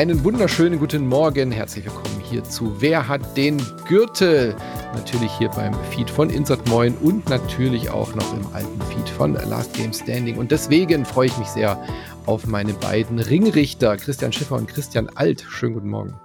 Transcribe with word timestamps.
Einen 0.00 0.24
wunderschönen 0.24 0.78
guten 0.78 1.06
Morgen. 1.06 1.52
Herzlich 1.52 1.84
willkommen 1.84 2.22
hier 2.22 2.42
zu 2.42 2.80
Wer 2.80 3.06
hat 3.06 3.36
den 3.36 3.60
Gürtel? 3.86 4.56
Natürlich 4.94 5.30
hier 5.32 5.50
beim 5.50 5.74
Feed 5.90 6.08
von 6.08 6.30
Insert 6.30 6.66
Moin 6.70 6.96
und 7.02 7.28
natürlich 7.28 7.90
auch 7.90 8.14
noch 8.14 8.32
im 8.32 8.46
alten 8.54 8.80
Feed 8.80 9.06
von 9.10 9.34
Last 9.34 9.74
Game 9.74 9.92
Standing. 9.92 10.38
Und 10.38 10.52
deswegen 10.52 11.04
freue 11.04 11.26
ich 11.26 11.36
mich 11.36 11.48
sehr 11.48 11.78
auf 12.24 12.46
meine 12.46 12.72
beiden 12.72 13.18
Ringrichter, 13.18 13.98
Christian 13.98 14.32
Schiffer 14.32 14.56
und 14.56 14.68
Christian 14.68 15.10
Alt. 15.16 15.44
Schönen 15.46 15.74
guten 15.74 15.90
Morgen. 15.90 16.18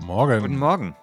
Morgen. 0.00 0.40
Guten 0.40 0.58
Morgen. 0.58 0.96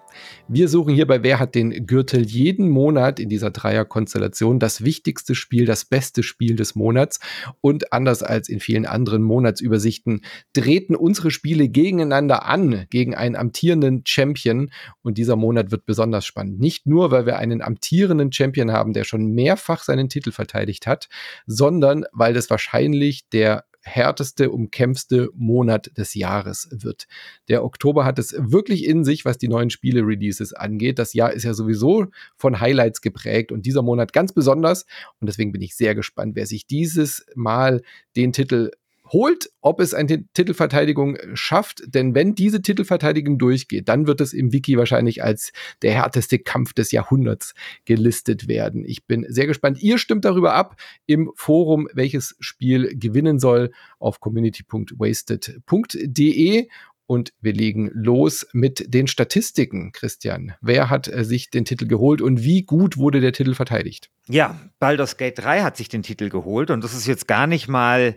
Wir 0.48 0.68
suchen 0.68 0.94
hier 0.94 1.06
bei 1.06 1.22
Wer 1.22 1.38
hat 1.38 1.54
den 1.54 1.86
Gürtel 1.86 2.26
jeden 2.26 2.70
Monat 2.70 3.20
in 3.20 3.28
dieser 3.28 3.50
Dreierkonstellation 3.50 4.58
das 4.58 4.82
wichtigste 4.82 5.34
Spiel, 5.34 5.66
das 5.66 5.84
beste 5.84 6.22
Spiel 6.22 6.56
des 6.56 6.74
Monats. 6.74 7.20
Und 7.60 7.92
anders 7.92 8.22
als 8.22 8.48
in 8.48 8.60
vielen 8.60 8.86
anderen 8.86 9.22
Monatsübersichten 9.22 10.22
treten 10.52 10.96
unsere 10.96 11.30
Spiele 11.30 11.68
gegeneinander 11.68 12.46
an, 12.46 12.86
gegen 12.90 13.14
einen 13.14 13.36
amtierenden 13.36 14.02
Champion. 14.06 14.70
Und 15.02 15.18
dieser 15.18 15.36
Monat 15.36 15.70
wird 15.70 15.86
besonders 15.86 16.24
spannend. 16.24 16.60
Nicht 16.60 16.86
nur, 16.86 17.10
weil 17.10 17.26
wir 17.26 17.36
einen 17.38 17.62
amtierenden 17.62 18.32
Champion 18.32 18.72
haben, 18.72 18.92
der 18.94 19.04
schon 19.04 19.26
mehrfach 19.26 19.82
seinen 19.84 20.08
Titel 20.08 20.32
verteidigt 20.32 20.86
hat, 20.86 21.08
sondern 21.46 22.04
weil 22.12 22.32
das 22.34 22.48
wahrscheinlich 22.50 23.28
der 23.28 23.64
härteste, 23.88 24.50
umkämpfste 24.50 25.30
Monat 25.34 25.90
des 25.96 26.14
Jahres 26.14 26.68
wird. 26.70 27.06
Der 27.48 27.64
Oktober 27.64 28.04
hat 28.04 28.18
es 28.18 28.34
wirklich 28.38 28.84
in 28.84 29.04
sich, 29.04 29.24
was 29.24 29.38
die 29.38 29.48
neuen 29.48 29.70
Spiele-Releases 29.70 30.52
angeht. 30.52 30.98
Das 30.98 31.14
Jahr 31.14 31.32
ist 31.32 31.44
ja 31.44 31.54
sowieso 31.54 32.06
von 32.36 32.60
Highlights 32.60 33.00
geprägt 33.00 33.50
und 33.50 33.66
dieser 33.66 33.82
Monat 33.82 34.12
ganz 34.12 34.32
besonders. 34.32 34.84
Und 35.20 35.26
deswegen 35.26 35.52
bin 35.52 35.62
ich 35.62 35.74
sehr 35.74 35.94
gespannt, 35.94 36.36
wer 36.36 36.46
sich 36.46 36.66
dieses 36.66 37.26
Mal 37.34 37.82
den 38.14 38.32
Titel 38.32 38.70
holt, 39.08 39.50
ob 39.60 39.80
es 39.80 39.94
eine 39.94 40.24
Titelverteidigung 40.34 41.16
schafft. 41.34 41.82
Denn 41.86 42.14
wenn 42.14 42.34
diese 42.34 42.62
Titelverteidigung 42.62 43.38
durchgeht, 43.38 43.88
dann 43.88 44.06
wird 44.06 44.20
es 44.20 44.32
im 44.32 44.52
Wiki 44.52 44.76
wahrscheinlich 44.76 45.22
als 45.22 45.52
der 45.82 45.92
härteste 45.92 46.38
Kampf 46.38 46.72
des 46.72 46.92
Jahrhunderts 46.92 47.54
gelistet 47.84 48.48
werden. 48.48 48.84
Ich 48.84 49.06
bin 49.06 49.26
sehr 49.28 49.46
gespannt. 49.46 49.82
Ihr 49.82 49.98
stimmt 49.98 50.24
darüber 50.24 50.54
ab 50.54 50.76
im 51.06 51.30
Forum, 51.34 51.88
welches 51.92 52.36
Spiel 52.40 52.98
gewinnen 52.98 53.38
soll 53.38 53.70
auf 53.98 54.20
community.wasted.de. 54.20 56.68
Und 57.10 57.32
wir 57.40 57.54
legen 57.54 57.90
los 57.94 58.46
mit 58.52 58.92
den 58.92 59.06
Statistiken, 59.06 59.92
Christian. 59.92 60.52
Wer 60.60 60.90
hat 60.90 61.08
äh, 61.08 61.24
sich 61.24 61.48
den 61.48 61.64
Titel 61.64 61.86
geholt 61.86 62.20
und 62.20 62.44
wie 62.44 62.64
gut 62.64 62.98
wurde 62.98 63.20
der 63.20 63.32
Titel 63.32 63.54
verteidigt? 63.54 64.10
Ja, 64.28 64.60
Baldur's 64.78 65.16
Gate 65.16 65.38
3 65.38 65.62
hat 65.62 65.78
sich 65.78 65.88
den 65.88 66.02
Titel 66.02 66.28
geholt 66.28 66.70
und 66.70 66.84
das 66.84 66.92
ist 66.92 67.06
jetzt 67.06 67.26
gar 67.26 67.46
nicht 67.46 67.66
mal 67.66 68.14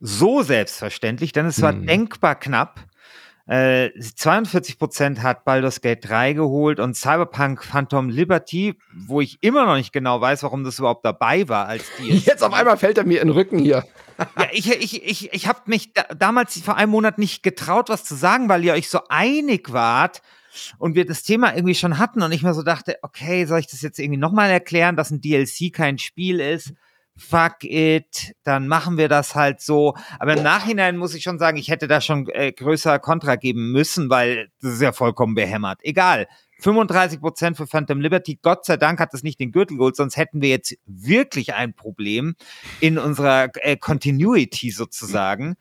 so 0.00 0.42
selbstverständlich, 0.42 1.32
denn 1.32 1.46
es 1.46 1.62
war 1.62 1.72
hm. 1.72 1.86
denkbar 1.86 2.34
knapp. 2.34 2.80
Äh, 3.46 3.90
42 4.00 4.78
Prozent 4.78 5.22
hat 5.22 5.44
Baldur's 5.44 5.82
Gate 5.82 6.08
3 6.08 6.32
geholt 6.32 6.80
und 6.80 6.96
Cyberpunk 6.96 7.62
Phantom 7.62 8.08
Liberty, 8.08 8.78
wo 8.94 9.20
ich 9.20 9.36
immer 9.42 9.66
noch 9.66 9.76
nicht 9.76 9.92
genau 9.92 10.18
weiß, 10.18 10.44
warum 10.44 10.64
das 10.64 10.78
überhaupt 10.78 11.04
dabei 11.04 11.46
war 11.46 11.66
als 11.66 11.84
die. 11.98 12.08
Jetzt 12.08 12.42
auf 12.42 12.54
einmal 12.54 12.78
fällt 12.78 12.96
er 12.96 13.04
mir 13.04 13.20
in 13.20 13.28
den 13.28 13.34
Rücken 13.34 13.58
hier. 13.58 13.84
ja, 14.18 14.48
ich, 14.50 14.70
ich, 14.70 15.04
ich, 15.04 15.32
ich 15.34 15.46
habe 15.46 15.60
mich 15.66 15.92
da, 15.92 16.04
damals 16.16 16.58
vor 16.62 16.76
einem 16.76 16.92
Monat 16.92 17.18
nicht 17.18 17.42
getraut, 17.42 17.90
was 17.90 18.04
zu 18.04 18.14
sagen, 18.14 18.48
weil 18.48 18.64
ihr 18.64 18.72
euch 18.72 18.88
so 18.88 19.00
einig 19.10 19.74
wart 19.74 20.22
und 20.78 20.94
wir 20.94 21.04
das 21.04 21.22
Thema 21.22 21.54
irgendwie 21.54 21.74
schon 21.74 21.98
hatten 21.98 22.22
und 22.22 22.32
ich 22.32 22.42
mir 22.42 22.54
so 22.54 22.62
dachte, 22.62 22.96
okay, 23.02 23.44
soll 23.44 23.58
ich 23.58 23.66
das 23.66 23.82
jetzt 23.82 23.98
irgendwie 23.98 24.20
nochmal 24.20 24.48
erklären, 24.50 24.96
dass 24.96 25.10
ein 25.10 25.20
DLC 25.20 25.70
kein 25.70 25.98
Spiel 25.98 26.40
ist? 26.40 26.72
Fuck 27.16 27.62
it, 27.62 28.34
dann 28.42 28.66
machen 28.68 28.98
wir 28.98 29.08
das 29.08 29.34
halt 29.34 29.60
so. 29.60 29.94
Aber 30.18 30.36
im 30.36 30.42
Nachhinein 30.42 30.96
muss 30.96 31.14
ich 31.14 31.22
schon 31.22 31.38
sagen, 31.38 31.56
ich 31.56 31.68
hätte 31.68 31.86
da 31.86 32.00
schon 32.00 32.28
äh, 32.28 32.52
größer 32.52 32.98
Kontra 32.98 33.36
geben 33.36 33.72
müssen, 33.72 34.10
weil 34.10 34.50
das 34.60 34.74
ist 34.74 34.82
ja 34.82 34.92
vollkommen 34.92 35.34
behämmert. 35.34 35.80
Egal. 35.82 36.26
35 36.60 37.20
Prozent 37.20 37.56
für 37.56 37.66
Phantom 37.66 38.00
Liberty. 38.00 38.38
Gott 38.40 38.64
sei 38.64 38.76
Dank 38.76 39.00
hat 39.00 39.12
es 39.12 39.22
nicht 39.22 39.38
den 39.38 39.52
Gürtel 39.52 39.76
geholt, 39.76 39.96
sonst 39.96 40.16
hätten 40.16 40.40
wir 40.40 40.48
jetzt 40.48 40.74
wirklich 40.86 41.54
ein 41.54 41.74
Problem 41.74 42.36
in 42.80 42.96
unserer 42.98 43.50
äh, 43.56 43.76
Continuity 43.76 44.70
sozusagen. 44.70 45.56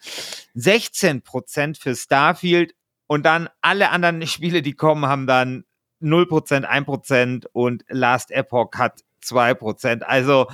16 0.53 1.21
Prozent 1.21 1.77
für 1.77 1.95
Starfield 1.95 2.73
und 3.07 3.25
dann 3.25 3.49
alle 3.61 3.89
anderen 3.89 4.25
Spiele, 4.27 4.61
die 4.61 4.73
kommen, 4.73 5.05
haben 5.05 5.27
dann 5.27 5.65
0 5.99 6.27
Prozent, 6.27 6.65
1 6.65 6.85
Prozent 6.85 7.47
und 7.53 7.83
Last 7.89 8.31
Epoch 8.31 8.71
hat 8.75 9.01
2 9.21 9.53
Prozent. 9.55 10.05
Also 10.05 10.47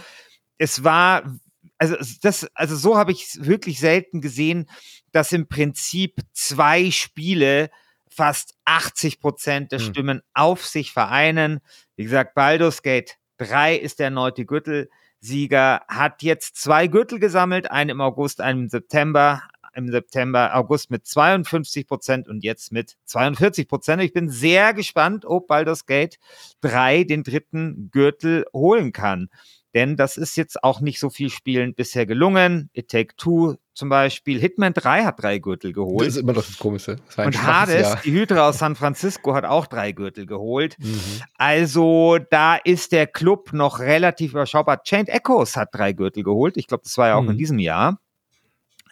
es 0.60 0.84
war, 0.84 1.40
also 1.80 1.96
das, 2.22 2.46
also 2.54 2.76
so 2.76 2.98
habe 2.98 3.12
ich 3.12 3.24
es 3.24 3.46
wirklich 3.46 3.80
selten 3.80 4.22
gesehen, 4.22 4.70
dass 5.12 5.32
im 5.32 5.48
Prinzip 5.48 6.22
zwei 6.34 6.92
Spiele 6.92 7.72
fast 8.10 8.56
80 8.66 9.20
Prozent 9.20 9.72
der 9.72 9.80
hm. 9.80 9.86
Stimmen 9.86 10.22
auf 10.34 10.66
sich 10.66 10.92
vereinen. 10.92 11.62
Wie 11.96 12.04
gesagt, 12.04 12.36
Baldur's 12.36 12.84
Gate 12.84 13.18
3 13.38 13.76
ist 13.76 14.00
der 14.00 14.06
erneute 14.06 14.46
Gürtelsieger, 14.46 15.82
hat 15.88 16.22
jetzt 16.22 16.58
zwei 16.58 16.88
Gürtel 16.88 17.20
gesammelt, 17.20 17.72
einen 17.72 17.92
im 17.92 18.02
August, 18.02 18.42
einen 18.42 18.64
im 18.64 18.70
September. 18.70 19.42
Im 19.76 19.92
September, 19.92 20.56
August 20.56 20.90
mit 20.90 21.06
52 21.06 21.88
Prozent 21.88 22.28
und 22.28 22.44
jetzt 22.44 22.72
mit 22.72 22.98
42 23.06 23.68
Prozent. 23.68 24.02
Ich 24.02 24.14
bin 24.14 24.28
sehr 24.28 24.74
gespannt, 24.74 25.26
ob 25.26 25.48
Baldur's 25.48 25.86
Gate 25.86 26.18
3 26.62 27.04
den 27.04 27.24
dritten 27.24 27.90
Gürtel 27.92 28.46
holen 28.52 28.92
kann. 28.92 29.30
Denn 29.76 29.96
das 29.96 30.18
ist 30.18 30.36
jetzt 30.36 30.64
auch 30.64 30.82
nicht 30.82 31.00
so 31.00 31.10
viel 31.10 31.30
Spielen 31.30 31.76
bisher 31.76 32.06
gelungen. 32.06 32.70
It 32.74 32.90
Take 32.90 33.16
Two 33.18 33.56
zum 33.74 33.90
Beispiel. 33.90 34.40
Hitman 34.40 34.74
3 34.74 35.06
hat 35.06 35.22
drei 35.22 35.38
Gürtel 35.38 35.74
geholt. 35.74 36.08
Das 36.08 36.16
ist 36.16 36.22
immer 36.22 36.34
noch 36.34 36.46
das 36.46 36.58
Komische. 36.58 36.98
Das 37.16 37.26
Und 37.26 37.44
Hades, 37.44 37.82
Jahr. 37.82 38.02
die 38.04 38.12
Hydra 38.12 38.50
aus 38.50 38.58
San 38.58 38.76
Francisco, 38.76 39.36
hat 39.36 39.46
auch 39.46 39.68
drei 39.68 39.92
Gürtel 39.92 40.26
geholt. 40.26 40.76
Mhm. 40.80 41.00
Also 41.38 42.18
da 42.30 42.56
ist 42.56 42.92
der 42.92 43.08
Club 43.08 43.54
noch 43.54 43.80
relativ 43.80 44.32
überschaubar. 44.32 44.84
Chained 44.84 45.10
Echoes 45.10 45.56
hat 45.56 45.70
drei 45.72 45.94
Gürtel 45.94 46.24
geholt. 46.24 46.58
Ich 46.58 46.68
glaube, 46.68 46.84
das 46.84 46.98
war 46.98 47.10
ja 47.10 47.16
auch 47.16 47.24
mhm. 47.24 47.32
in 47.32 47.38
diesem 47.38 47.60
Jahr. 47.60 48.00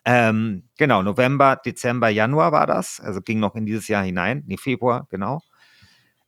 Ähm, 0.06 0.64
genau, 0.78 1.02
November, 1.02 1.58
Dezember, 1.58 2.08
Januar 2.08 2.54
war 2.54 2.66
das. 2.66 3.02
Also 3.02 3.20
ging 3.22 3.40
noch 3.40 3.56
in 3.56 3.66
dieses 3.66 3.90
Jahr 3.90 4.04
hinein. 4.04 4.44
Nee, 4.48 4.58
Februar, 4.58 5.06
genau. 5.10 5.42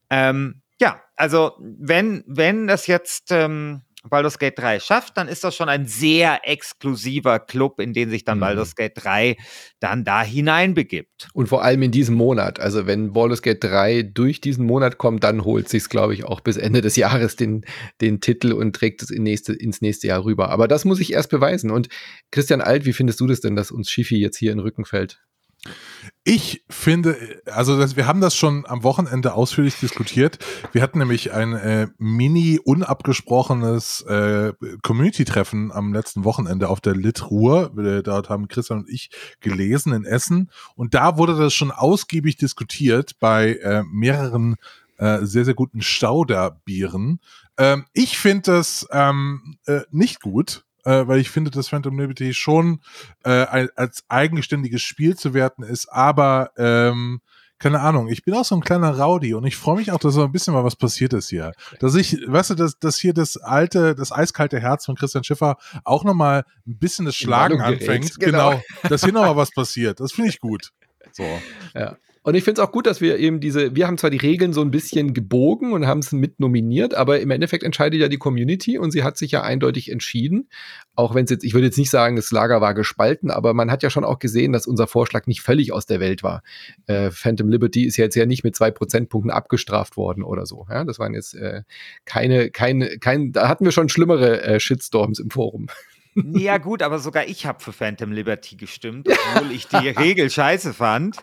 Ähm, 0.09 0.61
ja, 0.81 0.99
also 1.15 1.53
wenn, 1.59 2.23
wenn 2.27 2.67
das 2.67 2.87
jetzt 2.87 3.31
ähm, 3.31 3.83
Baldur's 4.07 4.39
Gate 4.39 4.57
3 4.57 4.79
schafft, 4.79 5.17
dann 5.17 5.27
ist 5.27 5.43
das 5.43 5.55
schon 5.55 5.67
ein 5.67 5.85
sehr 5.85 6.41
exklusiver 6.43 7.39
Club, 7.39 7.81
in 7.81 7.93
den 7.93 8.09
sich 8.09 8.23
dann 8.23 8.37
mhm. 8.37 8.41
Baldur's 8.41 8.75
Gate 8.75 8.93
3 8.95 9.35
dann 9.79 10.05
da 10.05 10.23
hineinbegibt. 10.23 11.27
Und 11.33 11.47
vor 11.47 11.63
allem 11.63 11.81
in 11.81 11.91
diesem 11.91 12.15
Monat. 12.15 12.59
Also 12.59 12.87
wenn 12.87 13.11
Baldur's 13.11 13.41
Gate 13.41 13.63
3 13.63 14.03
durch 14.03 14.39
diesen 14.39 14.65
Monat 14.65 14.97
kommt, 14.97 15.23
dann 15.23 15.43
holt 15.43 15.67
sich 15.67 15.89
glaube 15.89 16.13
ich, 16.13 16.23
auch 16.23 16.39
bis 16.39 16.57
Ende 16.57 16.81
des 16.81 16.95
Jahres 16.97 17.35
den, 17.35 17.65
den 17.99 18.21
Titel 18.21 18.53
und 18.53 18.75
trägt 18.75 19.01
es 19.01 19.09
in 19.09 19.23
nächste, 19.23 19.53
ins 19.53 19.81
nächste 19.81 20.07
Jahr 20.07 20.23
rüber. 20.23 20.49
Aber 20.49 20.67
das 20.67 20.85
muss 20.85 20.99
ich 20.99 21.13
erst 21.13 21.29
beweisen. 21.29 21.71
Und 21.71 21.89
Christian 22.31 22.61
Alt, 22.61 22.85
wie 22.85 22.93
findest 22.93 23.19
du 23.19 23.27
das 23.27 23.41
denn, 23.41 23.55
dass 23.55 23.71
uns 23.71 23.89
Schiffi 23.89 24.17
jetzt 24.17 24.37
hier 24.37 24.51
in 24.51 24.59
den 24.59 24.63
Rücken 24.63 24.85
fällt? 24.85 25.21
Ich 26.25 26.63
finde, 26.69 27.41
also 27.45 27.79
das, 27.79 27.95
wir 27.95 28.05
haben 28.05 28.19
das 28.19 28.35
schon 28.35 28.65
am 28.67 28.83
Wochenende 28.83 29.33
ausführlich 29.33 29.79
diskutiert. 29.79 30.37
Wir 30.73 30.81
hatten 30.81 30.99
nämlich 30.99 31.31
ein 31.31 31.53
äh, 31.53 31.87
mini 31.97 32.59
unabgesprochenes 32.63 34.01
äh, 34.01 34.51
Community-Treffen 34.83 35.71
am 35.71 35.93
letzten 35.93 36.25
Wochenende 36.25 36.67
auf 36.67 36.81
der 36.81 36.93
Litruhr. 36.93 37.71
Dort 38.03 38.29
haben 38.29 38.49
Christian 38.49 38.79
und 38.79 38.89
ich 38.89 39.09
gelesen 39.39 39.93
in 39.93 40.05
Essen. 40.05 40.51
Und 40.75 40.93
da 40.93 41.17
wurde 41.17 41.37
das 41.37 41.53
schon 41.53 41.71
ausgiebig 41.71 42.35
diskutiert 42.35 43.13
bei 43.19 43.55
äh, 43.55 43.83
mehreren 43.89 44.57
äh, 44.97 45.19
sehr, 45.21 45.45
sehr 45.45 45.53
guten 45.53 45.81
Stauderbieren. 45.81 47.21
Ähm, 47.57 47.85
ich 47.93 48.19
finde 48.19 48.51
das 48.51 48.85
ähm, 48.91 49.57
äh, 49.65 49.81
nicht 49.89 50.21
gut 50.21 50.65
äh, 50.85 51.07
weil 51.07 51.19
ich 51.19 51.29
finde, 51.29 51.51
dass 51.51 51.69
Phantom 51.69 51.97
Liberty 51.99 52.33
schon 52.33 52.81
äh, 53.23 53.29
als 53.29 54.03
eigenständiges 54.07 54.81
Spiel 54.81 55.15
zu 55.15 55.33
werten 55.33 55.63
ist, 55.63 55.87
aber 55.91 56.51
ähm, 56.57 57.21
keine 57.59 57.81
Ahnung, 57.81 58.07
ich 58.07 58.23
bin 58.23 58.33
auch 58.33 58.45
so 58.45 58.55
ein 58.55 58.61
kleiner 58.61 58.97
Rowdy 58.97 59.33
und 59.33 59.45
ich 59.45 59.57
freue 59.57 59.75
mich 59.75 59.91
auch, 59.91 59.99
dass 59.99 60.13
so 60.13 60.23
ein 60.23 60.31
bisschen 60.31 60.53
mal 60.53 60.63
was 60.63 60.77
passiert 60.77 61.11
ist 61.11 61.29
hier. 61.29 61.51
Dass 61.81 61.93
ich, 61.95 62.17
weißt 62.25 62.51
du, 62.51 62.55
dass, 62.55 62.79
dass 62.79 62.97
hier 62.97 63.13
das 63.13 63.35
alte, 63.35 63.95
das 63.95 64.13
eiskalte 64.13 64.61
Herz 64.61 64.85
von 64.85 64.95
Christian 64.95 65.25
Schiffer 65.25 65.57
auch 65.83 66.05
nochmal 66.05 66.45
ein 66.65 66.77
bisschen 66.77 67.05
das 67.05 67.17
Schlagen 67.17 67.59
anfängt. 67.61 68.17
Genau. 68.17 68.51
genau. 68.51 68.63
Dass 68.87 69.03
hier 69.03 69.11
nochmal 69.11 69.35
was 69.35 69.51
passiert. 69.51 69.99
Das 69.99 70.13
finde 70.13 70.29
ich 70.29 70.39
gut. 70.39 70.71
So. 71.11 71.25
Ja. 71.75 71.97
Und 72.29 72.35
ich 72.35 72.43
finde 72.43 72.61
es 72.61 72.67
auch 72.67 72.71
gut, 72.71 72.85
dass 72.85 73.01
wir 73.01 73.17
eben 73.17 73.39
diese, 73.39 73.75
wir 73.75 73.87
haben 73.87 73.97
zwar 73.97 74.11
die 74.11 74.17
Regeln 74.17 74.53
so 74.53 74.61
ein 74.61 74.69
bisschen 74.69 75.15
gebogen 75.15 75.73
und 75.73 75.87
haben 75.87 75.97
es 75.97 76.11
mit 76.11 76.39
nominiert, 76.39 76.93
aber 76.93 77.21
im 77.21 77.31
Endeffekt 77.31 77.63
entscheidet 77.63 77.99
ja 77.99 78.07
die 78.07 78.19
Community 78.19 78.77
und 78.77 78.91
sie 78.91 79.01
hat 79.01 79.17
sich 79.17 79.31
ja 79.31 79.41
eindeutig 79.41 79.91
entschieden. 79.91 80.47
Auch 80.93 81.15
wenn 81.15 81.25
es 81.25 81.31
jetzt, 81.31 81.43
ich 81.43 81.55
würde 81.55 81.65
jetzt 81.65 81.79
nicht 81.79 81.89
sagen, 81.89 82.17
das 82.17 82.29
Lager 82.29 82.61
war 82.61 82.75
gespalten, 82.75 83.31
aber 83.31 83.55
man 83.55 83.71
hat 83.71 83.81
ja 83.81 83.89
schon 83.89 84.03
auch 84.03 84.19
gesehen, 84.19 84.53
dass 84.53 84.67
unser 84.67 84.85
Vorschlag 84.85 85.25
nicht 85.25 85.41
völlig 85.41 85.73
aus 85.73 85.87
der 85.87 85.99
Welt 85.99 86.21
war. 86.21 86.43
Äh, 86.85 87.09
Phantom 87.09 87.49
Liberty 87.49 87.83
ist 87.85 87.97
ja 87.97 88.03
jetzt 88.03 88.13
ja 88.13 88.27
nicht 88.27 88.43
mit 88.43 88.55
zwei 88.55 88.69
Prozentpunkten 88.69 89.31
abgestraft 89.31 89.97
worden 89.97 90.21
oder 90.23 90.45
so. 90.45 90.67
Ja, 90.69 90.83
das 90.83 90.99
waren 90.99 91.15
jetzt 91.15 91.33
äh, 91.33 91.63
keine, 92.05 92.51
keine, 92.51 92.99
kein, 92.99 93.31
da 93.31 93.47
hatten 93.47 93.65
wir 93.65 93.71
schon 93.71 93.89
schlimmere 93.89 94.43
äh, 94.43 94.59
Shitstorms 94.59 95.17
im 95.17 95.31
Forum. 95.31 95.65
Ja 96.33 96.57
gut, 96.57 96.81
aber 96.81 96.99
sogar 96.99 97.27
ich 97.27 97.45
habe 97.45 97.63
für 97.63 97.73
Phantom 97.73 98.11
Liberty 98.11 98.55
gestimmt, 98.55 99.07
obwohl 99.07 99.51
ich 99.51 99.67
die 99.67 99.75
Regel 99.89 100.29
scheiße 100.29 100.73
fand. 100.73 101.17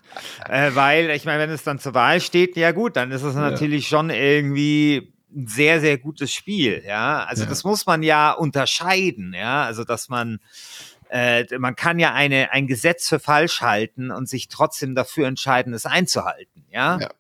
Äh, 0.49 0.71
weil, 0.75 1.11
ich 1.11 1.25
meine, 1.25 1.43
wenn 1.43 1.51
es 1.51 1.63
dann 1.63 1.79
zur 1.79 1.95
Wahl 1.95 2.21
steht, 2.21 2.57
ja 2.57 2.73
gut, 2.73 2.97
dann 2.97 3.11
ist 3.11 3.23
es 3.23 3.35
natürlich 3.35 3.91
ja. 3.91 3.99
schon 3.99 4.11
irgendwie 4.11 5.13
ein 5.35 5.47
sehr, 5.49 5.81
sehr 5.81 5.99
gutes 5.99 6.33
Spiel. 6.33 6.83
Ja, 6.87 7.25
also 7.25 7.43
ja. 7.45 7.49
das 7.49 7.65
muss 7.65 7.87
man 7.87 8.03
ja 8.03 8.33
unterscheiden. 8.33 9.35
Ja, 9.35 9.65
also 9.65 9.85
dass 9.85 10.09
man 10.09 10.39
äh, 11.09 11.45
man 11.59 11.77
kann 11.77 11.99
ja 11.99 12.13
eine, 12.15 12.53
ein 12.53 12.67
Gesetz 12.67 13.09
für 13.09 13.21
falsch 13.21 13.61
halten 13.61 14.11
und 14.11 14.29
sich 14.29 14.49
trotzdem 14.49 14.95
dafür 14.95 15.29
entscheiden, 15.29 15.73
es 15.73 15.87
einzuhalten. 15.87 16.65
Ja. 16.71 16.99
ja. 16.99 17.11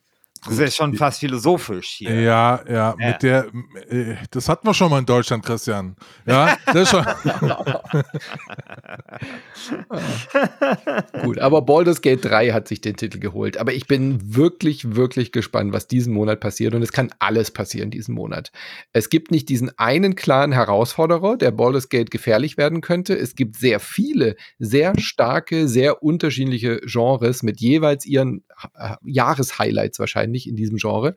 Das 0.40 0.58
ist 0.58 0.76
schon 0.76 0.94
fast 0.94 1.20
philosophisch 1.20 1.88
hier. 1.98 2.20
Ja, 2.20 2.62
ja, 2.68 2.68
ja, 2.68 2.94
mit 2.96 3.22
der, 3.22 3.46
äh, 3.88 4.16
das 4.30 4.48
hatten 4.48 4.66
wir 4.66 4.74
schon 4.74 4.90
mal 4.90 4.98
in 4.98 5.06
Deutschland, 5.06 5.44
Christian. 5.44 5.96
Ja, 6.26 6.56
das 6.66 6.76
ist 6.76 6.90
schon. 6.90 7.04
Gut, 11.22 11.38
aber 11.38 11.62
Baldur's 11.62 12.02
Gate 12.02 12.24
3 12.24 12.50
hat 12.50 12.68
sich 12.68 12.80
den 12.80 12.96
Titel 12.96 13.18
geholt. 13.18 13.58
Aber 13.58 13.72
ich 13.72 13.86
bin 13.86 14.36
wirklich, 14.36 14.96
wirklich 14.96 15.32
gespannt, 15.32 15.72
was 15.72 15.86
diesen 15.86 16.12
Monat 16.12 16.40
passiert. 16.40 16.74
Und 16.74 16.82
es 16.82 16.92
kann 16.92 17.10
alles 17.18 17.50
passieren 17.50 17.90
diesen 17.90 18.14
Monat. 18.14 18.50
Es 18.92 19.10
gibt 19.10 19.30
nicht 19.30 19.48
diesen 19.48 19.76
einen 19.78 20.14
klaren 20.14 20.52
Herausforderer, 20.52 21.36
der 21.36 21.50
Baldur's 21.50 21.88
Gate 21.88 22.10
gefährlich 22.10 22.56
werden 22.56 22.80
könnte. 22.80 23.16
Es 23.16 23.34
gibt 23.34 23.56
sehr 23.56 23.80
viele, 23.80 24.36
sehr 24.58 24.98
starke, 24.98 25.68
sehr 25.68 26.02
unterschiedliche 26.02 26.80
Genres 26.84 27.42
mit 27.42 27.60
jeweils 27.60 28.06
ihren 28.06 28.44
Jahreshighlights 29.02 29.98
wahrscheinlich 29.98 30.48
in 30.48 30.56
diesem 30.56 30.78
Genre. 30.78 31.14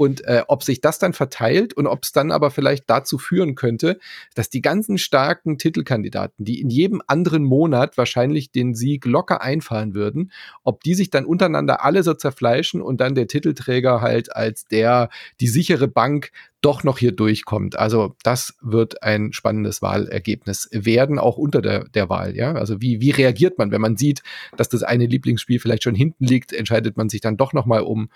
Und 0.00 0.24
äh, 0.24 0.44
ob 0.48 0.62
sich 0.62 0.80
das 0.80 0.98
dann 0.98 1.12
verteilt 1.12 1.74
und 1.74 1.86
ob 1.86 2.04
es 2.04 2.12
dann 2.12 2.32
aber 2.32 2.50
vielleicht 2.50 2.88
dazu 2.88 3.18
führen 3.18 3.54
könnte, 3.54 3.98
dass 4.34 4.48
die 4.48 4.62
ganzen 4.62 4.96
starken 4.96 5.58
Titelkandidaten, 5.58 6.42
die 6.42 6.58
in 6.62 6.70
jedem 6.70 7.02
anderen 7.06 7.44
Monat 7.44 7.98
wahrscheinlich 7.98 8.50
den 8.50 8.74
Sieg 8.74 9.04
locker 9.04 9.42
einfahren 9.42 9.92
würden, 9.92 10.32
ob 10.64 10.82
die 10.84 10.94
sich 10.94 11.10
dann 11.10 11.26
untereinander 11.26 11.84
alle 11.84 12.02
so 12.02 12.14
zerfleischen 12.14 12.80
und 12.80 12.98
dann 12.98 13.14
der 13.14 13.26
Titelträger 13.26 14.00
halt 14.00 14.34
als 14.34 14.64
der, 14.64 15.10
die 15.38 15.48
sichere 15.48 15.86
Bank 15.86 16.30
doch 16.62 16.82
noch 16.82 16.96
hier 16.96 17.12
durchkommt. 17.12 17.78
Also 17.78 18.14
das 18.22 18.54
wird 18.62 19.02
ein 19.02 19.34
spannendes 19.34 19.82
Wahlergebnis 19.82 20.70
werden, 20.72 21.18
auch 21.18 21.36
unter 21.36 21.60
der, 21.60 21.84
der 21.90 22.08
Wahl. 22.08 22.34
Ja, 22.36 22.54
also 22.54 22.80
wie, 22.80 23.02
wie 23.02 23.10
reagiert 23.10 23.58
man, 23.58 23.70
wenn 23.70 23.82
man 23.82 23.98
sieht, 23.98 24.22
dass 24.56 24.70
das 24.70 24.82
eine 24.82 25.04
Lieblingsspiel 25.04 25.60
vielleicht 25.60 25.82
schon 25.82 25.94
hinten 25.94 26.24
liegt, 26.24 26.54
entscheidet 26.54 26.96
man 26.96 27.10
sich 27.10 27.20
dann 27.20 27.36
doch 27.36 27.52
noch 27.52 27.66
mal 27.66 27.82
um 27.82 28.08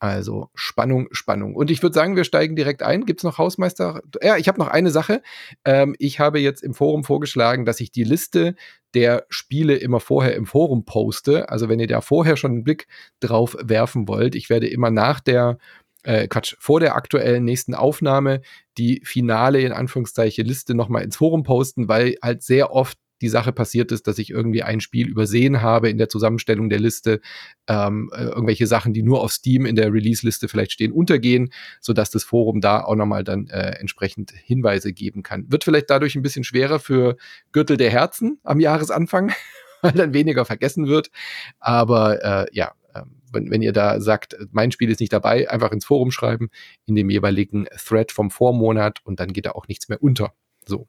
also 0.00 0.48
Spannung, 0.54 1.08
Spannung. 1.12 1.56
Und 1.56 1.70
ich 1.70 1.82
würde 1.82 1.94
sagen, 1.94 2.14
wir 2.14 2.24
steigen 2.24 2.54
direkt 2.54 2.82
ein. 2.82 3.04
Gibt 3.04 3.20
es 3.20 3.24
noch 3.24 3.38
Hausmeister? 3.38 4.02
Ja, 4.22 4.36
ich 4.36 4.46
habe 4.46 4.58
noch 4.58 4.68
eine 4.68 4.90
Sache. 4.90 5.22
Ähm, 5.64 5.96
ich 5.98 6.20
habe 6.20 6.38
jetzt 6.38 6.62
im 6.62 6.74
Forum 6.74 7.02
vorgeschlagen, 7.02 7.64
dass 7.64 7.80
ich 7.80 7.90
die 7.90 8.04
Liste 8.04 8.54
der 8.94 9.26
Spiele 9.28 9.76
immer 9.76 10.00
vorher 10.00 10.34
im 10.36 10.46
Forum 10.46 10.84
poste. 10.84 11.48
Also 11.48 11.68
wenn 11.68 11.80
ihr 11.80 11.88
da 11.88 12.00
vorher 12.00 12.36
schon 12.36 12.52
einen 12.52 12.64
Blick 12.64 12.86
drauf 13.20 13.56
werfen 13.60 14.06
wollt, 14.08 14.34
ich 14.34 14.50
werde 14.50 14.68
immer 14.68 14.90
nach 14.90 15.20
der 15.20 15.58
äh, 16.04 16.28
Quatsch, 16.28 16.54
vor 16.60 16.78
der 16.78 16.94
aktuellen 16.94 17.44
nächsten 17.44 17.74
Aufnahme 17.74 18.40
die 18.78 19.02
finale, 19.04 19.60
in 19.60 19.72
Anführungszeichen, 19.72 20.46
Liste 20.46 20.74
nochmal 20.74 21.02
ins 21.02 21.16
Forum 21.16 21.42
posten, 21.42 21.88
weil 21.88 22.16
halt 22.22 22.42
sehr 22.42 22.72
oft 22.72 22.98
die 23.20 23.28
Sache 23.28 23.52
passiert 23.52 23.92
ist, 23.92 24.06
dass 24.06 24.18
ich 24.18 24.30
irgendwie 24.30 24.62
ein 24.62 24.80
Spiel 24.80 25.08
übersehen 25.08 25.62
habe 25.62 25.90
in 25.90 25.98
der 25.98 26.08
Zusammenstellung 26.08 26.68
der 26.68 26.80
Liste, 26.80 27.20
ähm, 27.66 28.10
äh, 28.14 28.24
irgendwelche 28.24 28.66
Sachen, 28.66 28.92
die 28.92 29.02
nur 29.02 29.22
auf 29.22 29.32
Steam 29.32 29.66
in 29.66 29.76
der 29.76 29.92
Release-Liste 29.92 30.48
vielleicht 30.48 30.72
stehen, 30.72 30.92
untergehen, 30.92 31.50
sodass 31.80 32.10
das 32.10 32.24
Forum 32.24 32.60
da 32.60 32.82
auch 32.82 32.96
nochmal 32.96 33.24
dann 33.24 33.48
äh, 33.48 33.78
entsprechend 33.78 34.32
Hinweise 34.32 34.92
geben 34.92 35.22
kann. 35.22 35.50
Wird 35.50 35.64
vielleicht 35.64 35.90
dadurch 35.90 36.14
ein 36.14 36.22
bisschen 36.22 36.44
schwerer 36.44 36.78
für 36.78 37.16
Gürtel 37.52 37.76
der 37.76 37.90
Herzen 37.90 38.38
am 38.44 38.60
Jahresanfang, 38.60 39.32
weil 39.82 39.92
dann 39.92 40.14
weniger 40.14 40.44
vergessen 40.44 40.86
wird. 40.86 41.10
Aber 41.58 42.22
äh, 42.24 42.46
ja, 42.52 42.72
ähm, 42.94 43.16
wenn, 43.32 43.50
wenn 43.50 43.62
ihr 43.62 43.72
da 43.72 44.00
sagt, 44.00 44.36
mein 44.52 44.72
Spiel 44.72 44.90
ist 44.90 45.00
nicht 45.00 45.12
dabei, 45.12 45.50
einfach 45.50 45.72
ins 45.72 45.84
Forum 45.84 46.10
schreiben, 46.10 46.48
in 46.86 46.94
dem 46.94 47.10
jeweiligen 47.10 47.66
Thread 47.76 48.12
vom 48.12 48.30
Vormonat 48.30 49.00
und 49.04 49.20
dann 49.20 49.32
geht 49.32 49.46
da 49.46 49.52
auch 49.52 49.68
nichts 49.68 49.88
mehr 49.88 50.02
unter. 50.02 50.32
So. 50.66 50.88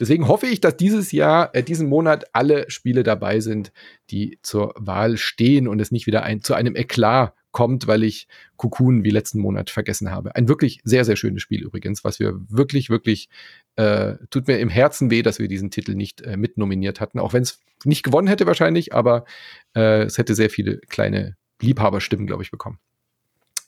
Deswegen 0.00 0.28
hoffe 0.28 0.46
ich, 0.46 0.60
dass 0.60 0.76
dieses 0.76 1.12
Jahr, 1.12 1.54
äh, 1.54 1.62
diesen 1.62 1.88
Monat 1.88 2.26
alle 2.32 2.70
Spiele 2.70 3.02
dabei 3.02 3.40
sind, 3.40 3.72
die 4.10 4.38
zur 4.42 4.74
Wahl 4.76 5.16
stehen 5.16 5.68
und 5.68 5.80
es 5.80 5.90
nicht 5.90 6.06
wieder 6.06 6.22
ein, 6.22 6.42
zu 6.42 6.54
einem 6.54 6.76
Eklat 6.76 7.34
kommt, 7.50 7.86
weil 7.86 8.04
ich 8.04 8.28
Cocoon 8.56 9.04
wie 9.04 9.10
letzten 9.10 9.40
Monat 9.40 9.70
vergessen 9.70 10.10
habe. 10.10 10.36
Ein 10.36 10.48
wirklich 10.48 10.80
sehr, 10.84 11.04
sehr 11.04 11.16
schönes 11.16 11.42
Spiel 11.42 11.62
übrigens, 11.62 12.04
was 12.04 12.20
wir 12.20 12.34
wirklich, 12.48 12.90
wirklich, 12.90 13.28
äh, 13.76 14.14
tut 14.30 14.46
mir 14.46 14.58
im 14.58 14.68
Herzen 14.68 15.10
weh, 15.10 15.22
dass 15.22 15.38
wir 15.38 15.48
diesen 15.48 15.70
Titel 15.70 15.94
nicht 15.94 16.20
äh, 16.20 16.36
mitnominiert 16.36 17.00
hatten, 17.00 17.18
auch 17.18 17.32
wenn 17.32 17.42
es 17.42 17.60
nicht 17.84 18.02
gewonnen 18.02 18.28
hätte 18.28 18.46
wahrscheinlich, 18.46 18.92
aber 18.92 19.24
äh, 19.74 20.02
es 20.02 20.18
hätte 20.18 20.34
sehr 20.34 20.50
viele 20.50 20.78
kleine 20.88 21.36
Liebhaberstimmen, 21.60 22.26
glaube 22.26 22.42
ich, 22.42 22.50
bekommen. 22.50 22.78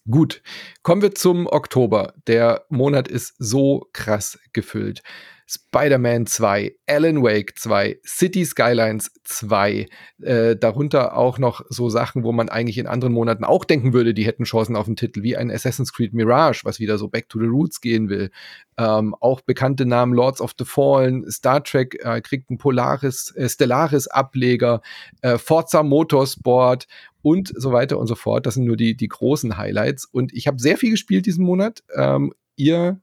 Gut, 0.09 0.43
kommen 0.83 1.03
wir 1.03 1.15
zum 1.15 1.47
Oktober. 1.47 2.15
Der 2.27 2.65
Monat 2.69 3.09
ist 3.09 3.35
so 3.39 3.89
krass 3.93 4.39
gefüllt. 4.53 5.03
Spider-Man 5.53 6.27
2, 6.27 6.77
Alan 6.87 7.25
Wake 7.25 7.59
2, 7.59 7.99
City 8.07 8.45
Skylines 8.45 9.11
2, 9.25 9.87
äh, 10.23 10.55
darunter 10.55 11.17
auch 11.17 11.39
noch 11.39 11.63
so 11.69 11.89
Sachen, 11.89 12.23
wo 12.23 12.31
man 12.31 12.49
eigentlich 12.49 12.79
in 12.79 12.87
anderen 12.87 13.13
Monaten 13.13 13.43
auch 13.43 13.65
denken 13.65 13.93
würde, 13.93 14.15
die 14.15 14.25
hätten 14.25 14.45
Chancen 14.45 14.77
auf 14.77 14.87
den 14.87 14.95
Titel, 14.95 15.25
wie 15.25 15.37
ein 15.37 15.51
Assassin's 15.51 15.93
Creed 15.93 16.15
Mirage, 16.15 16.61
was 16.63 16.79
wieder 16.79 16.99
so 16.99 17.09
back 17.09 17.29
to 17.29 17.41
the 17.41 17.47
roots 17.47 17.81
gehen 17.81 18.09
will. 18.09 18.31
Ähm, 18.79 19.17
auch 19.19 19.41
bekannte 19.41 19.87
Namen 19.87 20.15
Lords 20.15 20.41
of 20.41 20.53
the 20.57 20.65
Fallen, 20.65 21.29
Star 21.29 21.65
Trek 21.65 21.99
äh, 22.05 22.21
kriegt 22.21 22.49
einen 22.49 22.59
Polaris, 22.59 23.35
äh, 23.35 23.49
Stellaris 23.49 24.07
Ableger, 24.07 24.83
äh, 25.23 25.37
Forza 25.37 25.83
Motorsport 25.83 26.87
und 27.23 27.53
so 27.57 27.73
weiter 27.73 27.99
und 27.99 28.07
so 28.07 28.15
fort. 28.15 28.47
Das 28.47 28.55
sind 28.55 28.67
nur 28.67 28.77
die, 28.77 28.97
die 28.97 29.09
großen 29.09 29.57
Highlights. 29.57 30.05
Und 30.05 30.33
ich 30.33 30.47
habe 30.47 30.61
sehr 30.61 30.77
viel 30.77 30.93
gespielt 30.93 31.27
diesen 31.27 31.45
Monat. 31.45 31.83
Ähm, 31.97 32.33
ihr 32.55 33.01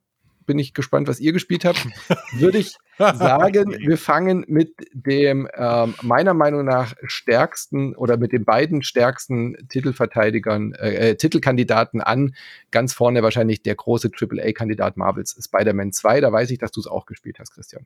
bin 0.47 0.57
ich 0.57 0.73
gespannt, 0.73 1.07
was 1.07 1.19
ihr 1.19 1.33
gespielt 1.33 1.63
habt. 1.65 1.85
Würde 2.33 2.57
ich 2.57 2.75
sagen, 2.97 3.75
wir 3.77 3.97
fangen 3.99 4.43
mit 4.47 4.73
dem 4.93 5.47
ähm, 5.53 5.93
meiner 6.01 6.33
Meinung 6.33 6.65
nach 6.65 6.95
stärksten 7.03 7.95
oder 7.95 8.17
mit 8.17 8.31
den 8.31 8.43
beiden 8.43 8.81
stärksten 8.81 9.55
Titelverteidigern, 9.69 10.73
äh, 10.73 11.11
äh 11.11 11.15
Titelkandidaten 11.15 12.01
an. 12.01 12.33
Ganz 12.71 12.93
vorne 12.93 13.21
wahrscheinlich 13.21 13.61
der 13.61 13.75
große 13.75 14.09
AAA-Kandidat 14.19 14.97
Marvels 14.97 15.37
Spider-Man 15.39 15.91
2. 15.91 16.21
Da 16.21 16.31
weiß 16.31 16.49
ich, 16.49 16.57
dass 16.57 16.71
du 16.71 16.79
es 16.79 16.87
auch 16.87 17.05
gespielt 17.05 17.37
hast, 17.39 17.53
Christian. 17.53 17.85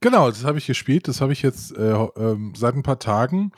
Genau, 0.00 0.28
das 0.28 0.44
habe 0.44 0.58
ich 0.58 0.66
gespielt. 0.66 1.08
Das 1.08 1.20
habe 1.20 1.32
ich 1.32 1.42
jetzt 1.42 1.76
äh, 1.76 1.90
äh, 1.90 2.36
seit 2.54 2.76
ein 2.76 2.84
paar 2.84 3.00
Tagen. 3.00 3.50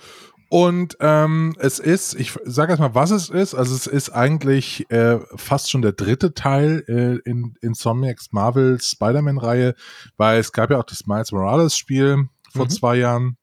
Und 0.53 0.97
ähm, 0.99 1.55
es 1.61 1.79
ist, 1.79 2.15
ich 2.15 2.33
sage 2.45 2.73
erstmal, 2.73 2.97
was 2.97 3.13
es 3.13 3.31
ist. 3.31 3.55
Also 3.55 3.73
es 3.77 3.87
ist 3.87 4.11
eigentlich 4.11 4.91
äh, 4.91 5.21
fast 5.37 5.71
schon 5.71 5.81
der 5.81 5.93
dritte 5.93 6.35
Teil 6.35 6.83
äh, 6.89 7.31
in 7.31 7.55
Insomniacs 7.61 8.33
Marvel 8.33 8.81
Spider-Man-Reihe, 8.81 9.77
weil 10.17 10.41
es 10.41 10.51
gab 10.51 10.71
ja 10.71 10.79
auch 10.79 10.85
das 10.85 11.07
Miles 11.07 11.31
Morales-Spiel 11.31 12.29
vor 12.53 12.65
mhm. 12.65 12.71
zwei 12.71 12.97
Jahren. 12.97 13.37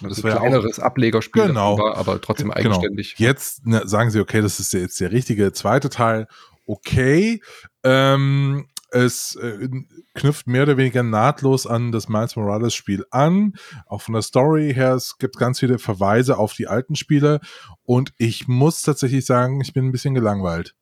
Das, 0.00 0.14
das 0.14 0.24
war 0.24 0.30
ja 0.30 0.36
ein 0.36 0.50
kleineres 0.50 0.78
Ablegerspiel, 0.78 1.48
genau. 1.48 1.76
War, 1.76 1.98
aber 1.98 2.18
trotzdem 2.18 2.48
genau. 2.48 2.76
eigenständig. 2.76 3.16
Genau. 3.16 3.28
Jetzt 3.28 3.66
ne, 3.66 3.82
sagen 3.84 4.10
sie, 4.10 4.18
okay, 4.18 4.40
das 4.40 4.58
ist 4.58 4.72
jetzt 4.72 4.98
der 5.02 5.12
richtige 5.12 5.52
zweite 5.52 5.90
Teil. 5.90 6.28
Okay. 6.66 7.42
Ähm, 7.84 8.68
es 8.92 9.36
äh, 9.36 9.68
knüpft 10.14 10.46
mehr 10.46 10.64
oder 10.64 10.76
weniger 10.76 11.02
nahtlos 11.02 11.66
an 11.66 11.92
das 11.92 12.08
Miles 12.08 12.36
Morales 12.36 12.74
Spiel 12.74 13.04
an. 13.10 13.54
Auch 13.86 14.02
von 14.02 14.14
der 14.14 14.22
Story 14.22 14.72
her, 14.74 14.94
es 14.94 15.18
gibt 15.18 15.36
ganz 15.36 15.60
viele 15.60 15.78
Verweise 15.78 16.38
auf 16.38 16.54
die 16.54 16.68
alten 16.68 16.96
Spiele. 16.96 17.40
Und 17.84 18.12
ich 18.18 18.48
muss 18.48 18.82
tatsächlich 18.82 19.24
sagen, 19.24 19.60
ich 19.60 19.72
bin 19.72 19.86
ein 19.86 19.92
bisschen 19.92 20.14
gelangweilt. 20.14 20.74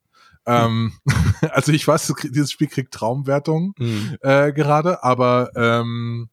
Mhm. 0.47 0.53
Ähm, 0.53 0.93
also 1.51 1.73
ich 1.73 1.87
weiß, 1.87 2.13
dieses 2.25 2.51
Spiel 2.51 2.69
kriegt 2.69 2.95
Traumwertung 2.95 3.75
mhm. 3.79 4.17
äh, 4.23 4.53
gerade, 4.53 5.05
aber 5.05 5.51
ähm, 5.55 6.30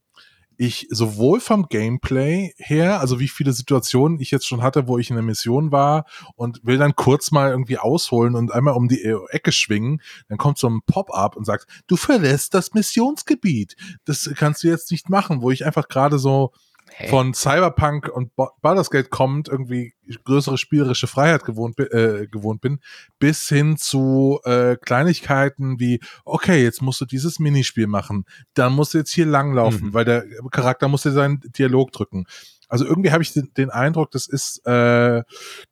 ich 0.57 0.87
sowohl 0.89 1.39
vom 1.39 1.67
Gameplay 1.69 2.53
her, 2.57 2.99
also 2.99 3.19
wie 3.19 3.27
viele 3.27 3.53
Situationen 3.53 4.19
ich 4.19 4.31
jetzt 4.31 4.47
schon 4.47 4.63
hatte, 4.63 4.87
wo 4.87 4.97
ich 4.97 5.09
in 5.09 5.15
der 5.15 5.23
Mission 5.23 5.71
war 5.71 6.05
und 6.35 6.59
will 6.63 6.77
dann 6.77 6.95
kurz 6.95 7.31
mal 7.31 7.51
irgendwie 7.51 7.77
ausholen 7.77 8.35
und 8.35 8.51
einmal 8.51 8.73
um 8.73 8.87
die 8.87 9.03
Ecke 9.29 9.51
schwingen, 9.51 10.01
dann 10.27 10.37
kommt 10.37 10.57
so 10.57 10.67
ein 10.67 10.81
Pop-up 10.85 11.35
und 11.35 11.45
sagt, 11.45 11.67
du 11.87 11.95
verlässt 11.95 12.53
das 12.53 12.73
Missionsgebiet. 12.73 13.75
Das 14.05 14.29
kannst 14.35 14.63
du 14.63 14.67
jetzt 14.67 14.91
nicht 14.91 15.09
machen, 15.09 15.41
wo 15.41 15.51
ich 15.51 15.65
einfach 15.65 15.87
gerade 15.87 16.17
so 16.17 16.51
Hä? 16.89 17.09
von 17.09 17.33
Cyberpunk 17.33 18.09
und 18.09 18.31
Baldur's 18.61 18.89
Gate 18.89 19.09
kommt, 19.09 19.47
irgendwie 19.47 19.93
größere 20.23 20.57
spielerische 20.57 21.07
Freiheit 21.07 21.43
gewohnt, 21.43 21.77
äh, 21.79 22.27
gewohnt 22.27 22.61
bin, 22.61 22.79
bis 23.19 23.47
hin 23.47 23.77
zu 23.77 24.39
äh, 24.45 24.77
Kleinigkeiten 24.77 25.79
wie, 25.79 25.99
okay, 26.25 26.63
jetzt 26.63 26.81
musst 26.81 27.01
du 27.01 27.05
dieses 27.05 27.39
Minispiel 27.39 27.87
machen, 27.87 28.25
dann 28.53 28.73
musst 28.73 28.93
du 28.93 28.97
jetzt 28.97 29.11
hier 29.11 29.25
langlaufen, 29.25 29.89
mhm. 29.89 29.93
weil 29.93 30.05
der 30.05 30.25
Charakter 30.51 30.87
muss 30.87 31.03
dir 31.03 31.11
seinen 31.11 31.39
Dialog 31.41 31.91
drücken. 31.91 32.25
Also 32.67 32.85
irgendwie 32.85 33.11
habe 33.11 33.23
ich 33.23 33.33
den, 33.33 33.51
den, 33.55 33.69
Eindruck, 33.69 34.11
das 34.11 34.27
ist, 34.27 34.65
äh, 34.65 35.23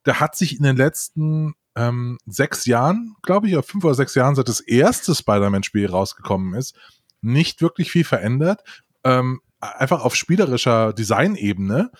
der 0.06 0.20
hat 0.20 0.36
sich 0.36 0.56
in 0.56 0.62
den 0.62 0.76
letzten 0.76 1.54
ähm, 1.74 2.18
sechs 2.26 2.66
Jahren, 2.66 3.16
glaube 3.22 3.48
ich, 3.48 3.54
oder 3.54 3.62
fünf 3.62 3.84
oder 3.84 3.94
sechs 3.94 4.14
Jahren, 4.14 4.34
seit 4.34 4.48
das 4.48 4.60
erste 4.60 5.14
Spider-Man-Spiel 5.14 5.86
rausgekommen 5.86 6.54
ist, 6.54 6.74
nicht 7.20 7.60
wirklich 7.60 7.90
viel 7.90 8.04
verändert. 8.04 8.62
Ähm, 9.04 9.40
einfach 9.60 10.04
auf 10.04 10.14
spielerischer 10.14 10.92
Designebene 10.92 11.90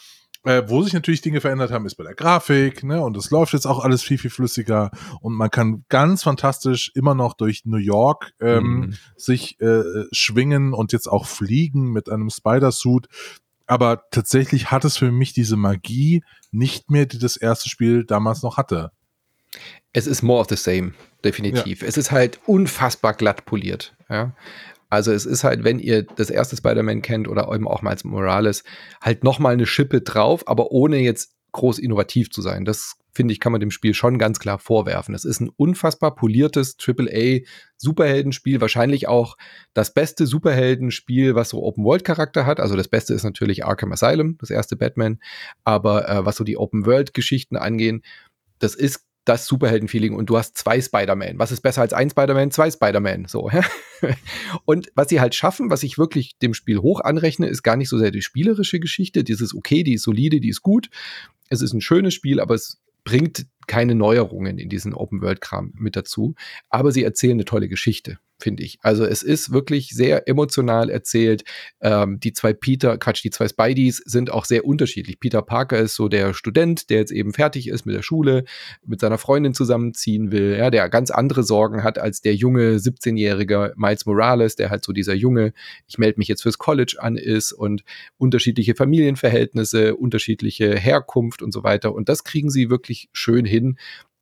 äh, 0.46 0.62
wo 0.68 0.80
sich 0.82 0.92
natürlich 0.92 1.22
Dinge 1.22 1.40
verändert 1.40 1.72
haben, 1.72 1.86
ist 1.86 1.96
bei 1.96 2.04
der 2.04 2.14
Grafik, 2.14 2.84
ne? 2.84 3.00
Und 3.02 3.16
es 3.16 3.30
läuft 3.30 3.52
jetzt 3.52 3.66
auch 3.66 3.80
alles 3.80 4.02
viel, 4.02 4.16
viel 4.16 4.30
flüssiger 4.30 4.92
und 5.20 5.34
man 5.34 5.50
kann 5.50 5.84
ganz 5.88 6.22
fantastisch 6.22 6.92
immer 6.94 7.14
noch 7.14 7.34
durch 7.34 7.64
New 7.64 7.78
York 7.78 8.32
ähm, 8.40 8.62
mhm. 8.62 8.94
sich 9.16 9.60
äh, 9.60 9.82
schwingen 10.12 10.72
und 10.72 10.92
jetzt 10.92 11.08
auch 11.08 11.26
fliegen 11.26 11.92
mit 11.92 12.08
einem 12.08 12.30
Spider-Suit. 12.30 13.08
Aber 13.66 14.04
tatsächlich 14.12 14.70
hat 14.70 14.84
es 14.84 14.96
für 14.96 15.10
mich 15.10 15.32
diese 15.32 15.56
Magie 15.56 16.22
nicht 16.52 16.92
mehr, 16.92 17.06
die 17.06 17.18
das 17.18 17.36
erste 17.36 17.68
Spiel 17.68 18.04
damals 18.04 18.42
noch 18.44 18.56
hatte. 18.56 18.92
Es 19.92 20.06
ist 20.06 20.22
more 20.22 20.40
of 20.40 20.46
the 20.48 20.56
same, 20.56 20.92
definitiv. 21.24 21.82
Ja. 21.82 21.88
Es 21.88 21.96
ist 21.96 22.12
halt 22.12 22.38
unfassbar 22.46 23.14
glatt 23.14 23.46
poliert. 23.46 23.96
Ja? 24.08 24.32
Also 24.88 25.12
es 25.12 25.26
ist 25.26 25.44
halt, 25.44 25.64
wenn 25.64 25.78
ihr 25.78 26.02
das 26.02 26.30
erste 26.30 26.56
Spider-Man 26.56 27.02
kennt 27.02 27.28
oder 27.28 27.52
eben 27.52 27.66
auch 27.66 27.82
mal 27.82 27.96
Morales, 28.04 28.64
halt 29.00 29.24
nochmal 29.24 29.54
eine 29.54 29.66
Schippe 29.66 30.00
drauf, 30.00 30.46
aber 30.46 30.70
ohne 30.70 30.98
jetzt 30.98 31.34
groß 31.52 31.78
innovativ 31.78 32.30
zu 32.30 32.42
sein. 32.42 32.64
Das 32.64 32.96
finde 33.16 33.32
ich, 33.32 33.40
kann 33.40 33.50
man 33.50 33.60
dem 33.60 33.70
Spiel 33.70 33.94
schon 33.94 34.18
ganz 34.18 34.38
klar 34.38 34.58
vorwerfen. 34.58 35.14
Es 35.14 35.24
ist 35.24 35.40
ein 35.40 35.50
unfassbar 35.56 36.14
poliertes 36.14 36.76
AAA 36.78 37.40
Superheldenspiel, 37.78 38.60
wahrscheinlich 38.60 39.08
auch 39.08 39.36
das 39.72 39.94
beste 39.94 40.26
Superheldenspiel, 40.26 41.34
was 41.34 41.48
so 41.48 41.62
Open 41.62 41.84
World 41.84 42.04
Charakter 42.04 42.44
hat. 42.44 42.60
Also 42.60 42.76
das 42.76 42.88
Beste 42.88 43.14
ist 43.14 43.24
natürlich 43.24 43.64
Arkham 43.64 43.92
Asylum, 43.92 44.36
das 44.38 44.50
erste 44.50 44.76
Batman, 44.76 45.18
aber 45.64 46.08
äh, 46.08 46.26
was 46.26 46.36
so 46.36 46.44
die 46.44 46.58
Open 46.58 46.84
World 46.84 47.14
Geschichten 47.14 47.56
angehen, 47.56 48.02
das 48.58 48.74
ist 48.74 49.06
das 49.26 49.46
Superhelden-Feeling 49.46 50.14
und 50.14 50.30
du 50.30 50.38
hast 50.38 50.56
zwei 50.56 50.80
Spider-Man. 50.80 51.38
Was 51.38 51.52
ist 51.52 51.60
besser 51.60 51.82
als 51.82 51.92
ein 51.92 52.08
Spider-Man? 52.08 52.50
Zwei 52.52 52.70
Spider-Man. 52.70 53.26
So. 53.26 53.50
und 54.64 54.90
was 54.94 55.08
sie 55.08 55.20
halt 55.20 55.34
schaffen, 55.34 55.68
was 55.68 55.82
ich 55.82 55.98
wirklich 55.98 56.38
dem 56.38 56.54
Spiel 56.54 56.78
hoch 56.78 57.00
anrechne, 57.00 57.48
ist 57.48 57.62
gar 57.62 57.76
nicht 57.76 57.88
so 57.88 57.98
sehr 57.98 58.10
die 58.10 58.22
spielerische 58.22 58.80
Geschichte. 58.80 59.24
Dieses 59.24 59.54
okay, 59.54 59.82
die 59.82 59.94
ist 59.94 60.02
solide, 60.02 60.40
die 60.40 60.48
ist 60.48 60.62
gut. 60.62 60.88
Es 61.48 61.60
ist 61.60 61.72
ein 61.72 61.80
schönes 61.80 62.14
Spiel, 62.14 62.40
aber 62.40 62.54
es 62.54 62.80
bringt 63.04 63.46
keine 63.66 63.94
Neuerungen 63.94 64.58
in 64.58 64.68
diesen 64.68 64.94
Open-World-Kram 64.94 65.74
mit 65.76 65.96
dazu. 65.96 66.34
Aber 66.70 66.92
sie 66.92 67.02
erzählen 67.02 67.34
eine 67.34 67.44
tolle 67.44 67.68
Geschichte 67.68 68.18
finde 68.38 68.62
ich. 68.62 68.78
Also 68.82 69.04
es 69.04 69.22
ist 69.22 69.52
wirklich 69.52 69.88
sehr 69.90 70.28
emotional 70.28 70.90
erzählt. 70.90 71.44
Ähm, 71.80 72.20
die 72.20 72.32
zwei 72.32 72.52
Peter, 72.52 72.98
Quatsch, 72.98 73.24
die 73.24 73.30
zwei 73.30 73.48
Spideys 73.48 74.02
sind 74.04 74.30
auch 74.30 74.44
sehr 74.44 74.64
unterschiedlich. 74.64 75.20
Peter 75.20 75.42
Parker 75.42 75.78
ist 75.78 75.94
so 75.94 76.08
der 76.08 76.34
Student, 76.34 76.90
der 76.90 76.98
jetzt 76.98 77.12
eben 77.12 77.32
fertig 77.32 77.68
ist 77.68 77.86
mit 77.86 77.94
der 77.94 78.02
Schule, 78.02 78.44
mit 78.84 79.00
seiner 79.00 79.18
Freundin 79.18 79.54
zusammenziehen 79.54 80.30
will, 80.32 80.56
ja, 80.58 80.70
der 80.70 80.88
ganz 80.88 81.10
andere 81.10 81.42
Sorgen 81.42 81.82
hat 81.82 81.98
als 81.98 82.20
der 82.20 82.34
junge 82.34 82.76
17-jährige 82.76 83.72
Miles 83.76 84.06
Morales, 84.06 84.56
der 84.56 84.70
halt 84.70 84.84
so 84.84 84.92
dieser 84.92 85.14
junge, 85.14 85.52
ich 85.86 85.98
melde 85.98 86.18
mich 86.18 86.28
jetzt 86.28 86.42
fürs 86.42 86.58
College 86.58 86.96
an 86.98 87.16
ist 87.16 87.52
und 87.52 87.84
unterschiedliche 88.18 88.74
Familienverhältnisse, 88.74 89.96
unterschiedliche 89.96 90.76
Herkunft 90.76 91.42
und 91.42 91.52
so 91.52 91.64
weiter. 91.64 91.94
Und 91.94 92.08
das 92.08 92.24
kriegen 92.24 92.50
sie 92.50 92.70
wirklich 92.70 93.08
schön 93.12 93.44
hin 93.44 93.78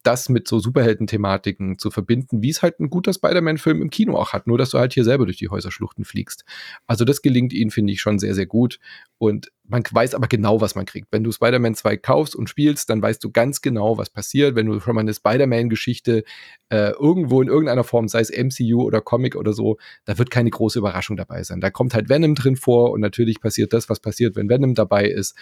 das 0.06 0.28
mit 0.28 0.46
so 0.46 0.58
Superhelden-Thematiken 0.58 1.78
zu 1.78 1.90
verbinden, 1.90 2.42
wie 2.42 2.50
es 2.50 2.62
halt 2.62 2.78
ein 2.78 2.90
guter 2.90 3.12
Spider-Man-Film 3.12 3.82
im 3.82 3.90
Kino 3.90 4.16
auch 4.16 4.32
hat, 4.32 4.46
nur 4.46 4.58
dass 4.58 4.70
du 4.70 4.78
halt 4.78 4.92
hier 4.92 5.04
selber 5.04 5.24
durch 5.24 5.38
die 5.38 5.48
Häuserschluchten 5.48 6.04
fliegst. 6.04 6.44
Also 6.86 7.04
das 7.04 7.22
gelingt 7.22 7.52
ihnen, 7.52 7.70
finde 7.70 7.92
ich, 7.92 8.00
schon 8.00 8.18
sehr, 8.18 8.34
sehr 8.34 8.46
gut. 8.46 8.78
Und 9.18 9.50
man 9.66 9.82
weiß 9.90 10.14
aber 10.14 10.26
genau, 10.26 10.60
was 10.60 10.74
man 10.74 10.84
kriegt. 10.84 11.08
Wenn 11.10 11.24
du 11.24 11.32
Spider-Man 11.32 11.74
2 11.74 11.96
kaufst 11.96 12.36
und 12.36 12.50
spielst, 12.50 12.90
dann 12.90 13.00
weißt 13.00 13.24
du 13.24 13.30
ganz 13.30 13.62
genau, 13.62 13.96
was 13.96 14.10
passiert. 14.10 14.54
Wenn 14.54 14.66
du 14.66 14.78
schon 14.80 14.94
mal 14.94 15.00
eine 15.00 15.14
Spider-Man-Geschichte 15.14 16.24
äh, 16.68 16.90
irgendwo 16.90 17.40
in 17.40 17.48
irgendeiner 17.48 17.84
Form, 17.84 18.08
sei 18.08 18.20
es 18.20 18.30
MCU 18.30 18.82
oder 18.82 19.00
Comic 19.00 19.36
oder 19.36 19.54
so, 19.54 19.78
da 20.04 20.18
wird 20.18 20.30
keine 20.30 20.50
große 20.50 20.78
Überraschung 20.78 21.16
dabei 21.16 21.42
sein. 21.42 21.60
Da 21.60 21.70
kommt 21.70 21.94
halt 21.94 22.10
Venom 22.10 22.34
drin 22.34 22.56
vor 22.56 22.90
und 22.90 23.00
natürlich 23.00 23.40
passiert 23.40 23.72
das, 23.72 23.88
was 23.88 24.00
passiert, 24.00 24.36
wenn 24.36 24.50
Venom 24.50 24.74
dabei 24.74 25.06
ist. 25.06 25.34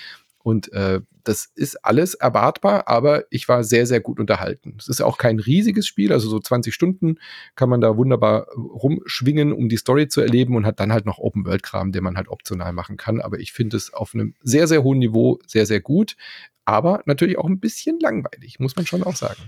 Und 0.43 0.73
äh, 0.73 1.01
das 1.25 1.51
ist 1.55 1.85
alles 1.85 2.15
erwartbar, 2.15 2.89
aber 2.89 3.25
ich 3.31 3.49
war 3.49 3.63
sehr, 3.63 3.87
sehr 3.87 4.01
gut 4.01 4.19
unterhalten. 4.19 4.77
Es 4.79 4.89
ist 4.89 5.01
auch 5.01 5.19
kein 5.19 5.39
riesiges 5.39 5.87
Spiel, 5.87 6.13
also 6.13 6.29
so 6.29 6.41
20 6.41 6.75
Stunden 6.75 7.19
kann 7.55 7.69
man 7.69 7.81
da 7.81 7.97
wunderbar 7.97 8.49
rumschwingen, 8.55 9.53
um 9.53 9.69
die 9.69 9.77
Story 9.77 10.09
zu 10.09 10.21
erleben 10.21 10.57
und 10.57 10.67
hat 10.67 10.81
dann 10.81 10.93
halt 10.93 11.07
noch 11.07 11.19
Open-World-Kram, 11.19 11.93
den 11.93 12.03
man 12.03 12.17
halt 12.17 12.29
optional 12.29 12.73
machen 12.73 12.97
kann. 12.97 13.21
Aber 13.21 13.39
ich 13.39 13.53
finde 13.53 13.77
es 13.77 13.93
auf 13.93 14.15
einem 14.15 14.35
sehr, 14.43 14.67
sehr 14.67 14.83
hohen 14.83 14.99
Niveau 14.99 15.39
sehr, 15.47 15.67
sehr 15.67 15.81
gut 15.81 16.17
aber 16.65 17.03
natürlich 17.07 17.39
auch 17.39 17.47
ein 17.47 17.61
bisschen 17.61 17.99
langweilig, 18.01 18.61
muss 18.61 18.77
man 18.77 18.87
schon 18.87 19.03
auch 19.03 19.17
sagen. 19.17 19.43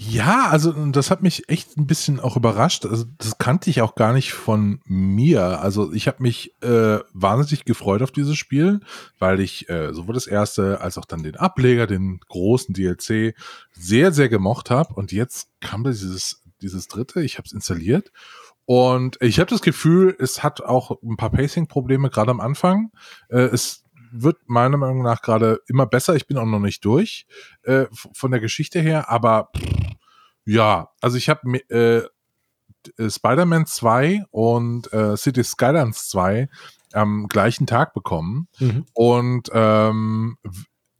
Ja, 0.00 0.46
also 0.48 0.70
das 0.92 1.10
hat 1.10 1.22
mich 1.22 1.48
echt 1.48 1.76
ein 1.76 1.88
bisschen 1.88 2.20
auch 2.20 2.36
überrascht. 2.36 2.86
Also 2.86 3.04
das 3.18 3.38
kannte 3.38 3.68
ich 3.68 3.82
auch 3.82 3.96
gar 3.96 4.12
nicht 4.12 4.32
von 4.32 4.80
mir. 4.84 5.60
Also 5.60 5.92
ich 5.92 6.06
habe 6.06 6.22
mich 6.22 6.54
äh, 6.62 7.00
wahnsinnig 7.12 7.64
gefreut 7.64 8.02
auf 8.02 8.12
dieses 8.12 8.36
Spiel, 8.36 8.78
weil 9.18 9.40
ich 9.40 9.68
äh, 9.68 9.92
sowohl 9.92 10.14
das 10.14 10.28
erste 10.28 10.80
als 10.80 10.98
auch 10.98 11.04
dann 11.04 11.24
den 11.24 11.34
Ableger, 11.34 11.88
den 11.88 12.20
großen 12.28 12.74
DLC 12.74 13.34
sehr 13.72 14.12
sehr 14.12 14.28
gemocht 14.28 14.70
habe. 14.70 14.94
Und 14.94 15.10
jetzt 15.10 15.48
kam 15.58 15.82
da 15.82 15.90
dieses 15.90 16.44
dieses 16.62 16.86
dritte. 16.86 17.20
Ich 17.22 17.36
habe 17.36 17.46
es 17.46 17.52
installiert 17.52 18.12
und 18.66 19.16
ich 19.20 19.40
habe 19.40 19.48
das 19.48 19.62
Gefühl, 19.62 20.14
es 20.20 20.42
hat 20.42 20.60
auch 20.60 21.02
ein 21.02 21.16
paar 21.16 21.30
Pacing-Probleme 21.30 22.10
gerade 22.10 22.30
am 22.30 22.40
Anfang. 22.40 22.92
Äh, 23.30 23.40
es 23.40 23.82
wird 24.12 24.38
meiner 24.46 24.76
Meinung 24.76 25.02
nach 25.02 25.22
gerade 25.22 25.60
immer 25.66 25.86
besser. 25.86 26.14
Ich 26.16 26.26
bin 26.26 26.38
auch 26.38 26.46
noch 26.46 26.60
nicht 26.60 26.84
durch 26.84 27.26
äh, 27.62 27.86
von 27.92 28.30
der 28.30 28.40
Geschichte 28.40 28.80
her, 28.80 29.10
aber 29.10 29.50
pff, 29.56 29.64
ja, 30.44 30.90
also 31.00 31.16
ich 31.16 31.28
habe 31.28 31.58
äh, 31.68 32.02
äh, 32.96 33.10
Spider-Man 33.10 33.66
2 33.66 34.24
und 34.30 34.92
äh, 34.92 35.16
City 35.16 35.44
Skylines 35.44 36.08
2 36.08 36.48
am 36.92 37.28
gleichen 37.28 37.66
Tag 37.66 37.92
bekommen. 37.92 38.48
Mhm. 38.58 38.86
Und 38.94 39.50
ähm, 39.52 40.38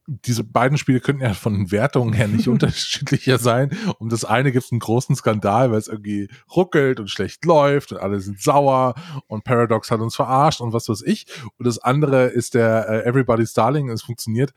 diese 0.09 0.43
beiden 0.43 0.77
Spiele 0.77 0.99
könnten 0.99 1.21
ja 1.21 1.33
von 1.33 1.53
den 1.53 1.71
Wertungen 1.71 2.13
her 2.13 2.27
nicht 2.27 2.47
unterschiedlicher 2.49 3.37
sein. 3.37 3.77
Um 3.99 4.09
das 4.09 4.25
eine 4.25 4.51
gibt 4.51 4.65
es 4.65 4.71
einen 4.71 4.79
großen 4.79 5.15
Skandal, 5.15 5.71
weil 5.71 5.77
es 5.77 5.87
irgendwie 5.87 6.29
ruckelt 6.55 6.99
und 6.99 7.09
schlecht 7.09 7.45
läuft 7.45 7.91
und 7.91 7.99
alle 7.99 8.19
sind 8.19 8.41
sauer 8.41 8.95
und 9.27 9.43
Paradox 9.43 9.91
hat 9.91 9.99
uns 9.99 10.15
verarscht 10.15 10.61
und 10.61 10.73
was 10.73 10.89
weiß 10.89 11.03
ich. 11.03 11.27
Und 11.57 11.67
das 11.67 11.77
andere 11.77 12.25
ist 12.25 12.55
der 12.55 12.89
äh, 12.89 13.07
Everybody's 13.07 13.53
Darling, 13.53 13.89
es 13.89 14.01
funktioniert. 14.01 14.53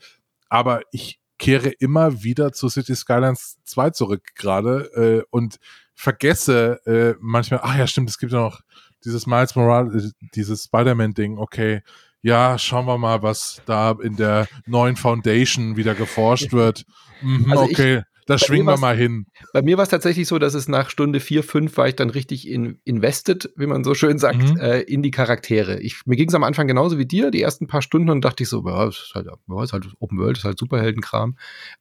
Aber 0.48 0.82
ich 0.90 1.20
kehre 1.38 1.68
immer 1.68 2.22
wieder 2.22 2.52
zu 2.52 2.68
City 2.68 2.94
Skylines 2.94 3.58
2 3.64 3.90
zurück 3.90 4.22
gerade 4.34 4.90
äh, 4.94 5.24
und 5.30 5.58
vergesse 5.94 6.80
äh, 6.86 7.16
manchmal, 7.20 7.60
ach 7.62 7.76
ja, 7.76 7.86
stimmt, 7.86 8.10
es 8.10 8.18
gibt 8.18 8.32
ja 8.32 8.40
noch 8.40 8.60
dieses 9.04 9.26
Miles 9.26 9.54
Morales, 9.56 10.14
dieses 10.34 10.64
Spider-Man-Ding, 10.64 11.38
okay, 11.38 11.82
ja, 12.22 12.56
schauen 12.58 12.86
wir 12.86 12.98
mal, 12.98 13.22
was 13.22 13.60
da 13.66 13.96
in 14.02 14.16
der 14.16 14.48
neuen 14.66 14.96
Foundation 14.96 15.76
wieder 15.76 15.94
geforscht 15.94 16.52
wird. 16.52 16.84
Mhm, 17.20 17.50
also 17.50 17.64
okay. 17.64 17.98
Ich, 17.98 18.11
da 18.26 18.38
schwingen 18.38 18.66
wir 18.66 18.78
mal 18.78 18.96
hin. 18.96 19.26
Bei 19.52 19.62
mir 19.62 19.76
war 19.76 19.84
es 19.84 19.88
tatsächlich 19.88 20.28
so, 20.28 20.38
dass 20.38 20.54
es 20.54 20.68
nach 20.68 20.90
Stunde 20.90 21.20
4, 21.20 21.42
5 21.42 21.76
war 21.76 21.88
ich 21.88 21.96
dann 21.96 22.10
richtig 22.10 22.48
in, 22.48 22.78
invested, 22.84 23.52
wie 23.56 23.66
man 23.66 23.84
so 23.84 23.94
schön 23.94 24.18
sagt, 24.18 24.54
mhm. 24.54 24.56
äh, 24.58 24.80
in 24.80 25.02
die 25.02 25.10
Charaktere. 25.10 25.80
Ich, 25.80 26.06
mir 26.06 26.16
ging 26.16 26.28
es 26.28 26.34
am 26.34 26.44
Anfang 26.44 26.66
genauso 26.66 26.98
wie 26.98 27.06
dir, 27.06 27.30
die 27.30 27.42
ersten 27.42 27.66
paar 27.66 27.82
Stunden, 27.82 28.10
und 28.10 28.24
dachte 28.24 28.44
ich 28.44 28.48
so, 28.48 28.64
ja, 28.66 28.88
ist 28.88 29.12
halt, 29.14 29.26
ja, 29.26 29.62
ist 29.62 29.72
halt 29.72 29.88
Open 29.98 30.18
World, 30.18 30.38
ist 30.38 30.44
halt 30.44 30.58
Superheldenkram. 30.58 31.36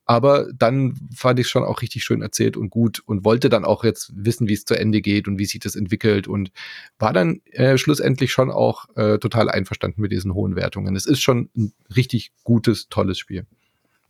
Aber 0.06 0.48
dann 0.54 0.96
fand 1.16 1.40
ich 1.40 1.46
es 1.46 1.52
schon 1.52 1.64
auch 1.64 1.82
richtig 1.82 2.04
schön 2.04 2.22
erzählt 2.22 2.58
und 2.58 2.70
gut 2.70 3.02
und 3.06 3.24
wollte 3.24 3.50
dann 3.50 3.66
auch 3.66 3.84
jetzt 3.84 4.12
wissen, 4.16 4.48
wie 4.48 4.54
es 4.54 4.66
zu 4.66 4.78
Ende 4.78 5.02
geht 5.02 5.28
und 5.28 5.38
wie 5.38 5.46
sich 5.46 5.60
das 5.60 5.76
entwickelt 5.76 6.28
und 6.28 6.52
war 6.98 7.14
dann 7.14 7.42
äh, 7.52 7.78
schlussendlich 7.78 8.32
schon 8.32 8.50
auch 8.52 8.86
äh, 8.96 9.20
total 9.20 9.50
einverstanden 9.50 10.02
mit 10.02 10.12
diesen 10.12 10.34
hohen 10.34 10.56
Wertungen. 10.56 10.96
Es 10.96 11.06
ist 11.06 11.22
schon 11.22 11.50
ein 11.56 11.74
richtig 11.96 12.32
gutes, 12.44 12.90
tolles 12.90 13.20
Spiel. 13.20 13.46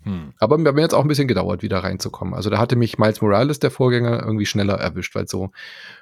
Hm. 0.03 0.33
Aber 0.39 0.57
mir 0.57 0.69
hat 0.69 0.77
jetzt 0.77 0.93
auch 0.93 1.03
ein 1.03 1.07
bisschen 1.07 1.27
gedauert, 1.27 1.61
wieder 1.61 1.79
reinzukommen. 1.79 2.33
Also 2.33 2.49
da 2.49 2.57
hatte 2.57 2.75
mich 2.75 2.97
Miles 2.97 3.21
Morales, 3.21 3.59
der 3.59 3.71
Vorgänger, 3.71 4.23
irgendwie 4.23 4.45
schneller 4.45 4.75
erwischt, 4.75 5.13
weil 5.15 5.25
es 5.25 5.31
so 5.31 5.51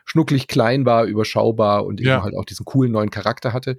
schnucklig 0.05 0.47
klein 0.47 0.85
war, 0.85 1.05
überschaubar 1.05 1.85
und 1.85 1.99
ja. 1.99 2.15
eben 2.15 2.23
halt 2.23 2.35
auch 2.35 2.45
diesen 2.45 2.65
coolen 2.65 2.91
neuen 2.91 3.09
Charakter 3.09 3.51
hatte. 3.53 3.77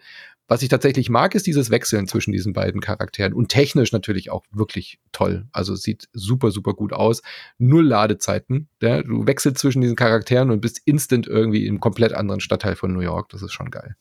Was 0.51 0.63
ich 0.63 0.69
tatsächlich 0.69 1.09
mag, 1.11 1.37
ist 1.37 1.47
dieses 1.47 1.71
Wechseln 1.71 2.09
zwischen 2.09 2.33
diesen 2.33 2.53
beiden 2.53 2.81
Charakteren 2.81 3.35
und 3.35 3.51
technisch 3.51 3.93
natürlich 3.93 4.31
auch 4.33 4.43
wirklich 4.51 4.99
toll. 5.13 5.47
Also 5.53 5.77
sieht 5.77 6.09
super, 6.13 6.51
super 6.51 6.75
gut 6.75 6.93
aus. 6.93 7.23
Null 7.59 7.87
Ladezeiten. 7.87 8.69
Ja? 8.83 9.01
Du 9.03 9.29
wechselst 9.29 9.59
zwischen 9.59 9.81
diesen 9.81 9.95
Charakteren 9.95 10.51
und 10.51 10.61
bist 10.61 10.81
instant 10.85 11.29
irgendwie 11.29 11.67
im 11.67 11.79
komplett 11.79 12.15
anderen 12.15 12.41
Stadtteil 12.41 12.75
von 12.75 12.93
New 12.93 12.99
York. 12.99 13.29
Das 13.29 13.43
ist 13.43 13.53
schon 13.53 13.71
geil. 13.71 13.95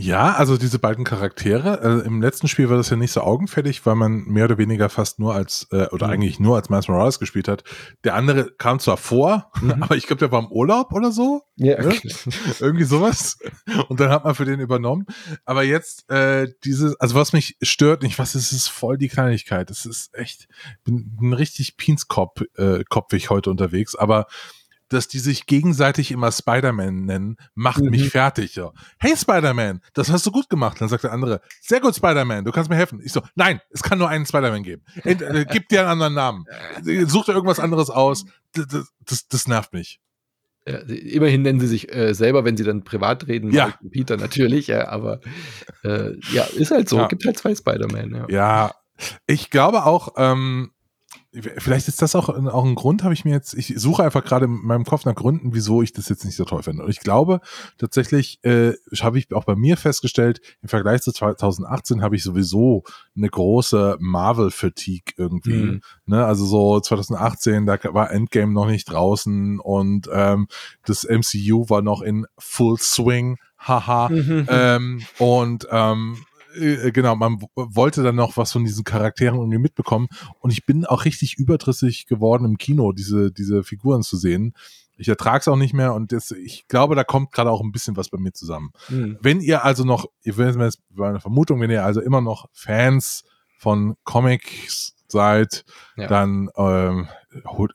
Ja, 0.00 0.32
also 0.32 0.56
diese 0.56 0.78
beiden 0.78 1.04
Charaktere. 1.04 1.80
Äh, 1.82 2.06
Im 2.06 2.22
letzten 2.22 2.48
Spiel 2.48 2.70
war 2.70 2.76
das 2.76 2.88
ja 2.88 2.96
nicht 2.96 3.12
so 3.12 3.20
augenfällig, 3.20 3.84
weil 3.84 3.94
man 3.94 4.24
mehr 4.24 4.46
oder 4.46 4.56
weniger 4.56 4.88
fast 4.88 5.18
nur 5.18 5.34
als, 5.34 5.68
äh, 5.72 5.86
oder 5.88 6.06
mhm. 6.06 6.12
eigentlich 6.14 6.40
nur 6.40 6.56
als 6.56 6.70
Miles 6.70 6.88
Morales 6.88 7.18
gespielt 7.18 7.48
hat. 7.48 7.64
Der 8.04 8.14
andere 8.14 8.50
kam 8.52 8.78
zwar 8.80 8.96
vor, 8.96 9.50
mhm. 9.60 9.70
aber 9.82 9.96
ich 9.96 10.06
glaube, 10.06 10.20
der 10.20 10.32
war 10.32 10.40
im 10.40 10.50
Urlaub 10.50 10.92
oder 10.92 11.12
so. 11.12 11.42
Ja. 11.56 11.82
Ne? 11.82 11.94
Irgendwie 12.60 12.84
sowas. 12.84 13.38
Und 13.88 14.00
dann 14.00 14.10
hat 14.10 14.24
man 14.24 14.34
für 14.34 14.46
den 14.46 14.60
übernommen. 14.60 15.06
Aber 15.44 15.64
jetzt, 15.64 16.08
äh, 16.10 16.48
dieses, 16.64 16.98
also 16.98 17.14
was 17.14 17.32
mich 17.32 17.56
stört 17.60 18.02
nicht, 18.02 18.18
was 18.18 18.34
ist, 18.34 18.52
ist 18.52 18.68
voll 18.68 18.96
die 18.96 19.08
Kleinigkeit. 19.08 19.68
Das 19.68 19.84
ist 19.84 20.14
echt, 20.14 20.48
bin, 20.82 21.16
bin 21.16 21.34
richtig 21.34 21.76
Pinskopf, 21.76 22.42
äh, 22.56 22.84
kopfig 22.88 23.28
heute 23.28 23.50
unterwegs, 23.50 23.94
aber 23.94 24.26
dass 24.90 25.08
die 25.08 25.20
sich 25.20 25.46
gegenseitig 25.46 26.10
immer 26.10 26.30
Spider-Man 26.30 27.06
nennen, 27.06 27.36
macht 27.54 27.82
mhm. 27.82 27.90
mich 27.90 28.10
fertig. 28.10 28.56
Ja. 28.56 28.72
Hey 28.98 29.16
Spider-Man, 29.16 29.80
das 29.94 30.10
hast 30.10 30.26
du 30.26 30.30
gut 30.30 30.50
gemacht. 30.50 30.80
Dann 30.80 30.88
sagt 30.88 31.04
der 31.04 31.12
andere, 31.12 31.40
sehr 31.62 31.80
gut 31.80 31.96
Spider-Man, 31.96 32.44
du 32.44 32.52
kannst 32.52 32.68
mir 32.68 32.76
helfen. 32.76 33.00
Ich 33.02 33.12
so, 33.12 33.22
nein, 33.34 33.60
es 33.70 33.82
kann 33.82 33.98
nur 33.98 34.08
einen 34.08 34.26
Spider-Man 34.26 34.62
geben. 34.62 34.82
Ent, 35.04 35.22
äh, 35.22 35.46
gib 35.50 35.68
dir 35.68 35.80
einen 35.80 35.90
anderen 35.90 36.14
Namen. 36.14 36.44
Such 37.06 37.24
dir 37.24 37.32
irgendwas 37.32 37.60
anderes 37.60 37.88
aus. 37.88 38.26
Das, 38.52 38.66
das, 39.04 39.28
das 39.28 39.48
nervt 39.48 39.72
mich. 39.72 40.00
Ja, 40.66 40.78
immerhin 40.78 41.42
nennen 41.42 41.58
sie 41.58 41.68
sich 41.68 41.94
äh, 41.94 42.12
selber, 42.12 42.44
wenn 42.44 42.56
sie 42.56 42.64
dann 42.64 42.84
privat 42.84 43.26
reden, 43.26 43.50
ja. 43.50 43.72
Peter 43.90 44.18
natürlich, 44.18 44.66
ja, 44.66 44.88
aber 44.88 45.20
äh, 45.84 46.12
ja, 46.32 46.44
ist 46.44 46.70
halt 46.70 46.88
so. 46.88 46.98
Ja. 46.98 47.06
Gibt 47.06 47.24
halt 47.24 47.38
zwei 47.38 47.54
Spider-Man. 47.54 48.14
Ja. 48.14 48.26
ja, 48.28 48.74
ich 49.26 49.48
glaube 49.48 49.86
auch, 49.86 50.14
ähm, 50.16 50.72
vielleicht 51.32 51.86
ist 51.86 52.02
das 52.02 52.16
auch, 52.16 52.28
auch 52.28 52.64
ein 52.64 52.74
Grund, 52.74 53.04
habe 53.04 53.14
ich 53.14 53.24
mir 53.24 53.32
jetzt, 53.32 53.54
ich 53.54 53.74
suche 53.76 54.02
einfach 54.02 54.24
gerade 54.24 54.46
in 54.46 54.60
meinem 54.62 54.84
Kopf 54.84 55.04
nach 55.04 55.14
Gründen, 55.14 55.54
wieso 55.54 55.80
ich 55.80 55.92
das 55.92 56.08
jetzt 56.08 56.24
nicht 56.24 56.36
so 56.36 56.44
toll 56.44 56.62
finde. 56.62 56.82
Und 56.82 56.90
ich 56.90 57.00
glaube, 57.00 57.40
tatsächlich 57.78 58.42
äh, 58.42 58.72
habe 59.00 59.18
ich 59.18 59.32
auch 59.32 59.44
bei 59.44 59.54
mir 59.54 59.76
festgestellt, 59.76 60.40
im 60.60 60.68
Vergleich 60.68 61.02
zu 61.02 61.12
2018 61.12 62.02
habe 62.02 62.16
ich 62.16 62.24
sowieso 62.24 62.82
eine 63.16 63.28
große 63.28 63.96
Marvel-Fatigue 64.00 65.14
irgendwie. 65.16 65.54
Mhm. 65.54 65.80
Ne? 66.06 66.24
Also 66.24 66.44
so 66.46 66.80
2018, 66.80 67.66
da 67.66 67.78
war 67.92 68.10
Endgame 68.10 68.52
noch 68.52 68.66
nicht 68.66 68.90
draußen 68.90 69.60
und 69.60 70.08
ähm, 70.12 70.48
das 70.84 71.04
MCU 71.04 71.68
war 71.68 71.82
noch 71.82 72.02
in 72.02 72.26
Full 72.38 72.78
Swing. 72.78 73.38
Haha. 73.56 74.08
Mhm. 74.08 74.46
Ähm, 74.48 75.02
und 75.18 75.68
ähm, 75.70 76.16
äh, 76.56 76.92
genau, 76.92 77.16
man 77.16 77.42
wollte 77.54 78.02
dann 78.02 78.16
noch 78.16 78.36
was 78.36 78.52
von 78.52 78.64
diesen 78.64 78.84
Charakteren 78.84 79.38
irgendwie 79.38 79.58
mitbekommen. 79.58 80.08
Und 80.40 80.50
ich 80.50 80.66
bin 80.66 80.84
auch 80.86 81.04
richtig 81.04 81.38
überdrüssig 81.38 82.06
geworden 82.06 82.44
im 82.44 82.58
Kino, 82.58 82.92
diese, 82.92 83.32
diese 83.32 83.62
Figuren 83.62 84.02
zu 84.02 84.16
sehen. 84.16 84.54
Ich 84.96 85.08
ertrage 85.08 85.38
es 85.38 85.48
auch 85.48 85.56
nicht 85.56 85.72
mehr 85.72 85.94
und 85.94 86.12
das, 86.12 86.30
ich 86.30 86.68
glaube, 86.68 86.94
da 86.94 87.04
kommt 87.04 87.32
gerade 87.32 87.50
auch 87.50 87.62
ein 87.62 87.72
bisschen 87.72 87.96
was 87.96 88.10
bei 88.10 88.18
mir 88.18 88.32
zusammen. 88.32 88.70
Mhm. 88.90 89.18
Wenn 89.22 89.40
ihr 89.40 89.64
also 89.64 89.84
noch, 89.84 90.06
ihr 90.24 90.36
werdet 90.36 90.78
meine 90.90 91.20
Vermutung, 91.20 91.60
wenn 91.60 91.70
ihr 91.70 91.84
also 91.84 92.02
immer 92.02 92.20
noch 92.20 92.46
Fans 92.52 93.24
von 93.56 93.94
Comics 94.04 94.94
seid, 95.12 95.64
ja. 95.96 96.06
dann 96.06 96.48
ähm, 96.56 97.08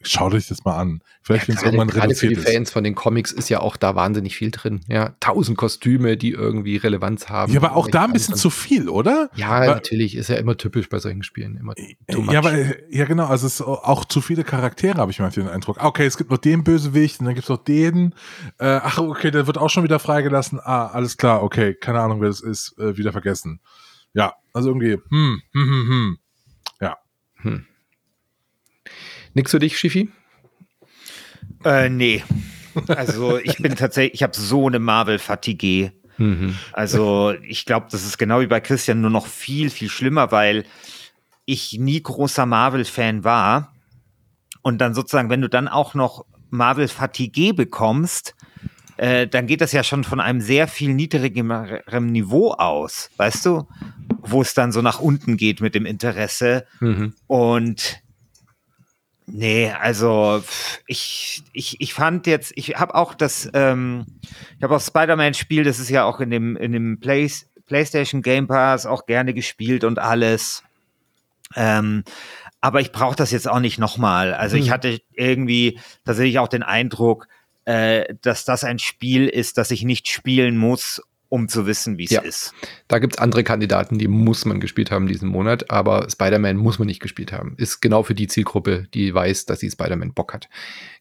schaut 0.01 0.33
euch 0.33 0.47
das 0.47 0.65
mal 0.65 0.77
an. 0.77 1.01
Vielleicht, 1.21 1.47
ja, 1.47 1.47
wenn 1.49 1.55
es 1.57 1.63
irgendwann 1.63 1.87
gerade 1.87 2.15
für 2.15 2.27
die 2.27 2.35
ist. 2.35 2.47
Fans 2.47 2.71
von 2.71 2.83
den 2.83 2.93
Comics 2.93 3.31
ist 3.31 3.49
ja 3.49 3.61
auch 3.61 3.77
da 3.77 3.95
wahnsinnig 3.95 4.35
viel 4.35 4.51
drin. 4.51 4.81
Ja, 4.87 5.15
tausend 5.19 5.57
Kostüme, 5.57 6.17
die 6.17 6.31
irgendwie 6.31 6.77
Relevanz 6.77 7.29
haben. 7.29 7.53
Ja, 7.53 7.61
aber 7.61 7.75
auch 7.75 7.87
da 7.87 8.03
ein 8.03 8.13
bisschen 8.13 8.35
zu 8.35 8.49
viel, 8.49 8.89
oder? 8.89 9.29
Ja, 9.35 9.61
weil, 9.61 9.69
natürlich. 9.69 10.15
Ist 10.15 10.29
ja 10.29 10.35
immer 10.35 10.57
typisch 10.57 10.89
bei 10.89 10.99
solchen 10.99 11.23
Spielen. 11.23 11.57
Immer 11.57 11.73
ja, 12.31 12.39
aber, 12.39 12.53
ja, 12.89 13.05
genau. 13.05 13.27
Also 13.27 13.47
es 13.47 13.55
ist 13.55 13.61
auch 13.61 14.05
zu 14.05 14.21
viele 14.21 14.43
Charaktere, 14.43 14.97
habe 14.97 15.11
ich 15.11 15.19
manchmal 15.19 15.45
den 15.45 15.53
Eindruck. 15.53 15.83
Okay, 15.83 16.05
es 16.05 16.17
gibt 16.17 16.31
noch 16.31 16.37
den 16.37 16.63
Bösewicht 16.63 17.19
und 17.19 17.25
dann 17.25 17.35
gibt 17.35 17.45
es 17.45 17.49
noch 17.49 17.63
den. 17.63 18.13
Äh, 18.59 18.79
ach, 18.83 18.97
okay, 18.99 19.31
der 19.31 19.47
wird 19.47 19.57
auch 19.57 19.69
schon 19.69 19.83
wieder 19.83 19.99
freigelassen. 19.99 20.59
Ah, 20.61 20.87
alles 20.87 21.17
klar, 21.17 21.43
okay. 21.43 21.73
Keine 21.73 22.01
Ahnung, 22.01 22.21
wer 22.21 22.27
das 22.27 22.41
ist. 22.41 22.77
Äh, 22.77 22.97
wieder 22.97 23.11
vergessen. 23.11 23.61
Ja, 24.13 24.33
also 24.53 24.69
irgendwie, 24.69 24.93
hm, 24.93 25.41
hm, 25.53 25.69
hm, 25.69 25.87
hm. 25.89 26.17
Hm. 27.45 27.65
Nix 29.35 29.51
für 29.51 29.59
dich, 29.59 29.77
Schiffi? 29.77 30.09
Äh, 31.63 31.89
nee. 31.89 32.23
Also 32.87 33.37
ich 33.37 33.57
bin 33.57 33.75
tatsächlich, 33.75 34.15
ich 34.15 34.23
habe 34.23 34.35
so 34.35 34.67
eine 34.67 34.79
Marvel-Fatigue. 34.79 35.93
Mhm. 36.17 36.57
Also 36.73 37.33
ich 37.43 37.65
glaube, 37.65 37.87
das 37.91 38.05
ist 38.05 38.17
genau 38.17 38.41
wie 38.41 38.47
bei 38.47 38.59
Christian 38.59 39.01
nur 39.01 39.09
noch 39.09 39.27
viel, 39.27 39.69
viel 39.69 39.89
schlimmer, 39.89 40.31
weil 40.31 40.65
ich 41.45 41.77
nie 41.79 42.01
großer 42.01 42.45
Marvel-Fan 42.45 43.23
war. 43.23 43.73
Und 44.61 44.79
dann 44.79 44.93
sozusagen, 44.95 45.29
wenn 45.29 45.41
du 45.41 45.49
dann 45.49 45.67
auch 45.67 45.93
noch 45.93 46.25
Marvel-Fatigue 46.49 47.53
bekommst, 47.53 48.35
äh, 48.97 49.27
dann 49.27 49.47
geht 49.47 49.61
das 49.61 49.71
ja 49.71 49.83
schon 49.83 50.03
von 50.03 50.19
einem 50.19 50.41
sehr 50.41 50.67
viel 50.67 50.93
niedrigeren 50.93 52.07
Niveau 52.07 52.51
aus, 52.51 53.09
weißt 53.17 53.45
du? 53.45 53.67
Wo 54.19 54.41
es 54.41 54.53
dann 54.53 54.71
so 54.71 54.81
nach 54.81 54.99
unten 54.99 55.37
geht 55.37 55.61
mit 55.61 55.75
dem 55.75 55.85
Interesse. 55.85 56.65
Mhm. 56.79 57.13
Und 57.27 58.01
nee, 59.25 59.71
also 59.71 60.43
ich, 60.87 61.43
ich, 61.53 61.81
ich 61.81 61.93
fand 61.93 62.27
jetzt, 62.27 62.53
ich 62.55 62.75
habe 62.75 62.95
auch 62.95 63.13
das, 63.13 63.49
ähm, 63.53 64.05
ich 64.57 64.63
habe 64.63 64.75
auch 64.75 64.81
Spider-Man-Spiel, 64.81 65.63
das 65.63 65.79
ist 65.79 65.89
ja 65.89 66.05
auch 66.05 66.19
in 66.19 66.29
dem, 66.29 66.55
in 66.55 66.71
dem 66.71 66.99
Play, 66.99 67.29
PlayStation 67.67 68.21
Game 68.21 68.47
Pass 68.47 68.85
auch 68.85 69.05
gerne 69.05 69.33
gespielt 69.33 69.83
und 69.83 69.99
alles. 69.99 70.63
Ähm, 71.55 72.03
aber 72.61 72.81
ich 72.81 72.91
brauche 72.91 73.15
das 73.15 73.31
jetzt 73.31 73.47
auch 73.47 73.59
nicht 73.59 73.77
nochmal. 73.77 74.33
Also 74.33 74.55
mhm. 74.57 74.63
ich 74.63 74.71
hatte 74.71 74.99
irgendwie 75.13 75.79
tatsächlich 76.03 76.39
auch 76.39 76.47
den 76.47 76.63
Eindruck, 76.63 77.27
äh, 77.65 78.15
dass 78.21 78.45
das 78.45 78.63
ein 78.63 78.79
Spiel 78.79 79.27
ist, 79.27 79.57
das 79.57 79.71
ich 79.71 79.83
nicht 79.83 80.07
spielen 80.07 80.57
muss, 80.57 81.01
um 81.29 81.49
zu 81.49 81.65
wissen, 81.65 81.97
wie 81.97 82.05
es 82.05 82.11
ja. 82.11 82.21
ist. 82.21 82.53
Da 82.87 82.99
gibt 82.99 83.15
es 83.15 83.19
andere 83.19 83.43
Kandidaten, 83.43 83.97
die 83.97 84.07
muss 84.07 84.45
man 84.45 84.59
gespielt 84.59 84.91
haben 84.91 85.07
diesen 85.07 85.27
Monat, 85.27 85.69
aber 85.69 86.07
Spider-Man 86.09 86.55
muss 86.55 86.79
man 86.79 86.85
nicht 86.85 87.01
gespielt 87.01 87.31
haben. 87.31 87.55
Ist 87.57 87.81
genau 87.81 88.03
für 88.03 88.15
die 88.15 88.27
Zielgruppe, 88.27 88.87
die 88.93 89.13
weiß, 89.13 89.45
dass 89.45 89.59
sie 89.59 89.69
Spider-Man 89.69 90.13
Bock 90.13 90.33
hat. 90.33 90.49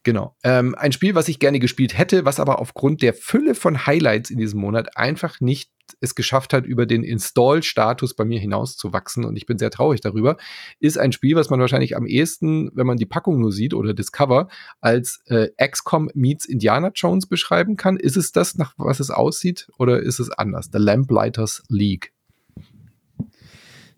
Genau. 0.03 0.37
Ähm, 0.43 0.75
ein 0.77 0.93
Spiel, 0.93 1.15
was 1.15 1.29
ich 1.29 1.39
gerne 1.39 1.61
gespielt 1.61 1.97
hätte, 1.97 2.25
was 2.25 2.41
aber 2.41 2.59
aufgrund 2.59 3.03
der 3.03 3.15
Fülle 3.15 3.55
von 3.55 3.87
Highlights 3.87 4.31
in 4.31 4.39
diesem 4.39 4.61
Monat 4.61 4.97
einfach 4.97 5.41
nicht 5.41 5.71
es 6.01 6.15
geschafft 6.15 6.53
hat, 6.53 6.67
über 6.67 6.87
den 6.87 7.03
Install-Status 7.03 8.15
bei 8.15 8.25
mir 8.25 8.39
hinauszuwachsen 8.39 9.25
und 9.25 9.37
ich 9.37 9.47
bin 9.47 9.59
sehr 9.59 9.71
traurig 9.71 10.01
darüber, 10.01 10.37
ist 10.81 10.99
ein 10.99 11.13
Spiel, 11.13 11.37
was 11.37 11.51
man 11.51 11.61
wahrscheinlich 11.61 11.97
am 11.97 12.07
ehesten, 12.07 12.71
wenn 12.75 12.87
man 12.87 12.97
die 12.97 13.07
Packung 13.07 13.41
nur 13.41 13.53
sieht 13.53 13.75
oder 13.75 13.95
Discover, 13.95 14.49
als 14.81 15.21
äh, 15.27 15.49
XCOM 15.59 16.11
meets 16.15 16.47
Indiana 16.47 16.91
Jones 16.95 17.27
beschreiben 17.27 17.77
kann. 17.77 17.97
Ist 17.97 18.17
es 18.17 18.33
das, 18.33 18.57
nach 18.57 18.75
was 18.77 19.01
es 19.01 19.11
aussieht, 19.11 19.69
oder 19.79 20.01
ist 20.01 20.19
es 20.19 20.31
anders? 20.31 20.71
The 20.73 20.79
Lamplighters 20.79 21.63
League. 21.69 22.13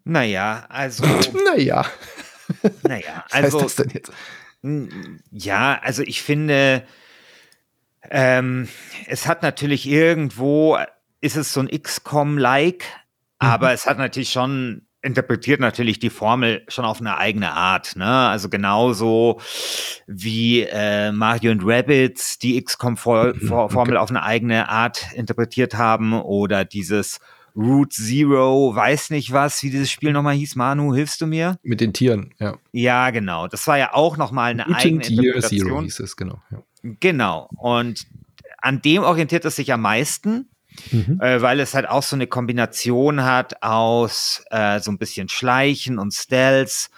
Naja, 0.04 0.66
also. 0.68 1.04
naja. 1.44 1.84
Naja, 2.82 3.24
also. 3.30 3.58
Was 3.62 3.64
heißt 3.64 3.78
das 3.78 3.86
denn 3.86 3.90
jetzt? 3.90 4.12
Ja, 5.32 5.80
also 5.82 6.02
ich 6.02 6.22
finde, 6.22 6.84
ähm, 8.10 8.68
es 9.06 9.26
hat 9.26 9.42
natürlich 9.42 9.86
irgendwo 9.86 10.78
ist 11.26 11.36
es 11.36 11.52
so 11.52 11.60
ein 11.60 11.68
XCOM-like, 11.68 12.84
mhm. 13.40 13.48
aber 13.48 13.72
es 13.72 13.86
hat 13.86 13.98
natürlich 13.98 14.30
schon 14.30 14.82
interpretiert 15.02 15.60
natürlich 15.60 16.00
die 16.00 16.10
Formel 16.10 16.64
schon 16.66 16.84
auf 16.84 17.00
eine 17.00 17.16
eigene 17.16 17.52
Art. 17.52 17.94
Ne? 17.94 18.04
Also 18.04 18.48
genauso 18.48 19.40
wie 20.08 20.62
äh, 20.62 21.12
Mario 21.12 21.52
und 21.52 21.62
Rabbits 21.64 22.38
die 22.38 22.60
XCOM-Formel 22.62 23.34
mhm, 23.40 23.96
auf 23.96 24.10
eine 24.10 24.22
eigene 24.24 24.68
Art 24.68 25.12
interpretiert 25.14 25.74
haben 25.74 26.12
oder 26.12 26.64
dieses 26.64 27.20
Root 27.54 27.92
Zero, 27.92 28.74
weiß 28.74 29.10
nicht 29.10 29.32
was, 29.32 29.62
wie 29.62 29.70
dieses 29.70 29.90
Spiel 29.90 30.12
nochmal 30.12 30.34
hieß. 30.34 30.56
Manu, 30.56 30.94
hilfst 30.94 31.20
du 31.20 31.26
mir? 31.26 31.56
Mit 31.62 31.80
den 31.80 31.92
Tieren, 31.92 32.34
ja. 32.38 32.56
Ja, 32.72 33.10
genau. 33.10 33.48
Das 33.48 33.66
war 33.66 33.78
ja 33.78 33.94
auch 33.94 34.16
nochmal 34.16 34.50
eine 34.50 34.66
Root 34.66 34.76
eigene 34.76 35.06
Interpretation. 35.06 35.68
Zero 35.68 35.82
hieß 35.82 36.00
es, 36.00 36.16
genau. 36.16 36.42
Ja. 36.50 36.62
Genau. 37.00 37.48
Und 37.56 38.06
an 38.58 38.82
dem 38.82 39.02
orientiert 39.02 39.44
es 39.44 39.56
sich 39.56 39.72
am 39.72 39.80
meisten. 39.80 40.50
Mhm. 40.90 41.20
Äh, 41.20 41.42
weil 41.42 41.60
es 41.60 41.74
halt 41.74 41.88
auch 41.88 42.02
so 42.02 42.16
eine 42.16 42.26
Kombination 42.26 43.24
hat 43.24 43.62
aus 43.62 44.44
äh, 44.50 44.80
so 44.80 44.90
ein 44.90 44.98
bisschen 44.98 45.28
Schleichen 45.28 45.98
und 45.98 46.12
Stealth, 46.12 46.88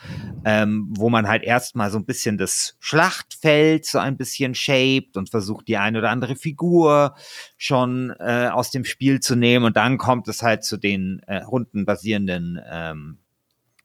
ähm, 0.44 0.88
wo 0.90 1.10
man 1.10 1.28
halt 1.28 1.42
erstmal 1.42 1.90
so 1.90 1.98
ein 1.98 2.04
bisschen 2.04 2.38
das 2.38 2.76
Schlachtfeld 2.80 3.86
so 3.86 3.98
ein 3.98 4.16
bisschen 4.16 4.54
shaped 4.54 5.16
und 5.16 5.30
versucht, 5.30 5.68
die 5.68 5.76
eine 5.76 5.98
oder 5.98 6.10
andere 6.10 6.36
Figur 6.36 7.14
schon 7.56 8.14
äh, 8.18 8.48
aus 8.48 8.70
dem 8.70 8.84
Spiel 8.84 9.20
zu 9.20 9.36
nehmen 9.36 9.64
und 9.64 9.76
dann 9.76 9.98
kommt 9.98 10.28
es 10.28 10.42
halt 10.42 10.64
zu 10.64 10.76
den 10.76 11.20
äh, 11.26 11.38
rundenbasierenden 11.38 12.60
ähm, 12.70 13.18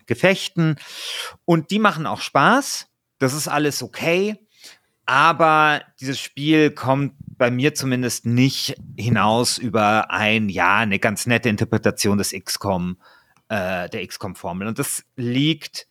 Gefechten 0.05 0.75
und 1.45 1.71
die 1.71 1.79
machen 1.79 2.05
auch 2.05 2.21
Spaß. 2.21 2.87
Das 3.19 3.33
ist 3.33 3.47
alles 3.47 3.81
okay. 3.81 4.37
Aber 5.05 5.81
dieses 5.99 6.19
Spiel 6.19 6.71
kommt 6.71 7.13
bei 7.37 7.51
mir 7.51 7.73
zumindest 7.73 8.25
nicht 8.25 8.75
hinaus 8.97 9.57
über 9.57 10.11
ein, 10.11 10.49
ja, 10.49 10.77
eine 10.77 10.99
ganz 10.99 11.25
nette 11.25 11.49
Interpretation 11.49 12.17
des 12.17 12.31
XCOM, 12.31 12.97
äh, 13.49 13.89
der 13.89 14.07
XCOM-Formel. 14.07 14.67
Und 14.67 14.79
das 14.79 15.03
liegt 15.15 15.87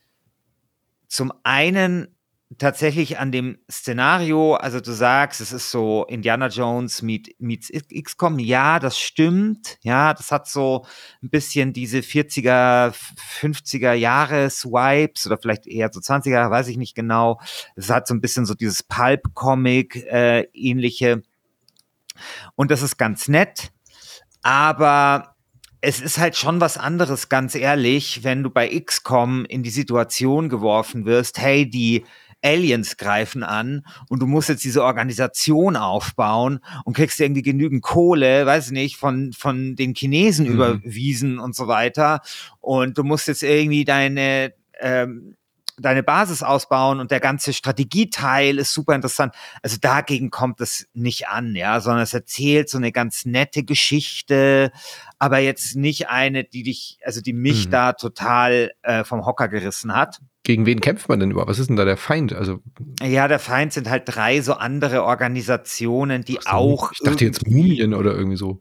zum 1.08 1.32
einen 1.42 2.08
tatsächlich 2.58 3.18
an 3.18 3.32
dem 3.32 3.58
Szenario, 3.70 4.54
also 4.54 4.80
du 4.80 4.92
sagst, 4.92 5.40
es 5.40 5.52
ist 5.52 5.70
so 5.70 6.04
Indiana 6.08 6.48
Jones 6.48 7.02
meet, 7.02 7.34
meets 7.38 7.70
XCOM, 7.70 8.38
ja, 8.38 8.78
das 8.78 8.98
stimmt, 8.98 9.78
ja, 9.82 10.12
das 10.14 10.32
hat 10.32 10.48
so 10.48 10.84
ein 11.22 11.30
bisschen 11.30 11.72
diese 11.72 11.98
40er, 11.98 12.94
50er 13.40 13.92
Jahres 13.92 14.64
Wipes 14.64 15.26
oder 15.26 15.38
vielleicht 15.38 15.66
eher 15.66 15.90
so 15.92 16.00
20er, 16.00 16.50
weiß 16.50 16.68
ich 16.68 16.76
nicht 16.76 16.94
genau. 16.94 17.40
Es 17.76 17.90
hat 17.90 18.06
so 18.06 18.14
ein 18.14 18.20
bisschen 18.20 18.46
so 18.46 18.54
dieses 18.54 18.82
Pulp-Comic 18.82 19.96
äh, 20.06 20.42
ähnliche. 20.52 21.22
Und 22.56 22.70
das 22.70 22.82
ist 22.82 22.98
ganz 22.98 23.28
nett, 23.28 23.72
aber 24.42 25.32
es 25.84 26.00
ist 26.00 26.18
halt 26.18 26.36
schon 26.36 26.60
was 26.60 26.78
anderes, 26.78 27.28
ganz 27.28 27.56
ehrlich, 27.56 28.22
wenn 28.22 28.44
du 28.44 28.50
bei 28.50 28.68
XCOM 28.68 29.44
in 29.44 29.64
die 29.64 29.70
Situation 29.70 30.48
geworfen 30.48 31.06
wirst, 31.06 31.38
hey, 31.38 31.68
die 31.68 32.04
Aliens 32.42 32.96
greifen 32.96 33.42
an 33.42 33.86
und 34.08 34.20
du 34.20 34.26
musst 34.26 34.48
jetzt 34.48 34.64
diese 34.64 34.84
Organisation 34.84 35.76
aufbauen 35.76 36.60
und 36.84 36.96
kriegst 36.96 37.20
irgendwie 37.20 37.42
genügend 37.42 37.82
Kohle, 37.82 38.44
weiß 38.46 38.66
ich 38.66 38.72
nicht, 38.72 38.96
von, 38.96 39.32
von 39.32 39.76
den 39.76 39.94
Chinesen 39.94 40.46
mhm. 40.46 40.52
überwiesen 40.54 41.38
und 41.38 41.54
so 41.54 41.68
weiter. 41.68 42.20
Und 42.60 42.98
du 42.98 43.04
musst 43.04 43.28
jetzt 43.28 43.42
irgendwie 43.42 43.84
deine, 43.84 44.52
ähm, 44.80 45.36
deine 45.82 46.02
Basis 46.02 46.42
ausbauen 46.42 47.00
und 47.00 47.10
der 47.10 47.20
ganze 47.20 47.52
Strategieteil 47.52 48.58
ist 48.58 48.72
super 48.72 48.94
interessant. 48.94 49.34
Also 49.62 49.76
dagegen 49.80 50.30
kommt 50.30 50.60
es 50.60 50.88
nicht 50.94 51.28
an, 51.28 51.54
ja, 51.54 51.80
sondern 51.80 52.02
es 52.02 52.14
erzählt 52.14 52.68
so 52.68 52.78
eine 52.78 52.92
ganz 52.92 53.24
nette 53.24 53.64
Geschichte, 53.64 54.72
aber 55.18 55.38
jetzt 55.38 55.76
nicht 55.76 56.08
eine, 56.08 56.44
die 56.44 56.62
dich, 56.62 56.98
also 57.04 57.20
die 57.20 57.32
mich 57.32 57.66
mhm. 57.66 57.70
da 57.70 57.92
total 57.92 58.72
äh, 58.82 59.04
vom 59.04 59.26
Hocker 59.26 59.48
gerissen 59.48 59.94
hat. 59.94 60.20
Gegen 60.44 60.66
wen 60.66 60.80
kämpft 60.80 61.08
man 61.08 61.20
denn 61.20 61.30
überhaupt? 61.30 61.50
Was 61.50 61.60
ist 61.60 61.68
denn 61.68 61.76
da 61.76 61.84
der 61.84 61.96
Feind? 61.96 62.32
Also 62.32 62.60
ja, 63.00 63.28
der 63.28 63.38
Feind 63.38 63.72
sind 63.72 63.88
halt 63.88 64.02
drei 64.06 64.40
so 64.40 64.54
andere 64.54 65.04
Organisationen, 65.04 66.24
die 66.24 66.38
so, 66.40 66.50
auch. 66.50 66.92
Ich 66.92 66.98
dachte 66.98 67.24
jetzt 67.24 67.46
Mumien 67.46 67.94
oder 67.94 68.12
irgendwie 68.14 68.36
so. 68.36 68.60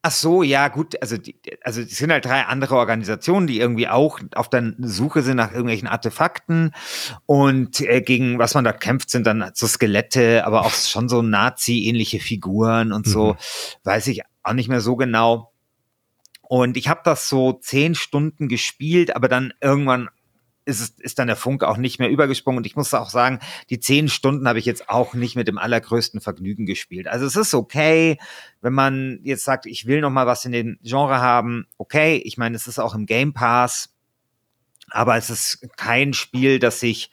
Ach 0.00 0.12
so, 0.12 0.44
ja, 0.44 0.68
gut. 0.68 1.00
Also, 1.02 1.16
die, 1.16 1.36
also 1.62 1.80
es 1.80 1.96
sind 1.96 2.12
halt 2.12 2.24
drei 2.24 2.42
andere 2.42 2.76
Organisationen, 2.76 3.48
die 3.48 3.58
irgendwie 3.58 3.88
auch 3.88 4.20
auf 4.36 4.48
der 4.48 4.74
Suche 4.78 5.22
sind 5.22 5.36
nach 5.36 5.50
irgendwelchen 5.50 5.88
Artefakten. 5.88 6.72
Und 7.26 7.80
äh, 7.80 8.00
gegen 8.00 8.38
was 8.38 8.54
man 8.54 8.64
da 8.64 8.72
kämpft, 8.72 9.10
sind 9.10 9.26
dann 9.26 9.50
so 9.54 9.66
Skelette, 9.66 10.46
aber 10.46 10.64
auch 10.64 10.72
schon 10.72 11.08
so 11.08 11.22
Nazi-ähnliche 11.22 12.20
Figuren 12.20 12.92
und 12.92 13.06
so. 13.06 13.32
Mhm. 13.32 13.36
Weiß 13.84 14.06
ich 14.06 14.22
auch 14.44 14.52
nicht 14.52 14.68
mehr 14.68 14.80
so 14.80 14.94
genau. 14.94 15.52
Und 16.42 16.76
ich 16.76 16.88
habe 16.88 17.00
das 17.04 17.28
so 17.28 17.52
zehn 17.52 17.94
Stunden 17.94 18.48
gespielt, 18.48 19.14
aber 19.14 19.28
dann 19.28 19.52
irgendwann 19.60 20.08
ist, 20.68 20.80
es, 20.80 20.90
ist 20.98 21.18
dann 21.18 21.26
der 21.26 21.36
Funke 21.36 21.66
auch 21.66 21.78
nicht 21.78 21.98
mehr 21.98 22.10
übergesprungen. 22.10 22.58
Und 22.58 22.66
ich 22.66 22.76
muss 22.76 22.94
auch 22.94 23.10
sagen, 23.10 23.40
die 23.70 23.80
zehn 23.80 24.08
Stunden 24.08 24.46
habe 24.46 24.58
ich 24.58 24.66
jetzt 24.66 24.88
auch 24.88 25.14
nicht 25.14 25.34
mit 25.34 25.48
dem 25.48 25.58
allergrößten 25.58 26.20
Vergnügen 26.20 26.66
gespielt. 26.66 27.08
Also 27.08 27.26
es 27.26 27.36
ist 27.36 27.54
okay, 27.54 28.18
wenn 28.60 28.74
man 28.74 29.20
jetzt 29.22 29.44
sagt, 29.44 29.66
ich 29.66 29.86
will 29.86 30.00
noch 30.00 30.10
mal 30.10 30.26
was 30.26 30.44
in 30.44 30.52
den 30.52 30.78
Genre 30.82 31.20
haben. 31.20 31.66
Okay, 31.78 32.16
ich 32.24 32.36
meine, 32.36 32.54
es 32.54 32.66
ist 32.66 32.78
auch 32.78 32.94
im 32.94 33.06
Game 33.06 33.32
Pass, 33.32 33.94
aber 34.90 35.16
es 35.16 35.30
ist 35.30 35.66
kein 35.76 36.12
Spiel, 36.12 36.58
das 36.58 36.80
sich 36.80 37.10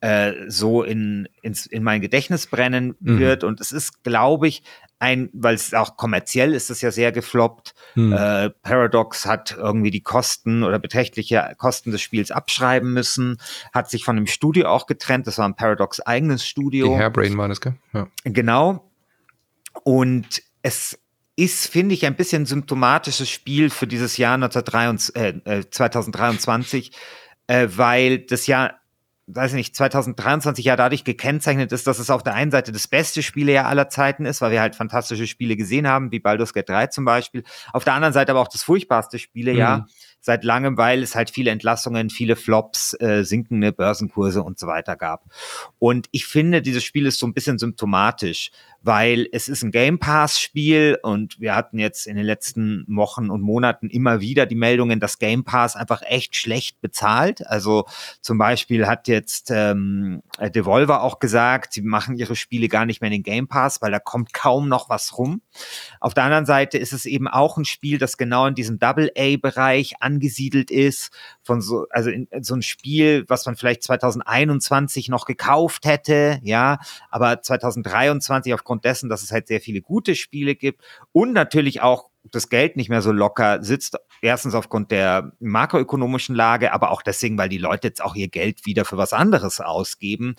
äh, 0.00 0.32
so 0.48 0.82
in, 0.82 1.28
ins, 1.42 1.66
in 1.66 1.82
mein 1.82 2.00
Gedächtnis 2.00 2.46
brennen 2.46 2.96
mhm. 3.00 3.18
wird. 3.18 3.44
Und 3.44 3.60
es 3.60 3.72
ist, 3.72 4.02
glaube 4.02 4.48
ich, 4.48 4.62
ein, 4.98 5.30
weil 5.32 5.54
es 5.54 5.74
auch 5.74 5.96
kommerziell 5.96 6.54
ist 6.54 6.70
es 6.70 6.80
ja 6.80 6.90
sehr 6.90 7.12
gefloppt. 7.12 7.74
Hm. 7.94 8.12
Äh, 8.12 8.50
Paradox 8.62 9.26
hat 9.26 9.56
irgendwie 9.56 9.90
die 9.90 10.02
Kosten 10.02 10.62
oder 10.62 10.78
beträchtliche 10.78 11.54
Kosten 11.58 11.90
des 11.90 12.02
Spiels 12.02 12.30
abschreiben 12.30 12.92
müssen, 12.92 13.38
hat 13.72 13.90
sich 13.90 14.04
von 14.04 14.16
dem 14.16 14.26
Studio 14.26 14.68
auch 14.68 14.86
getrennt. 14.86 15.26
Das 15.26 15.38
war 15.38 15.48
ein 15.48 15.56
Paradox 15.56 16.00
eigenes 16.00 16.46
Studio. 16.46 16.88
Die 16.88 16.98
Hairbrain 16.98 17.36
war 17.36 17.48
das, 17.48 17.60
gell? 17.60 17.74
Ja. 17.92 18.08
Genau. 18.24 18.90
Und 19.84 20.42
es 20.62 20.98
ist, 21.36 21.68
finde 21.68 21.94
ich, 21.94 22.04
ein 22.04 22.16
bisschen 22.16 22.46
symptomatisches 22.46 23.30
Spiel 23.30 23.70
für 23.70 23.86
dieses 23.86 24.16
Jahr 24.16 24.34
1923, 24.34 25.46
äh, 25.46 25.70
2023, 25.70 26.90
äh, 27.46 27.62
äh, 27.62 27.78
weil 27.78 28.18
das 28.18 28.48
Jahr 28.48 28.80
weiß 29.28 29.52
nicht, 29.52 29.76
2023 29.76 30.64
ja 30.64 30.76
dadurch 30.76 31.04
gekennzeichnet 31.04 31.70
ist, 31.72 31.86
dass 31.86 31.98
es 31.98 32.10
auf 32.10 32.22
der 32.22 32.34
einen 32.34 32.50
Seite 32.50 32.72
das 32.72 32.88
beste 32.88 33.22
Spielejahr 33.22 33.66
aller 33.66 33.88
Zeiten 33.88 34.24
ist, 34.24 34.40
weil 34.40 34.52
wir 34.52 34.60
halt 34.60 34.74
fantastische 34.74 35.26
Spiele 35.26 35.56
gesehen 35.56 35.86
haben, 35.86 36.10
wie 36.10 36.18
Baldur's 36.18 36.54
Gate 36.54 36.68
3 36.68 36.86
zum 36.88 37.04
Beispiel. 37.04 37.44
Auf 37.72 37.84
der 37.84 37.94
anderen 37.94 38.14
Seite 38.14 38.32
aber 38.32 38.40
auch 38.40 38.48
das 38.48 38.62
furchtbarste 38.62 39.18
Spielejahr. 39.18 39.78
Mhm 39.78 39.86
seit 40.28 40.44
langem, 40.44 40.76
weil 40.76 41.02
es 41.02 41.14
halt 41.14 41.30
viele 41.30 41.50
Entlassungen, 41.50 42.10
viele 42.10 42.36
Flops, 42.36 42.92
äh, 43.00 43.24
sinkende 43.24 43.72
Börsenkurse 43.72 44.42
und 44.42 44.58
so 44.58 44.66
weiter 44.66 44.94
gab. 44.94 45.24
Und 45.78 46.06
ich 46.12 46.26
finde, 46.26 46.60
dieses 46.60 46.84
Spiel 46.84 47.06
ist 47.06 47.18
so 47.18 47.26
ein 47.26 47.32
bisschen 47.32 47.58
symptomatisch, 47.58 48.50
weil 48.82 49.26
es 49.32 49.48
ist 49.48 49.62
ein 49.62 49.70
Game 49.70 49.98
Pass 49.98 50.38
Spiel 50.38 50.98
und 51.02 51.40
wir 51.40 51.56
hatten 51.56 51.78
jetzt 51.78 52.06
in 52.06 52.16
den 52.16 52.26
letzten 52.26 52.84
Wochen 52.88 53.30
und 53.30 53.40
Monaten 53.40 53.88
immer 53.88 54.20
wieder 54.20 54.44
die 54.44 54.54
Meldungen, 54.54 55.00
dass 55.00 55.18
Game 55.18 55.44
Pass 55.44 55.76
einfach 55.76 56.02
echt 56.02 56.36
schlecht 56.36 56.82
bezahlt. 56.82 57.46
Also 57.46 57.86
zum 58.20 58.36
Beispiel 58.36 58.86
hat 58.86 59.08
jetzt 59.08 59.50
ähm, 59.50 60.22
Devolver 60.54 61.02
auch 61.02 61.20
gesagt, 61.20 61.72
sie 61.72 61.80
machen 61.82 62.16
ihre 62.18 62.36
Spiele 62.36 62.68
gar 62.68 62.84
nicht 62.84 63.00
mehr 63.00 63.08
in 63.08 63.16
den 63.16 63.22
Game 63.22 63.48
Pass, 63.48 63.80
weil 63.80 63.92
da 63.92 63.98
kommt 63.98 64.34
kaum 64.34 64.68
noch 64.68 64.90
was 64.90 65.16
rum. 65.16 65.40
Auf 66.00 66.14
der 66.14 66.24
anderen 66.24 66.46
Seite 66.46 66.78
ist 66.78 66.92
es 66.92 67.04
eben 67.06 67.28
auch 67.28 67.56
ein 67.56 67.64
Spiel, 67.64 67.98
das 67.98 68.16
genau 68.16 68.46
in 68.46 68.54
diesem 68.54 68.78
Double 68.78 69.10
A 69.16 69.36
Bereich 69.36 69.94
angesiedelt 70.00 70.70
ist, 70.70 71.10
von 71.42 71.60
so, 71.60 71.86
also 71.90 72.10
in, 72.10 72.28
so 72.40 72.54
ein 72.54 72.62
Spiel, 72.62 73.24
was 73.28 73.46
man 73.46 73.56
vielleicht 73.56 73.82
2021 73.82 75.08
noch 75.08 75.24
gekauft 75.24 75.84
hätte, 75.84 76.40
ja, 76.42 76.78
aber 77.10 77.42
2023 77.42 78.54
aufgrund 78.54 78.84
dessen, 78.84 79.08
dass 79.08 79.22
es 79.22 79.32
halt 79.32 79.48
sehr 79.48 79.60
viele 79.60 79.80
gute 79.80 80.14
Spiele 80.14 80.54
gibt 80.54 80.82
und 81.12 81.32
natürlich 81.32 81.80
auch 81.80 82.10
das 82.30 82.48
Geld 82.48 82.76
nicht 82.76 82.88
mehr 82.90 83.02
so 83.02 83.12
locker 83.12 83.62
sitzt. 83.62 83.96
Erstens 84.20 84.54
aufgrund 84.54 84.90
der 84.90 85.32
makroökonomischen 85.40 86.34
Lage, 86.34 86.72
aber 86.72 86.90
auch 86.90 87.02
deswegen, 87.02 87.38
weil 87.38 87.48
die 87.48 87.58
Leute 87.58 87.88
jetzt 87.88 88.02
auch 88.02 88.14
ihr 88.14 88.28
Geld 88.28 88.66
wieder 88.66 88.84
für 88.84 88.96
was 88.96 89.12
anderes 89.12 89.60
ausgeben, 89.60 90.34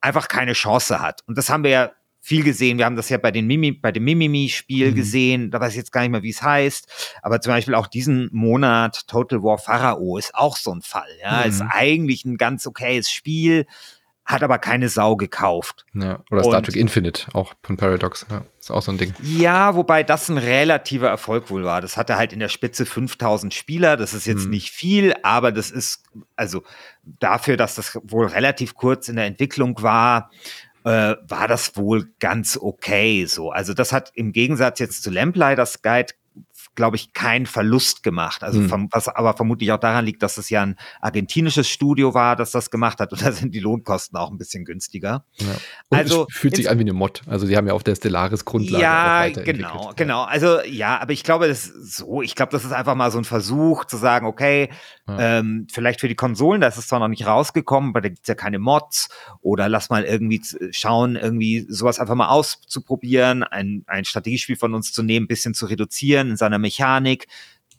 einfach 0.00 0.28
keine 0.28 0.52
Chance 0.52 1.00
hat. 1.00 1.22
Und 1.26 1.38
das 1.38 1.50
haben 1.50 1.64
wir 1.64 1.70
ja 1.70 1.90
viel 2.28 2.44
gesehen. 2.44 2.76
Wir 2.76 2.84
haben 2.84 2.96
das 2.96 3.08
ja 3.08 3.16
bei, 3.16 3.30
den 3.30 3.46
Mimi, 3.46 3.72
bei 3.72 3.90
dem 3.90 4.04
Mimimi-Spiel 4.04 4.90
mhm. 4.90 4.94
gesehen. 4.94 5.50
Da 5.50 5.60
weiß 5.60 5.70
ich 5.70 5.78
jetzt 5.78 5.92
gar 5.92 6.02
nicht 6.02 6.10
mehr, 6.10 6.22
wie 6.22 6.28
es 6.28 6.42
heißt. 6.42 7.16
Aber 7.22 7.40
zum 7.40 7.54
Beispiel 7.54 7.74
auch 7.74 7.86
diesen 7.86 8.28
Monat 8.32 9.06
Total 9.08 9.42
War 9.42 9.56
Pharao 9.56 10.18
ist 10.18 10.34
auch 10.34 10.58
so 10.58 10.70
ein 10.70 10.82
Fall. 10.82 11.08
Ja, 11.22 11.40
mhm. 11.40 11.48
ist 11.48 11.62
eigentlich 11.62 12.26
ein 12.26 12.36
ganz 12.36 12.66
okayes 12.66 13.10
Spiel, 13.10 13.66
hat 14.26 14.42
aber 14.42 14.58
keine 14.58 14.90
Sau 14.90 15.16
gekauft. 15.16 15.86
Ja, 15.94 16.22
oder 16.30 16.44
Star 16.44 16.62
Trek 16.62 16.76
Infinite, 16.76 17.28
auch 17.32 17.54
von 17.62 17.78
Paradox. 17.78 18.26
Ja, 18.30 18.44
ist 18.60 18.70
auch 18.70 18.82
so 18.82 18.92
ein 18.92 18.98
Ding. 18.98 19.14
Ja, 19.22 19.74
wobei 19.74 20.02
das 20.02 20.28
ein 20.28 20.36
relativer 20.36 21.08
Erfolg 21.08 21.48
wohl 21.48 21.64
war. 21.64 21.80
Das 21.80 21.96
hatte 21.96 22.16
halt 22.16 22.34
in 22.34 22.40
der 22.40 22.50
Spitze 22.50 22.84
5000 22.84 23.54
Spieler. 23.54 23.96
Das 23.96 24.12
ist 24.12 24.26
jetzt 24.26 24.44
mhm. 24.44 24.50
nicht 24.50 24.70
viel, 24.70 25.14
aber 25.22 25.50
das 25.50 25.70
ist, 25.70 26.02
also 26.36 26.62
dafür, 27.02 27.56
dass 27.56 27.76
das 27.76 27.98
wohl 28.02 28.26
relativ 28.26 28.74
kurz 28.74 29.08
in 29.08 29.16
der 29.16 29.24
Entwicklung 29.24 29.80
war, 29.80 30.30
äh, 30.88 31.16
war 31.28 31.46
das 31.48 31.76
wohl 31.76 32.14
ganz 32.18 32.56
okay 32.56 33.26
so. 33.26 33.50
Also 33.50 33.74
das 33.74 33.92
hat 33.92 34.10
im 34.14 34.32
Gegensatz 34.32 34.78
jetzt 34.78 35.02
zu 35.02 35.10
Lamplighters 35.10 35.82
Guide 35.82 36.14
glaube 36.74 36.96
ich, 36.96 37.12
keinen 37.12 37.46
Verlust 37.46 38.02
gemacht. 38.02 38.42
Also 38.42 38.60
hm. 38.60 38.88
was 38.90 39.08
aber 39.08 39.34
vermutlich 39.34 39.72
auch 39.72 39.78
daran 39.78 40.04
liegt, 40.04 40.22
dass 40.22 40.38
es 40.38 40.50
ja 40.50 40.62
ein 40.62 40.76
argentinisches 41.00 41.68
Studio 41.68 42.14
war, 42.14 42.36
das 42.36 42.50
das 42.50 42.70
gemacht 42.70 43.00
hat 43.00 43.12
und 43.12 43.22
da 43.22 43.32
sind 43.32 43.54
die 43.54 43.60
Lohnkosten 43.60 44.18
auch 44.18 44.30
ein 44.30 44.38
bisschen 44.38 44.64
günstiger. 44.64 45.24
Ja. 45.36 45.46
also 45.90 46.26
es 46.28 46.36
fühlt 46.36 46.56
sich 46.56 46.70
an 46.70 46.78
wie 46.78 46.82
eine 46.82 46.92
Mod. 46.92 47.22
Also 47.26 47.46
sie 47.46 47.56
haben 47.56 47.66
ja 47.66 47.72
auf 47.72 47.84
der 47.84 47.96
Stellaris 47.96 48.44
Grundlage. 48.44 48.82
Ja, 48.82 49.28
genau, 49.28 49.92
genau. 49.96 50.22
Also 50.22 50.60
ja, 50.62 50.98
aber 51.00 51.12
ich 51.12 51.24
glaube, 51.24 51.48
das 51.48 51.66
ist 51.66 51.96
so. 51.96 52.22
Ich 52.22 52.34
glaube, 52.34 52.52
das 52.52 52.64
ist 52.64 52.72
einfach 52.72 52.94
mal 52.94 53.10
so 53.10 53.18
ein 53.18 53.24
Versuch 53.24 53.84
zu 53.84 53.96
sagen, 53.96 54.26
okay, 54.26 54.70
ja. 55.06 55.38
ähm, 55.38 55.66
vielleicht 55.70 56.00
für 56.00 56.08
die 56.08 56.14
Konsolen, 56.14 56.60
da 56.60 56.68
ist 56.68 56.78
es 56.78 56.86
zwar 56.86 57.00
noch 57.00 57.08
nicht 57.08 57.26
rausgekommen, 57.26 57.90
aber 57.90 58.00
da 58.00 58.08
gibt 58.08 58.22
es 58.22 58.28
ja 58.28 58.34
keine 58.34 58.58
Mods 58.58 59.08
oder 59.40 59.68
lass 59.68 59.90
mal 59.90 60.04
irgendwie 60.04 60.42
schauen, 60.70 61.16
irgendwie 61.16 61.66
sowas 61.68 61.98
einfach 61.98 62.14
mal 62.14 62.28
auszuprobieren, 62.28 63.42
ein, 63.42 63.84
ein 63.86 64.04
Strategiespiel 64.04 64.56
von 64.56 64.74
uns 64.74 64.92
zu 64.92 65.02
nehmen, 65.02 65.24
ein 65.24 65.28
bisschen 65.28 65.54
zu 65.54 65.66
reduzieren 65.66 66.30
in 66.30 66.36
seiner 66.36 66.58
Mechanik, 66.68 67.26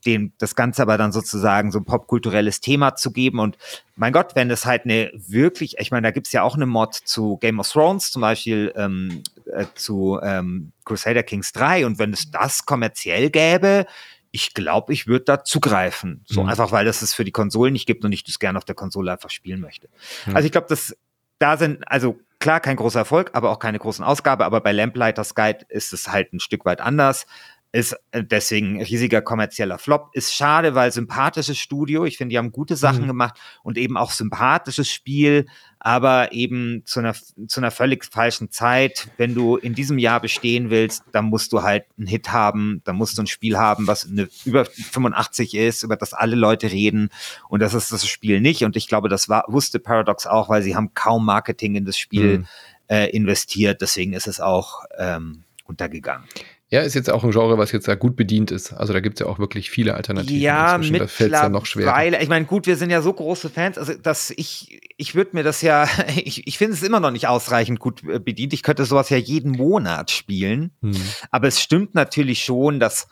dem 0.05 0.33
das 0.37 0.55
Ganze 0.55 0.81
aber 0.81 0.97
dann 0.97 1.11
sozusagen 1.11 1.71
so 1.71 1.79
ein 1.79 1.85
popkulturelles 1.85 2.61
Thema 2.61 2.95
zu 2.95 3.11
geben. 3.11 3.39
Und 3.39 3.57
mein 3.95 4.13
Gott, 4.13 4.35
wenn 4.35 4.49
es 4.49 4.65
halt 4.65 4.85
eine 4.85 5.11
wirklich, 5.13 5.77
ich 5.77 5.91
meine, 5.91 6.07
da 6.07 6.11
gibt's 6.11 6.31
ja 6.31 6.43
auch 6.43 6.55
eine 6.55 6.65
Mod 6.65 6.95
zu 6.95 7.37
Game 7.37 7.59
of 7.59 7.69
Thrones, 7.69 8.11
zum 8.11 8.21
Beispiel 8.21 8.73
ähm, 8.75 9.23
äh, 9.51 9.65
zu 9.75 10.19
ähm, 10.21 10.71
Crusader 10.85 11.23
Kings 11.23 11.51
3. 11.51 11.85
Und 11.85 11.99
wenn 11.99 12.13
es 12.13 12.31
das 12.31 12.65
kommerziell 12.65 13.29
gäbe, 13.29 13.85
ich 14.31 14.53
glaube, 14.53 14.93
ich 14.93 15.07
würde 15.07 15.25
da 15.25 15.43
zugreifen. 15.43 16.23
So 16.25 16.43
mhm. 16.43 16.49
einfach, 16.49 16.71
weil 16.71 16.85
das 16.85 17.01
es 17.01 17.13
für 17.13 17.25
die 17.25 17.31
Konsolen 17.31 17.73
nicht 17.73 17.87
gibt 17.87 18.05
und 18.05 18.11
ich 18.11 18.23
das 18.23 18.39
gerne 18.39 18.57
auf 18.57 18.65
der 18.65 18.75
Konsole 18.75 19.11
einfach 19.11 19.29
spielen 19.29 19.59
möchte. 19.59 19.89
Mhm. 20.25 20.35
Also 20.35 20.45
ich 20.45 20.51
glaube, 20.51 20.67
dass 20.67 20.95
da 21.39 21.57
sind, 21.57 21.89
also 21.89 22.19
klar, 22.39 22.59
kein 22.59 22.75
großer 22.75 22.99
Erfolg, 22.99 23.31
aber 23.33 23.49
auch 23.49 23.59
keine 23.59 23.79
großen 23.79 24.03
Ausgabe, 24.03 24.45
aber 24.45 24.61
bei 24.61 24.71
Lamplighters 24.71 25.35
Guide 25.35 25.65
ist 25.69 25.93
es 25.93 26.09
halt 26.09 26.33
ein 26.33 26.39
Stück 26.39 26.65
weit 26.65 26.81
anders 26.81 27.25
ist 27.71 27.95
äh, 28.11 28.23
deswegen 28.23 28.81
riesiger 28.81 29.21
kommerzieller 29.21 29.77
Flop. 29.77 30.09
Ist 30.13 30.33
schade, 30.33 30.73
weil 30.73 30.91
sympathisches 30.91 31.59
Studio. 31.59 32.05
Ich 32.05 32.17
finde, 32.17 32.33
die 32.33 32.37
haben 32.37 32.51
gute 32.51 32.75
Sachen 32.75 33.03
mhm. 33.03 33.07
gemacht 33.07 33.39
und 33.61 33.77
eben 33.77 33.95
auch 33.95 34.11
sympathisches 34.11 34.89
Spiel, 34.89 35.45
aber 35.77 36.31
eben 36.31 36.81
zu 36.85 36.99
einer, 36.99 37.13
zu 37.13 37.59
einer 37.59 37.69
völlig 37.69 38.05
falschen 38.05 38.49
Zeit. 38.49 39.09
Wenn 39.17 39.35
du 39.35 39.55
in 39.55 39.75
diesem 39.75 39.99
Jahr 39.99 40.19
bestehen 40.19 40.71
willst, 40.71 41.03
dann 41.11 41.25
musst 41.25 41.53
du 41.53 41.61
halt 41.61 41.85
einen 41.97 42.07
Hit 42.07 42.31
haben, 42.31 42.81
dann 42.85 42.95
musst 42.95 43.17
du 43.17 43.21
ein 43.21 43.27
Spiel 43.27 43.57
haben, 43.57 43.85
was 43.85 44.07
eine, 44.07 44.27
über 44.45 44.65
85 44.65 45.53
ist, 45.53 45.83
über 45.83 45.95
das 45.95 46.13
alle 46.13 46.35
Leute 46.35 46.71
reden. 46.71 47.09
Und 47.49 47.61
das 47.61 47.75
ist 47.75 47.91
das 47.91 48.07
Spiel 48.07 48.41
nicht. 48.41 48.63
Und 48.63 48.77
ich 48.77 48.87
glaube, 48.87 49.09
das 49.09 49.29
war, 49.29 49.45
wusste 49.47 49.79
Paradox 49.79 50.25
auch, 50.25 50.49
weil 50.49 50.63
sie 50.63 50.75
haben 50.75 50.95
kaum 50.95 51.23
Marketing 51.23 51.75
in 51.75 51.85
das 51.85 51.99
Spiel 51.99 52.39
mhm. 52.39 52.45
äh, 52.87 53.09
investiert. 53.11 53.81
Deswegen 53.81 54.13
ist 54.13 54.27
es 54.27 54.39
auch 54.39 54.85
ähm, 54.97 55.43
untergegangen. 55.65 56.27
Ja, 56.71 56.81
ist 56.81 56.93
jetzt 56.93 57.09
auch 57.09 57.23
ein 57.23 57.31
Genre, 57.31 57.57
was 57.57 57.71
jetzt 57.71 57.87
da 57.87 57.95
gut 57.95 58.15
bedient 58.15 58.51
ist. 58.51 58.73
Also 58.73 58.93
da 58.93 58.99
gibt 58.99 59.19
es 59.19 59.25
ja 59.25 59.31
auch 59.31 59.39
wirklich 59.39 59.71
viele 59.71 59.95
Alternativen. 59.95 60.39
Ja, 60.39 60.77
mittlerweile. 60.77 60.99
Da 60.99 61.07
fällt 61.07 61.31
ja 61.31 61.49
noch 61.49 61.65
schwerer. 61.65 62.21
Ich 62.21 62.29
meine, 62.29 62.45
gut, 62.45 62.67
wir 62.67 62.75
sind 62.75 62.91
ja 62.91 63.01
so 63.01 63.11
große 63.11 63.49
Fans, 63.49 63.79
also 63.79 63.93
dass 63.95 64.29
ich, 64.29 64.79
ich 64.97 65.15
würde 65.15 65.31
mir 65.33 65.41
das 65.41 65.63
ja, 65.63 65.89
ich, 66.15 66.45
ich 66.47 66.57
finde 66.59 66.75
es 66.75 66.83
immer 66.83 66.99
noch 66.99 67.09
nicht 67.09 67.27
ausreichend 67.27 67.79
gut 67.79 68.03
äh, 68.03 68.19
bedient. 68.19 68.53
Ich 68.53 68.61
könnte 68.61 68.85
sowas 68.85 69.09
ja 69.09 69.17
jeden 69.17 69.51
Monat 69.51 70.11
spielen. 70.11 70.71
Hm. 70.81 70.95
Aber 71.31 71.47
es 71.47 71.59
stimmt 71.59 71.95
natürlich 71.95 72.43
schon, 72.43 72.79
dass 72.79 73.07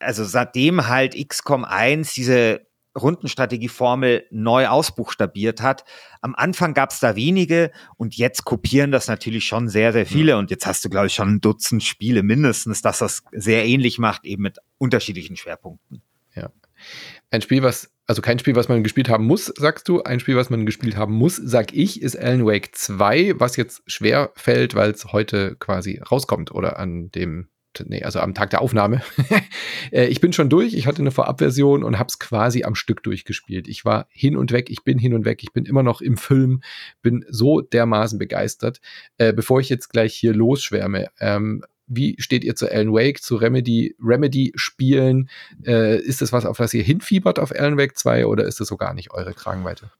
also 0.00 0.24
seitdem 0.24 0.88
halt 0.88 1.16
XCOM 1.28 1.64
1 1.64 2.12
diese 2.14 2.66
Rundenstrategieformel 2.96 4.26
neu 4.30 4.68
ausbuchstabiert 4.68 5.62
hat. 5.62 5.84
Am 6.20 6.34
Anfang 6.34 6.74
gab 6.74 6.90
es 6.90 7.00
da 7.00 7.16
wenige 7.16 7.70
und 7.96 8.16
jetzt 8.16 8.44
kopieren 8.44 8.92
das 8.92 9.08
natürlich 9.08 9.44
schon 9.44 9.68
sehr, 9.68 9.92
sehr 9.92 10.06
viele. 10.06 10.36
Und 10.36 10.50
jetzt 10.50 10.66
hast 10.66 10.84
du, 10.84 10.90
glaube 10.90 11.06
ich, 11.06 11.14
schon 11.14 11.36
ein 11.36 11.40
Dutzend 11.40 11.82
Spiele 11.82 12.22
mindestens, 12.22 12.82
dass 12.82 12.98
das 12.98 13.22
sehr 13.32 13.64
ähnlich 13.64 13.98
macht, 13.98 14.24
eben 14.24 14.42
mit 14.42 14.58
unterschiedlichen 14.78 15.36
Schwerpunkten. 15.36 16.02
Ja. 16.34 16.50
Ein 17.30 17.42
Spiel, 17.42 17.62
was, 17.62 17.90
also 18.06 18.20
kein 18.20 18.38
Spiel, 18.38 18.56
was 18.56 18.68
man 18.68 18.82
gespielt 18.82 19.08
haben 19.08 19.26
muss, 19.26 19.46
sagst 19.46 19.88
du. 19.88 20.02
Ein 20.02 20.20
Spiel, 20.20 20.36
was 20.36 20.50
man 20.50 20.66
gespielt 20.66 20.96
haben 20.96 21.14
muss, 21.14 21.36
sag 21.36 21.72
ich, 21.72 22.02
ist 22.02 22.16
Alan 22.16 22.44
Wake 22.44 22.74
2, 22.74 23.34
was 23.40 23.56
jetzt 23.56 23.82
schwer 23.86 24.32
fällt, 24.34 24.74
weil 24.74 24.90
es 24.90 25.12
heute 25.12 25.56
quasi 25.56 25.98
rauskommt 25.98 26.52
oder 26.52 26.78
an 26.78 27.10
dem 27.10 27.48
nee, 27.86 28.02
also 28.02 28.20
am 28.20 28.34
Tag 28.34 28.50
der 28.50 28.60
Aufnahme. 28.60 29.02
Äh, 29.90 30.06
ich 30.06 30.20
bin 30.20 30.32
schon 30.32 30.48
durch, 30.48 30.74
ich 30.74 30.86
hatte 30.86 31.02
eine 31.02 31.10
Vorabversion 31.10 31.82
und 31.82 31.98
habe 31.98 32.06
es 32.08 32.18
quasi 32.18 32.62
am 32.62 32.74
Stück 32.74 33.02
durchgespielt. 33.02 33.68
Ich 33.68 33.84
war 33.84 34.06
hin 34.10 34.36
und 34.36 34.52
weg, 34.52 34.70
ich 34.70 34.84
bin 34.84 34.98
hin 34.98 35.12
und 35.12 35.24
weg, 35.24 35.42
ich 35.42 35.52
bin 35.52 35.64
immer 35.64 35.82
noch 35.82 36.00
im 36.00 36.16
Film, 36.16 36.62
bin 37.02 37.24
so 37.28 37.60
dermaßen 37.60 38.18
begeistert. 38.18 38.80
Äh, 39.18 39.32
bevor 39.32 39.60
ich 39.60 39.68
jetzt 39.68 39.88
gleich 39.88 40.14
hier 40.14 40.32
losschwärme, 40.32 41.08
ähm, 41.20 41.64
wie 41.86 42.16
steht 42.18 42.44
ihr 42.44 42.54
zu 42.54 42.70
Alan 42.70 42.92
Wake, 42.92 43.20
zu 43.20 43.36
Remedy, 43.36 43.94
Remedy-Spielen? 44.00 45.28
Äh, 45.66 45.98
ist 45.98 46.22
das 46.22 46.32
was, 46.32 46.46
auf 46.46 46.56
das 46.56 46.72
ihr 46.74 46.82
hinfiebert 46.82 47.38
auf 47.38 47.52
Alan 47.52 47.76
Wake 47.76 47.98
2 47.98 48.26
oder 48.26 48.44
ist 48.44 48.60
das 48.60 48.68
so 48.68 48.76
gar 48.76 48.94
nicht 48.94 49.10
eure 49.10 49.34
Kragenweite? 49.34 49.90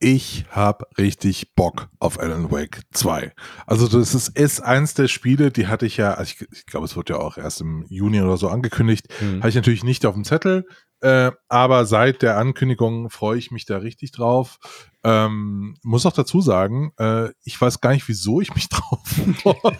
Ich 0.00 0.46
habe 0.50 0.86
richtig 0.96 1.54
Bock 1.54 1.90
auf 1.98 2.18
Alan 2.18 2.50
Wake 2.50 2.80
2. 2.92 3.32
Also 3.66 3.86
das 3.86 4.14
ist, 4.14 4.28
ist 4.30 4.60
eins 4.60 4.94
der 4.94 5.08
Spiele, 5.08 5.50
die 5.50 5.66
hatte 5.66 5.84
ich 5.84 5.98
ja, 5.98 6.14
also 6.14 6.32
ich, 6.32 6.48
ich 6.52 6.66
glaube, 6.66 6.86
es 6.86 6.96
wird 6.96 7.10
ja 7.10 7.16
auch 7.16 7.36
erst 7.36 7.60
im 7.60 7.84
Juni 7.88 8.20
oder 8.22 8.38
so 8.38 8.48
angekündigt, 8.48 9.08
mhm. 9.20 9.40
habe 9.40 9.50
ich 9.50 9.54
natürlich 9.54 9.84
nicht 9.84 10.06
auf 10.06 10.14
dem 10.14 10.24
Zettel, 10.24 10.66
äh, 11.02 11.32
aber 11.48 11.84
seit 11.84 12.22
der 12.22 12.38
Ankündigung 12.38 13.10
freue 13.10 13.38
ich 13.38 13.50
mich 13.50 13.66
da 13.66 13.76
richtig 13.78 14.12
drauf. 14.12 14.58
Ähm, 15.04 15.76
muss 15.82 16.06
auch 16.06 16.12
dazu 16.12 16.40
sagen, 16.40 16.92
äh, 16.98 17.28
ich 17.44 17.60
weiß 17.60 17.82
gar 17.82 17.92
nicht, 17.92 18.08
wieso 18.08 18.40
ich 18.40 18.54
mich 18.54 18.68
drauf 18.70 19.02
freue, 19.36 19.78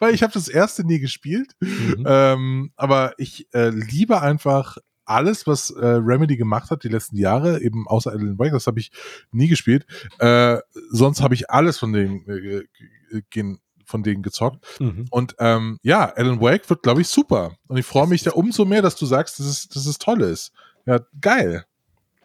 weil 0.00 0.12
ich 0.12 0.24
habe 0.24 0.32
das 0.32 0.48
erste 0.48 0.84
nie 0.84 0.98
gespielt. 0.98 1.54
Mhm. 1.60 2.04
Ähm, 2.04 2.72
aber 2.74 3.14
ich 3.18 3.46
äh, 3.54 3.70
liebe 3.70 4.22
einfach 4.22 4.76
alles, 5.06 5.46
was 5.46 5.70
äh, 5.70 5.86
Remedy 5.86 6.36
gemacht 6.36 6.70
hat 6.70 6.84
die 6.84 6.88
letzten 6.88 7.16
Jahre, 7.16 7.62
eben 7.62 7.86
außer 7.88 8.10
Alan 8.10 8.38
Wake, 8.38 8.52
das 8.52 8.66
habe 8.66 8.80
ich 8.80 8.90
nie 9.32 9.48
gespielt. 9.48 9.86
Äh, 10.18 10.58
sonst 10.90 11.22
habe 11.22 11.34
ich 11.34 11.50
alles 11.50 11.78
von 11.78 11.92
denen, 11.92 12.26
äh, 12.28 13.56
von 13.84 14.02
denen 14.02 14.22
gezockt. 14.22 14.64
Mhm. 14.80 15.06
Und 15.10 15.36
ähm, 15.38 15.78
ja, 15.82 16.12
Alan 16.16 16.40
Wake 16.40 16.68
wird, 16.68 16.82
glaube 16.82 17.00
ich, 17.00 17.08
super. 17.08 17.56
Und 17.68 17.76
ich 17.76 17.86
freue 17.86 18.08
mich 18.08 18.22
da 18.22 18.32
umso 18.32 18.64
mehr, 18.64 18.82
dass 18.82 18.96
du 18.96 19.06
sagst, 19.06 19.38
dass 19.38 19.46
es, 19.46 19.68
dass 19.68 19.86
es 19.86 19.98
toll 19.98 20.22
ist. 20.22 20.52
Ja, 20.84 21.00
geil. 21.20 21.64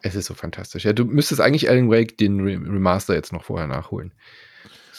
Es 0.02 0.16
ist 0.16 0.26
so 0.26 0.34
fantastisch. 0.34 0.84
Ja, 0.84 0.92
du 0.92 1.04
müsstest 1.04 1.40
eigentlich 1.40 1.70
Alan 1.70 1.88
Wake 1.88 2.18
den 2.18 2.40
Remaster 2.40 3.14
jetzt 3.14 3.32
noch 3.32 3.44
vorher 3.44 3.68
nachholen. 3.68 4.12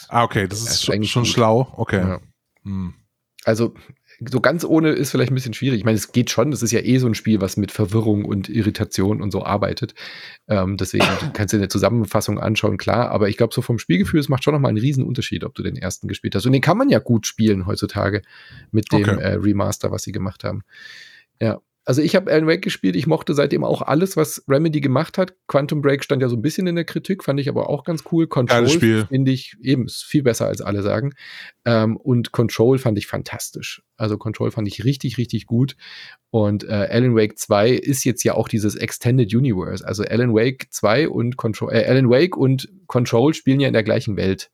Ah, 0.08 0.24
okay, 0.24 0.48
das, 0.48 0.64
das 0.64 0.74
ist, 0.74 0.88
ist 0.88 1.10
schon, 1.10 1.24
schlau. 1.26 1.72
Okay. 1.76 2.00
Ja. 2.00 2.20
Hm. 2.62 2.94
Also 3.44 3.74
so 4.28 4.40
ganz 4.40 4.64
ohne 4.64 4.90
ist 4.90 5.10
vielleicht 5.10 5.32
ein 5.32 5.34
bisschen 5.34 5.54
schwierig. 5.54 5.78
Ich 5.78 5.84
meine, 5.84 5.96
es 5.96 6.12
geht 6.12 6.30
schon. 6.30 6.50
Das 6.50 6.62
ist 6.62 6.72
ja 6.72 6.80
eh 6.80 6.98
so 6.98 7.06
ein 7.06 7.14
Spiel, 7.14 7.40
was 7.40 7.56
mit 7.56 7.72
Verwirrung 7.72 8.24
und 8.24 8.48
Irritation 8.48 9.20
und 9.20 9.30
so 9.30 9.44
arbeitet. 9.44 9.94
Ähm, 10.48 10.76
deswegen 10.76 11.04
kannst 11.34 11.52
du 11.52 11.58
eine 11.58 11.68
Zusammenfassung 11.68 12.38
anschauen, 12.38 12.76
klar. 12.76 13.10
Aber 13.10 13.28
ich 13.28 13.36
glaube, 13.36 13.54
so 13.54 13.62
vom 13.62 13.78
Spielgefühl, 13.78 14.20
es 14.20 14.28
macht 14.28 14.44
schon 14.44 14.54
nochmal 14.54 14.70
einen 14.70 14.78
riesen 14.78 15.04
Unterschied, 15.04 15.44
ob 15.44 15.54
du 15.54 15.62
den 15.62 15.76
ersten 15.76 16.08
gespielt 16.08 16.34
hast. 16.34 16.46
Und 16.46 16.52
den 16.52 16.62
kann 16.62 16.78
man 16.78 16.88
ja 16.88 16.98
gut 16.98 17.26
spielen 17.26 17.66
heutzutage 17.66 18.22
mit 18.70 18.92
dem 18.92 19.02
okay. 19.02 19.20
äh, 19.20 19.34
Remaster, 19.34 19.90
was 19.90 20.02
sie 20.02 20.12
gemacht 20.12 20.44
haben. 20.44 20.62
Ja 21.40 21.60
also 21.84 22.02
ich 22.02 22.16
habe 22.16 22.30
Alan 22.30 22.46
Wake 22.46 22.62
gespielt, 22.62 22.96
ich 22.96 23.06
mochte 23.06 23.34
seitdem 23.34 23.62
auch 23.62 23.82
alles, 23.82 24.16
was 24.16 24.42
Remedy 24.48 24.80
gemacht 24.80 25.18
hat. 25.18 25.34
Quantum 25.46 25.82
Break 25.82 26.02
stand 26.02 26.22
ja 26.22 26.28
so 26.28 26.36
ein 26.36 26.42
bisschen 26.42 26.66
in 26.66 26.76
der 26.76 26.84
Kritik, 26.84 27.22
fand 27.22 27.38
ich 27.40 27.48
aber 27.48 27.68
auch 27.68 27.84
ganz 27.84 28.04
cool. 28.10 28.26
Control 28.26 29.06
finde 29.08 29.30
ich 29.30 29.56
eben 29.60 29.86
ist 29.86 30.04
viel 30.04 30.22
besser 30.22 30.46
als 30.46 30.60
alle 30.60 30.82
sagen. 30.82 31.12
Ähm, 31.64 31.96
und 31.96 32.32
Control 32.32 32.78
fand 32.78 32.96
ich 32.98 33.06
fantastisch. 33.06 33.82
Also 33.96 34.18
Control 34.18 34.50
fand 34.50 34.66
ich 34.66 34.84
richtig, 34.84 35.18
richtig 35.18 35.46
gut. 35.46 35.76
Und 36.30 36.64
äh, 36.64 36.88
Alan 36.90 37.14
Wake 37.14 37.38
2 37.38 37.70
ist 37.70 38.04
jetzt 38.04 38.24
ja 38.24 38.34
auch 38.34 38.48
dieses 38.48 38.74
Extended 38.74 39.32
Universe. 39.32 39.86
Also 39.86 40.02
Alan 40.02 40.34
Wake 40.34 40.66
2 40.70 41.08
und 41.08 41.36
Control, 41.36 41.72
äh, 41.72 41.84
Alan 41.86 42.10
Wake 42.10 42.36
und 42.36 42.68
Control 42.86 43.34
spielen 43.34 43.60
ja 43.60 43.68
in 43.68 43.74
der 43.74 43.84
gleichen 43.84 44.16
Welt. 44.16 44.50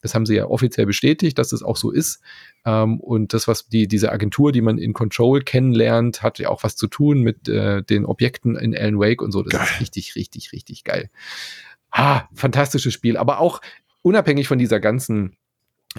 Das 0.00 0.14
haben 0.14 0.26
sie 0.26 0.36
ja 0.36 0.46
offiziell 0.46 0.86
bestätigt, 0.86 1.38
dass 1.38 1.48
das 1.48 1.62
auch 1.62 1.76
so 1.76 1.90
ist. 1.90 2.20
Ähm, 2.64 3.00
und 3.00 3.32
das, 3.32 3.48
was 3.48 3.68
die, 3.68 3.88
diese 3.88 4.12
Agentur, 4.12 4.52
die 4.52 4.60
man 4.60 4.78
in 4.78 4.92
Control 4.92 5.40
kennenlernt, 5.40 6.22
hat 6.22 6.38
ja 6.38 6.50
auch 6.50 6.62
was 6.62 6.76
zu 6.76 6.86
tun 6.86 7.22
mit 7.22 7.48
äh, 7.48 7.82
den 7.82 8.04
Objekten 8.04 8.54
in 8.56 8.76
Alan 8.76 9.00
Wake 9.00 9.22
und 9.22 9.32
so. 9.32 9.42
Das 9.42 9.52
geil. 9.52 9.66
ist 9.66 9.80
richtig, 9.80 10.14
richtig, 10.14 10.52
richtig 10.52 10.84
geil. 10.84 11.10
Ah, 11.90 12.28
fantastisches 12.34 12.92
Spiel. 12.92 13.16
Aber 13.16 13.40
auch 13.40 13.60
unabhängig 14.02 14.46
von 14.46 14.58
dieser 14.58 14.78
ganzen 14.78 15.36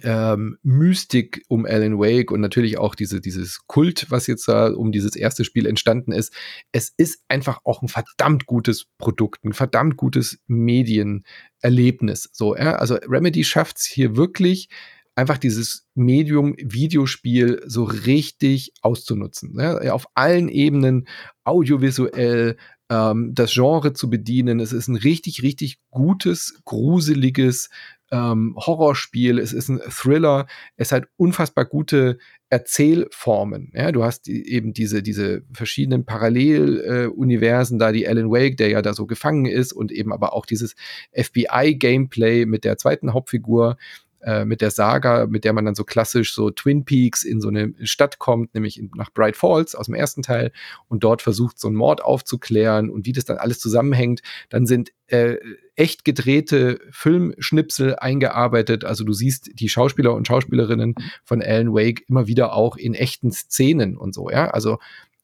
ähm, 0.04 0.58
Mystik 0.64 1.44
um 1.48 1.66
Alan 1.66 1.98
Wake 2.00 2.32
und 2.32 2.42
natürlich 2.42 2.78
auch 2.78 2.96
diese, 2.96 3.22
dieses 3.22 3.66
Kult, 3.68 4.08
was 4.10 4.28
jetzt 4.28 4.48
da 4.48 4.68
um 4.68 4.92
dieses 4.92 5.16
erste 5.16 5.46
Spiel 5.46 5.66
entstanden 5.66 6.12
ist. 6.12 6.34
Es 6.72 6.94
ist 6.98 7.24
einfach 7.28 7.60
auch 7.64 7.82
ein 7.82 7.88
verdammt 7.88 8.46
gutes 8.46 8.88
Produkt, 8.98 9.44
ein 9.46 9.54
verdammt 9.54 9.98
gutes 9.98 10.40
Medienerlebnis. 10.48 12.30
So, 12.34 12.56
ja? 12.56 12.76
Also 12.76 12.96
Remedy 12.96 13.44
schafft 13.44 13.78
es 13.78 13.86
hier 13.86 14.16
wirklich, 14.16 14.70
einfach 15.16 15.38
dieses 15.38 15.88
Medium 15.96 16.56
Videospiel 16.58 17.64
so 17.66 17.86
richtig 17.86 18.74
auszunutzen. 18.82 19.54
Ne? 19.54 19.94
Auf 19.94 20.08
allen 20.14 20.50
Ebenen, 20.50 21.08
audiovisuell, 21.46 22.58
ähm, 22.90 23.32
das 23.34 23.54
Genre 23.54 23.94
zu 23.94 24.10
bedienen. 24.10 24.60
Es 24.60 24.74
ist 24.74 24.88
ein 24.88 24.98
richtig, 24.98 25.42
richtig 25.42 25.80
gutes, 25.90 26.60
gruseliges 26.66 27.70
ähm, 28.12 28.56
Horrorspiel, 28.58 29.40
es 29.40 29.54
ist 29.54 29.70
ein 29.70 29.80
Thriller, 29.90 30.48
es 30.78 30.92
hat 30.92 31.06
unfassbar 31.18 31.66
gute 31.66 32.18
Erzählformen. 32.50 33.72
Ja, 33.74 33.92
du 33.92 34.04
hast 34.04 34.28
die, 34.28 34.48
eben 34.50 34.74
diese, 34.74 35.02
diese 35.02 35.42
verschiedenen 35.52 36.06
Paralleluniversen, 36.06 37.80
da 37.80 37.92
die 37.92 38.08
Alan 38.08 38.30
Wake, 38.30 38.58
der 38.58 38.70
ja 38.70 38.82
da 38.82 38.94
so 38.94 39.06
gefangen 39.08 39.46
ist, 39.46 39.74
und 39.74 39.92
eben 39.92 40.14
aber 40.14 40.34
auch 40.34 40.46
dieses 40.46 40.76
FBI-Gameplay 41.14 42.46
mit 42.46 42.64
der 42.64 42.78
zweiten 42.78 43.14
Hauptfigur, 43.14 43.78
äh, 44.26 44.44
mit 44.44 44.62
der 44.62 44.72
Saga, 44.72 45.28
mit 45.28 45.44
der 45.44 45.54
man 45.54 45.66
dann 45.66 45.76
so 45.76 45.84
klassisch 45.84 46.34
so 46.34 46.50
Twin 46.50 46.84
Peaks 46.84 47.24
in 47.24 47.42
so 47.42 47.50
eine 47.50 47.74
Stadt 47.84 48.18
kommt, 48.18 48.56
nämlich 48.56 48.80
in, 48.80 48.90
nach 48.96 49.14
Bright 49.14 49.38
Falls 49.38 49.76
aus 49.76 49.86
dem 49.86 49.94
ersten 49.94 50.24
Teil 50.24 50.52
und 50.88 51.04
dort 51.04 51.22
versucht, 51.22 51.60
so 51.60 51.68
einen 51.68 51.78
Mord 51.78 52.04
aufzuklären 52.04 52.90
und 52.90 53.06
wie 53.06 53.14
das 53.14 53.26
dann 53.26 53.38
alles 53.38 53.60
zusammenhängt. 53.60 54.22
Dann 54.50 54.66
sind 54.66 54.92
äh, 55.08 55.36
echt 55.76 56.06
gedrehte 56.06 56.80
Filmschnipsel 56.90 57.98
eingearbeitet. 57.98 58.84
Also 58.84 59.04
du 59.04 59.14
siehst 59.14 59.52
die 59.54 59.70
Schauspieler 59.70 60.16
und 60.16 60.26
Schauspielerinnen 60.28 60.96
von 61.24 61.44
Alan 61.44 61.74
Wake 61.74 62.04
immer 62.10 62.26
wieder 62.26 62.54
auch 62.54 62.78
in 62.78 62.96
echten 62.96 63.32
Szenen 63.32 63.96
und 63.96 64.16
so, 64.16 64.32
ja. 64.32 64.50
Also 64.50 64.80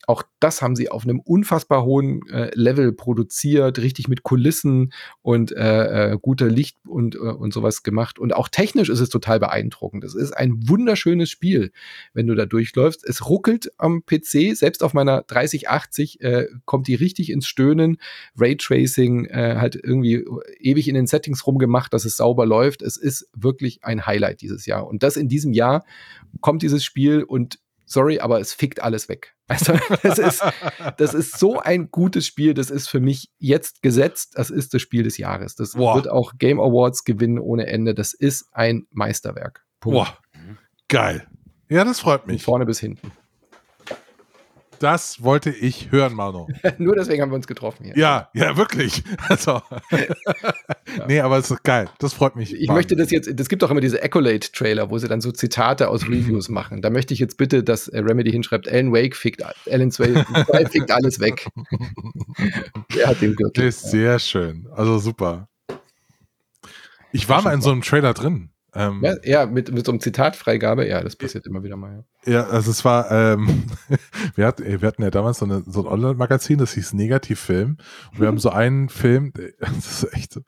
auch 0.07 0.23
das 0.39 0.61
haben 0.61 0.75
sie 0.75 0.89
auf 0.89 1.03
einem 1.03 1.19
unfassbar 1.19 1.83
hohen 1.83 2.27
äh, 2.29 2.51
Level 2.53 2.91
produziert, 2.91 3.79
richtig 3.79 4.07
mit 4.07 4.23
Kulissen 4.23 4.93
und 5.21 5.51
äh, 5.51 6.11
äh, 6.11 6.17
guter 6.19 6.47
Licht 6.47 6.77
und, 6.87 7.15
äh, 7.15 7.19
und 7.19 7.53
sowas 7.53 7.83
gemacht. 7.83 8.17
Und 8.17 8.33
auch 8.33 8.49
technisch 8.49 8.89
ist 8.89 8.99
es 8.99 9.09
total 9.09 9.39
beeindruckend. 9.39 10.03
Es 10.03 10.15
ist 10.15 10.35
ein 10.35 10.67
wunderschönes 10.67 11.29
Spiel, 11.29 11.71
wenn 12.13 12.27
du 12.27 12.35
da 12.35 12.45
durchläufst. 12.45 13.07
Es 13.07 13.29
ruckelt 13.29 13.71
am 13.77 14.03
PC, 14.05 14.55
selbst 14.55 14.83
auf 14.83 14.93
meiner 14.93 15.21
3080 15.23 16.21
äh, 16.21 16.47
kommt 16.65 16.87
die 16.87 16.95
richtig 16.95 17.29
ins 17.29 17.47
Stöhnen. 17.47 17.97
Raytracing 18.37 19.25
äh, 19.25 19.57
halt 19.57 19.75
irgendwie 19.75 20.25
ewig 20.59 20.87
in 20.87 20.95
den 20.95 21.07
Settings 21.07 21.45
rumgemacht, 21.45 21.93
dass 21.93 22.05
es 22.05 22.17
sauber 22.17 22.45
läuft. 22.45 22.81
Es 22.81 22.97
ist 22.97 23.29
wirklich 23.35 23.83
ein 23.83 24.05
Highlight 24.05 24.41
dieses 24.41 24.65
Jahr. 24.65 24.87
Und 24.87 25.03
das 25.03 25.15
in 25.15 25.29
diesem 25.29 25.53
Jahr 25.53 25.85
kommt 26.39 26.63
dieses 26.63 26.83
Spiel 26.83 27.23
und 27.23 27.59
sorry, 27.85 28.19
aber 28.19 28.39
es 28.39 28.53
fickt 28.53 28.81
alles 28.81 29.09
weg. 29.09 29.35
Also, 29.51 29.73
das 30.03 30.17
ist, 30.17 30.43
das 30.97 31.13
ist 31.13 31.37
so 31.37 31.59
ein 31.59 31.89
gutes 31.91 32.25
Spiel. 32.25 32.53
Das 32.53 32.69
ist 32.69 32.87
für 32.87 32.99
mich 32.99 33.29
jetzt 33.37 33.81
gesetzt. 33.81 34.33
Das 34.35 34.49
ist 34.49 34.73
das 34.73 34.81
Spiel 34.81 35.03
des 35.03 35.17
Jahres. 35.17 35.55
Das 35.55 35.73
Boah. 35.73 35.95
wird 35.95 36.09
auch 36.09 36.33
Game 36.37 36.59
Awards 36.59 37.03
gewinnen 37.03 37.37
ohne 37.37 37.67
Ende. 37.67 37.93
Das 37.93 38.13
ist 38.13 38.45
ein 38.53 38.87
Meisterwerk. 38.91 39.65
Punkt. 39.81 39.97
Boah. 39.97 40.17
Geil. 40.87 41.27
Ja, 41.69 41.83
das 41.83 41.99
freut 41.99 42.27
mich. 42.27 42.43
Von 42.43 42.51
vorne 42.53 42.65
bis 42.65 42.79
hinten. 42.79 43.11
Das 44.81 45.21
wollte 45.21 45.51
ich 45.51 45.91
hören, 45.91 46.15
Mano. 46.15 46.47
Nur 46.79 46.95
deswegen 46.95 47.21
haben 47.21 47.29
wir 47.29 47.35
uns 47.35 47.45
getroffen 47.45 47.85
hier. 47.85 47.95
Ja, 47.95 48.29
ja, 48.33 48.57
wirklich. 48.57 49.03
Also. 49.29 49.61
Nee, 51.07 51.21
aber 51.21 51.37
es 51.37 51.49
ist 51.49 51.63
geil. 51.63 51.89
Das 51.99 52.13
freut 52.13 52.35
mich. 52.35 52.53
Ich 52.53 52.67
Mann. 52.67 52.75
möchte 52.75 52.97
das 52.97 53.11
jetzt, 53.11 53.27
es 53.27 53.47
gibt 53.47 53.63
auch 53.63 53.71
immer 53.71 53.79
diese 53.79 54.03
Accolade-Trailer, 54.03 54.89
wo 54.89 54.97
sie 54.97 55.07
dann 55.07 55.21
so 55.21 55.31
Zitate 55.31 55.87
aus 55.87 56.03
Reviews 56.03 56.49
machen. 56.49 56.81
Da 56.81 56.89
möchte 56.89 57.13
ich 57.13 57.19
jetzt 57.21 57.37
bitte, 57.37 57.63
dass 57.63 57.87
äh, 57.87 57.99
Remedy 57.99 58.29
hinschreibt, 58.29 58.67
Alan 58.67 58.91
Wake 58.91 59.15
fickt, 59.15 59.41
Alan 59.71 59.89
Wake 59.91 60.69
fickt 60.69 60.91
alles 60.91 61.21
weg. 61.21 61.47
Der 62.93 63.07
hat 63.07 63.21
den 63.21 63.35
Gürtel. 63.35 63.65
Das 63.65 63.75
ist 63.77 63.91
sehr 63.91 64.19
schön. 64.19 64.67
Also 64.71 64.99
super. 64.99 65.47
Ich 67.13 67.29
war 67.29 67.41
mal 67.41 67.53
in 67.53 67.61
so 67.61 67.71
einem 67.71 67.81
Trailer 67.83 68.13
drin. 68.13 68.49
Ähm, 68.73 69.01
ja, 69.03 69.15
ja, 69.23 69.45
mit, 69.45 69.71
mit 69.71 69.85
so 69.85 69.91
einem 69.91 69.99
Zitatfreigabe, 69.99 70.87
ja, 70.87 71.01
das 71.01 71.15
passiert 71.15 71.45
immer 71.45 71.63
wieder 71.63 71.75
mal. 71.77 72.05
Ja, 72.25 72.45
also 72.47 72.69
es 72.69 72.85
war, 72.85 73.09
ähm, 73.09 73.63
wir, 74.35 74.45
hatten, 74.45 74.63
wir 74.63 74.87
hatten 74.87 75.01
ja 75.01 75.09
damals 75.09 75.39
so, 75.39 75.45
eine, 75.45 75.63
so 75.65 75.81
ein 75.81 75.87
Online-Magazin, 75.87 76.59
das 76.59 76.73
hieß 76.73 76.93
Negativfilm. 76.93 77.77
Und 78.11 78.19
wir 78.19 78.27
haben 78.27 78.37
so 78.37 78.51
einen 78.51 78.89
Film, 79.01 79.33
das 79.59 80.03
ist 80.03 80.13
echt, 80.13 80.39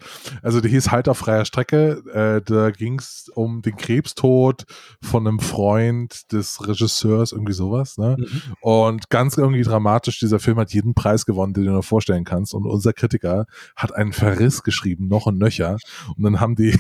also 0.44 0.62
der 0.62 0.70
hieß 0.70 0.92
Halt 0.92 1.10
auf 1.10 1.18
freier 1.18 1.46
Strecke, 1.46 2.04
äh, 2.14 2.42
da 2.44 2.70
ging 2.70 3.00
es 3.00 3.30
um 3.34 3.64
den 3.64 3.76
Krebstod 3.76 4.66
von 5.02 5.28
einem 5.28 5.40
Freund 5.40 6.32
des 6.32 6.68
Regisseurs, 6.68 7.32
irgendwie 7.32 7.54
sowas, 7.54 7.98
ne? 7.98 8.18
Mhm. 8.20 8.42
Und 8.62 9.10
ganz 9.10 9.38
irgendwie 9.38 9.64
dramatisch, 9.64 10.20
dieser 10.20 10.40
Film 10.40 10.58
hat 10.58 10.74
jeden 10.74 10.94
Preis 10.94 11.26
gewonnen, 11.26 11.54
den 11.54 11.66
du 11.66 11.72
dir 11.72 11.82
vorstellen 11.82 12.24
kannst. 12.24 12.54
Und 12.54 12.68
unser 12.68 12.94
Kritiker 12.94 13.48
hat 13.76 13.96
einen 13.96 14.14
Verriss 14.14 14.62
geschrieben, 14.62 15.08
noch 15.08 15.26
und 15.26 15.40
nöcher. 15.40 15.78
Und 16.16 16.24
dann 16.24 16.40
haben 16.40 16.56
die 16.56 16.78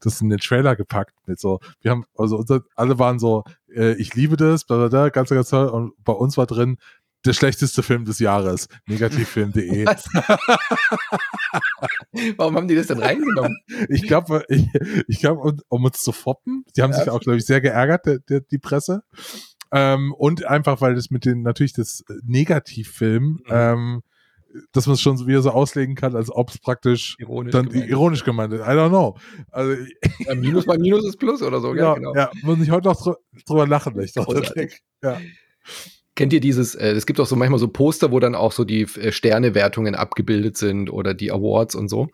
das 0.00 0.20
in 0.20 0.30
den 0.30 0.38
Trailer 0.38 0.74
gepackt 0.74 1.14
mit 1.26 1.38
so, 1.38 1.60
wir 1.80 1.92
haben, 1.92 2.04
also 2.16 2.38
unser, 2.38 2.62
alle 2.74 2.98
waren 2.98 3.18
so, 3.18 3.44
äh, 3.76 3.94
ich 3.94 4.14
liebe 4.14 4.36
das, 4.36 4.64
bla 4.64 4.76
bla 4.76 4.88
bla, 4.88 5.08
ganz, 5.10 5.28
ganz 5.30 5.50
toll. 5.50 5.68
Und 5.68 5.92
bei 6.04 6.12
uns 6.12 6.36
war 6.36 6.46
drin, 6.46 6.78
der 7.24 7.32
schlechteste 7.32 7.82
Film 7.82 8.04
des 8.04 8.18
Jahres. 8.18 8.68
Negativfilm.de. 8.86 9.84
Warum 12.36 12.56
haben 12.56 12.68
die 12.68 12.76
das 12.76 12.86
denn 12.86 13.00
reingenommen? 13.00 13.58
Ich 13.88 14.02
glaube, 14.02 14.44
ich, 14.48 14.66
ich 15.08 15.18
glaube, 15.20 15.40
um, 15.40 15.58
um, 15.68 15.84
uns 15.84 16.00
zu 16.00 16.12
foppen. 16.12 16.64
Die 16.76 16.82
haben 16.82 16.92
ja, 16.92 16.98
sich 16.98 17.10
auch, 17.10 17.20
glaube 17.20 17.38
ich, 17.38 17.44
sehr 17.44 17.60
geärgert, 17.60 18.06
der, 18.06 18.20
der, 18.20 18.40
die 18.40 18.58
Presse. 18.58 19.02
Ähm, 19.72 20.14
und 20.14 20.44
einfach, 20.44 20.80
weil 20.80 20.94
das 20.94 21.10
mit 21.10 21.24
den, 21.24 21.42
natürlich 21.42 21.72
das 21.72 22.04
Negativfilm, 22.22 23.24
mhm. 23.24 23.42
ähm, 23.50 24.02
dass 24.72 24.86
man 24.86 24.94
es 24.94 25.00
schon 25.00 25.26
wieder 25.26 25.42
so 25.42 25.50
auslegen 25.50 25.94
kann, 25.94 26.14
als 26.14 26.30
ob 26.30 26.50
es 26.50 26.58
praktisch 26.58 27.16
ironisch 27.18 27.52
dann 27.52 27.68
gemeint 27.68 27.90
ironisch 27.90 28.24
gemeint 28.24 28.52
ist. 28.52 28.60
I 28.60 28.70
don't 28.70 28.88
know. 28.88 29.16
Also, 29.50 29.76
ja, 30.26 30.34
Minus 30.34 30.66
mal 30.66 30.78
Minus 30.78 31.06
ist 31.06 31.18
Plus 31.18 31.42
oder 31.42 31.60
so. 31.60 31.74
Ja, 31.74 31.94
genau. 31.94 32.14
Ja, 32.14 32.30
muss 32.42 32.60
ich 32.60 32.70
heute 32.70 32.88
noch 32.88 33.00
drü 33.00 33.14
drüber 33.46 33.66
lachen. 33.66 33.98
Ich 34.00 34.14
ja. 34.14 35.18
Kennt 36.14 36.32
ihr 36.32 36.40
dieses, 36.40 36.74
äh, 36.74 36.92
es 36.92 37.04
gibt 37.04 37.20
auch 37.20 37.26
so 37.26 37.36
manchmal 37.36 37.58
so 37.58 37.68
Poster, 37.68 38.10
wo 38.10 38.20
dann 38.20 38.34
auch 38.34 38.52
so 38.52 38.64
die 38.64 38.82
äh, 38.82 39.12
Sternewertungen 39.12 39.94
abgebildet 39.94 40.56
sind 40.56 40.90
oder 40.90 41.12
die 41.12 41.30
Awards 41.30 41.74
und 41.74 41.88
so. 41.88 42.08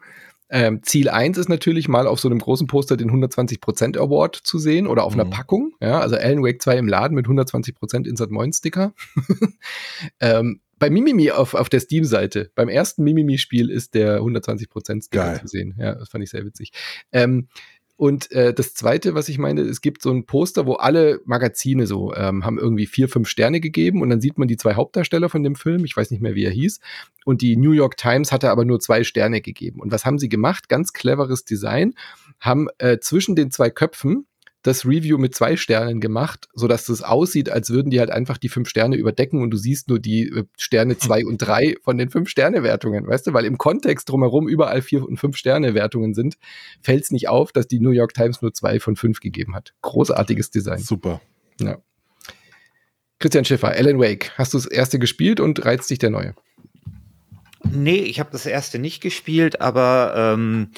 Ähm, 0.54 0.82
Ziel 0.82 1.08
1 1.08 1.38
ist 1.38 1.48
natürlich 1.48 1.88
mal 1.88 2.06
auf 2.06 2.20
so 2.20 2.28
einem 2.28 2.38
großen 2.38 2.66
Poster 2.66 2.98
den 2.98 3.10
120% 3.10 3.96
Award 3.96 4.36
zu 4.36 4.58
sehen 4.58 4.86
oder 4.86 5.04
auf 5.04 5.14
mhm. 5.14 5.20
einer 5.20 5.30
Packung. 5.30 5.72
Ja, 5.80 6.00
also 6.00 6.16
Alan 6.16 6.42
Wake 6.42 6.60
2 6.60 6.76
im 6.76 6.88
Laden 6.88 7.14
mit 7.14 7.26
120% 7.26 8.06
Insert 8.06 8.30
Moin 8.30 8.52
Sticker. 8.52 8.92
ähm, 10.20 10.60
bei 10.82 10.90
Mimimi 10.90 11.30
auf, 11.30 11.54
auf 11.54 11.68
der 11.68 11.78
Steam-Seite, 11.78 12.50
beim 12.56 12.68
ersten 12.68 13.04
Mimimi-Spiel 13.04 13.70
ist 13.70 13.94
der 13.94 14.20
120% 14.20 15.04
Sticker 15.04 15.40
zu 15.40 15.46
sehen. 15.46 15.76
Ja, 15.78 15.94
das 15.94 16.08
fand 16.08 16.24
ich 16.24 16.30
sehr 16.30 16.44
witzig. 16.44 16.72
Ähm, 17.12 17.46
und 17.94 18.32
äh, 18.32 18.52
das 18.52 18.74
Zweite, 18.74 19.14
was 19.14 19.28
ich 19.28 19.38
meine, 19.38 19.60
es 19.60 19.80
gibt 19.80 20.02
so 20.02 20.10
ein 20.10 20.26
Poster, 20.26 20.66
wo 20.66 20.72
alle 20.72 21.20
Magazine 21.24 21.86
so 21.86 22.12
ähm, 22.16 22.44
haben 22.44 22.58
irgendwie 22.58 22.86
vier, 22.86 23.08
fünf 23.08 23.28
Sterne 23.28 23.60
gegeben 23.60 24.02
und 24.02 24.10
dann 24.10 24.20
sieht 24.20 24.38
man 24.38 24.48
die 24.48 24.56
zwei 24.56 24.74
Hauptdarsteller 24.74 25.28
von 25.28 25.44
dem 25.44 25.54
Film, 25.54 25.84
ich 25.84 25.96
weiß 25.96 26.10
nicht 26.10 26.20
mehr, 26.20 26.34
wie 26.34 26.46
er 26.46 26.50
hieß, 26.50 26.80
und 27.24 27.42
die 27.42 27.56
New 27.56 27.70
York 27.70 27.96
Times 27.96 28.32
hatte 28.32 28.50
aber 28.50 28.64
nur 28.64 28.80
zwei 28.80 29.04
Sterne 29.04 29.40
gegeben. 29.40 29.80
Und 29.80 29.92
was 29.92 30.04
haben 30.04 30.18
sie 30.18 30.28
gemacht? 30.28 30.68
Ganz 30.68 30.92
cleveres 30.92 31.44
Design, 31.44 31.94
haben 32.40 32.66
äh, 32.78 32.98
zwischen 32.98 33.36
den 33.36 33.52
zwei 33.52 33.70
Köpfen 33.70 34.26
das 34.62 34.86
Review 34.86 35.18
mit 35.18 35.34
zwei 35.34 35.56
Sternen 35.56 36.00
gemacht, 36.00 36.48
so 36.54 36.68
dass 36.68 36.88
es 36.88 37.02
aussieht, 37.02 37.50
als 37.50 37.70
würden 37.70 37.90
die 37.90 37.98
halt 37.98 38.10
einfach 38.10 38.38
die 38.38 38.48
fünf 38.48 38.68
Sterne 38.68 38.96
überdecken 38.96 39.42
und 39.42 39.50
du 39.50 39.56
siehst 39.56 39.88
nur 39.88 39.98
die 39.98 40.28
äh, 40.28 40.44
Sterne 40.56 40.96
zwei 40.98 41.24
und 41.26 41.38
drei 41.38 41.74
von 41.82 41.98
den 41.98 42.10
fünf 42.10 42.28
Sterne 42.28 42.62
Wertungen, 42.62 43.06
weißt 43.06 43.26
du, 43.26 43.32
weil 43.32 43.44
im 43.44 43.58
Kontext 43.58 44.08
drumherum 44.08 44.48
überall 44.48 44.82
vier 44.82 45.04
und 45.04 45.18
fünf 45.18 45.36
Sterne 45.36 45.74
Wertungen 45.74 46.14
sind, 46.14 46.36
fällt 46.80 47.04
es 47.04 47.10
nicht 47.10 47.28
auf, 47.28 47.52
dass 47.52 47.66
die 47.66 47.80
New 47.80 47.90
York 47.90 48.14
Times 48.14 48.40
nur 48.40 48.54
zwei 48.54 48.78
von 48.78 48.96
fünf 48.96 49.20
gegeben 49.20 49.54
hat. 49.54 49.74
Großartiges 49.82 50.50
Design. 50.50 50.78
Super. 50.78 51.20
Ja. 51.60 51.78
Christian 53.18 53.44
Schiffer, 53.44 53.68
Alan 53.68 54.00
Wake, 54.00 54.32
hast 54.36 54.52
du 54.52 54.58
das 54.58 54.66
erste 54.66 54.98
gespielt 54.98 55.38
und 55.38 55.64
reizt 55.64 55.88
dich 55.90 55.98
der 55.98 56.10
neue? 56.10 56.34
Nee, 57.70 57.98
ich 57.98 58.20
habe 58.20 58.30
das 58.32 58.46
erste 58.46 58.78
nicht 58.78 59.00
gespielt, 59.00 59.60
aber 59.60 60.14
ähm, 60.16 60.70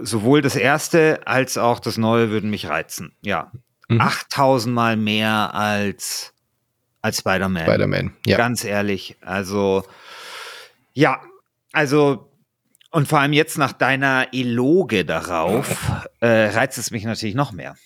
sowohl 0.00 0.42
das 0.42 0.56
erste 0.56 1.26
als 1.26 1.58
auch 1.58 1.80
das 1.80 1.98
neue 1.98 2.30
würden 2.30 2.50
mich 2.50 2.68
reizen. 2.68 3.12
Ja. 3.22 3.52
Mhm. 3.88 4.00
8000 4.00 4.74
Mal 4.74 4.96
mehr 4.96 5.54
als, 5.54 6.32
als 7.02 7.18
Spider-Man. 7.18 7.64
Spider-Man, 7.64 8.12
ja. 8.26 8.36
Ganz 8.36 8.64
ehrlich. 8.64 9.16
Also, 9.20 9.84
ja, 10.92 11.20
also, 11.72 12.30
und 12.90 13.08
vor 13.08 13.20
allem 13.20 13.32
jetzt 13.32 13.58
nach 13.58 13.72
deiner 13.72 14.28
Eloge 14.32 15.04
darauf, 15.04 16.06
äh, 16.20 16.26
reizt 16.26 16.78
es 16.78 16.90
mich 16.90 17.04
natürlich 17.04 17.34
noch 17.34 17.52
mehr. 17.52 17.76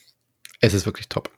Es 0.61 0.75
ist 0.75 0.87
wirklich 0.87 1.09
top. 1.09 1.31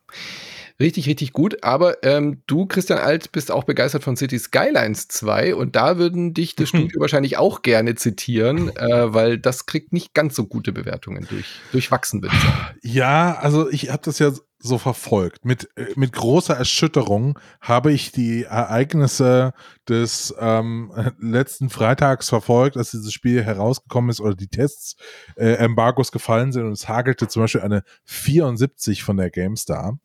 Richtig, 0.80 1.06
richtig 1.08 1.32
gut. 1.32 1.62
Aber 1.62 2.02
ähm, 2.02 2.42
du, 2.46 2.66
Christian 2.66 2.98
Alt, 2.98 3.32
bist 3.32 3.50
auch 3.50 3.64
begeistert 3.64 4.02
von 4.02 4.16
City 4.16 4.38
Skylines 4.38 5.08
2 5.08 5.54
und 5.54 5.76
da 5.76 5.98
würden 5.98 6.34
dich 6.34 6.56
das 6.56 6.70
Studio 6.70 7.00
wahrscheinlich 7.00 7.38
auch 7.38 7.62
gerne 7.62 7.94
zitieren, 7.94 8.74
äh, 8.76 9.12
weil 9.12 9.38
das 9.38 9.66
kriegt 9.66 9.92
nicht 9.92 10.14
ganz 10.14 10.34
so 10.34 10.46
gute 10.46 10.72
Bewertungen 10.72 11.26
durch, 11.28 11.46
durchwachsen, 11.72 12.20
sagen. 12.22 12.78
Ja, 12.82 13.34
also 13.34 13.70
ich 13.70 13.90
habe 13.90 14.02
das 14.04 14.18
ja 14.18 14.32
so 14.62 14.78
verfolgt. 14.78 15.44
Mit, 15.44 15.68
äh, 15.76 15.86
mit 15.96 16.12
großer 16.12 16.54
Erschütterung 16.54 17.38
habe 17.60 17.92
ich 17.92 18.12
die 18.12 18.44
Ereignisse 18.44 19.52
des 19.88 20.34
ähm, 20.38 20.92
letzten 21.20 21.68
Freitags 21.68 22.28
verfolgt, 22.28 22.76
als 22.76 22.92
dieses 22.92 23.12
Spiel 23.12 23.42
herausgekommen 23.42 24.10
ist 24.10 24.20
oder 24.20 24.34
die 24.34 24.48
Tests 24.48 24.96
äh, 25.36 25.54
Embargos 25.54 26.12
gefallen 26.12 26.52
sind 26.52 26.64
und 26.64 26.72
es 26.72 26.88
hagelte 26.88 27.26
zum 27.28 27.42
Beispiel 27.42 27.62
eine 27.62 27.82
74 28.04 29.02
von 29.02 29.16
der 29.16 29.30
GameStar 29.30 29.98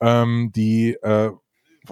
ähm, 0.00 0.52
die 0.54 0.94
äh, 1.02 1.30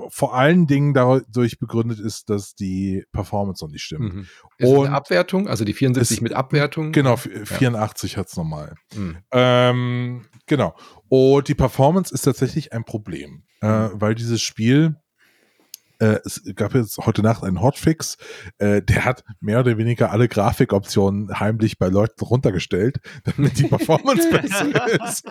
vor 0.08 0.34
allen 0.34 0.66
Dingen 0.66 0.94
dadurch 0.94 1.58
begründet 1.58 1.98
ist, 2.00 2.28
dass 2.28 2.54
die 2.54 3.04
Performance 3.12 3.64
noch 3.64 3.70
nicht 3.70 3.82
stimmt. 3.82 4.14
Mhm. 4.14 4.26
Ist 4.58 4.68
und 4.68 4.86
eine 4.86 4.94
Abwertung, 4.94 5.48
also 5.48 5.64
die 5.64 5.72
74 5.72 6.18
ist, 6.18 6.22
mit 6.22 6.34
Abwertung? 6.34 6.92
Genau, 6.92 7.16
84 7.16 8.12
ja. 8.12 8.18
hat 8.18 8.28
es 8.28 8.36
normal. 8.36 8.74
Mhm. 8.94 9.16
Ähm, 9.32 10.26
genau. 10.46 10.74
Und 11.08 11.48
die 11.48 11.54
Performance 11.54 12.12
ist 12.12 12.22
tatsächlich 12.22 12.72
ein 12.72 12.84
Problem, 12.84 13.44
äh, 13.62 13.88
mhm. 13.88 14.00
weil 14.00 14.14
dieses 14.14 14.42
Spiel 14.42 14.96
äh, 15.98 16.18
es 16.24 16.42
gab 16.54 16.74
jetzt 16.74 16.98
heute 16.98 17.22
Nacht 17.22 17.44
einen 17.44 17.60
Hotfix, 17.60 18.16
äh, 18.58 18.82
der 18.82 19.04
hat 19.04 19.24
mehr 19.40 19.60
oder 19.60 19.78
weniger 19.78 20.10
alle 20.10 20.28
Grafikoptionen 20.28 21.38
heimlich 21.38 21.78
bei 21.78 21.88
Leuten 21.88 22.24
runtergestellt, 22.24 23.00
damit 23.24 23.58
die 23.58 23.64
Performance 23.64 24.30
besser 24.30 25.06
ist. 25.06 25.24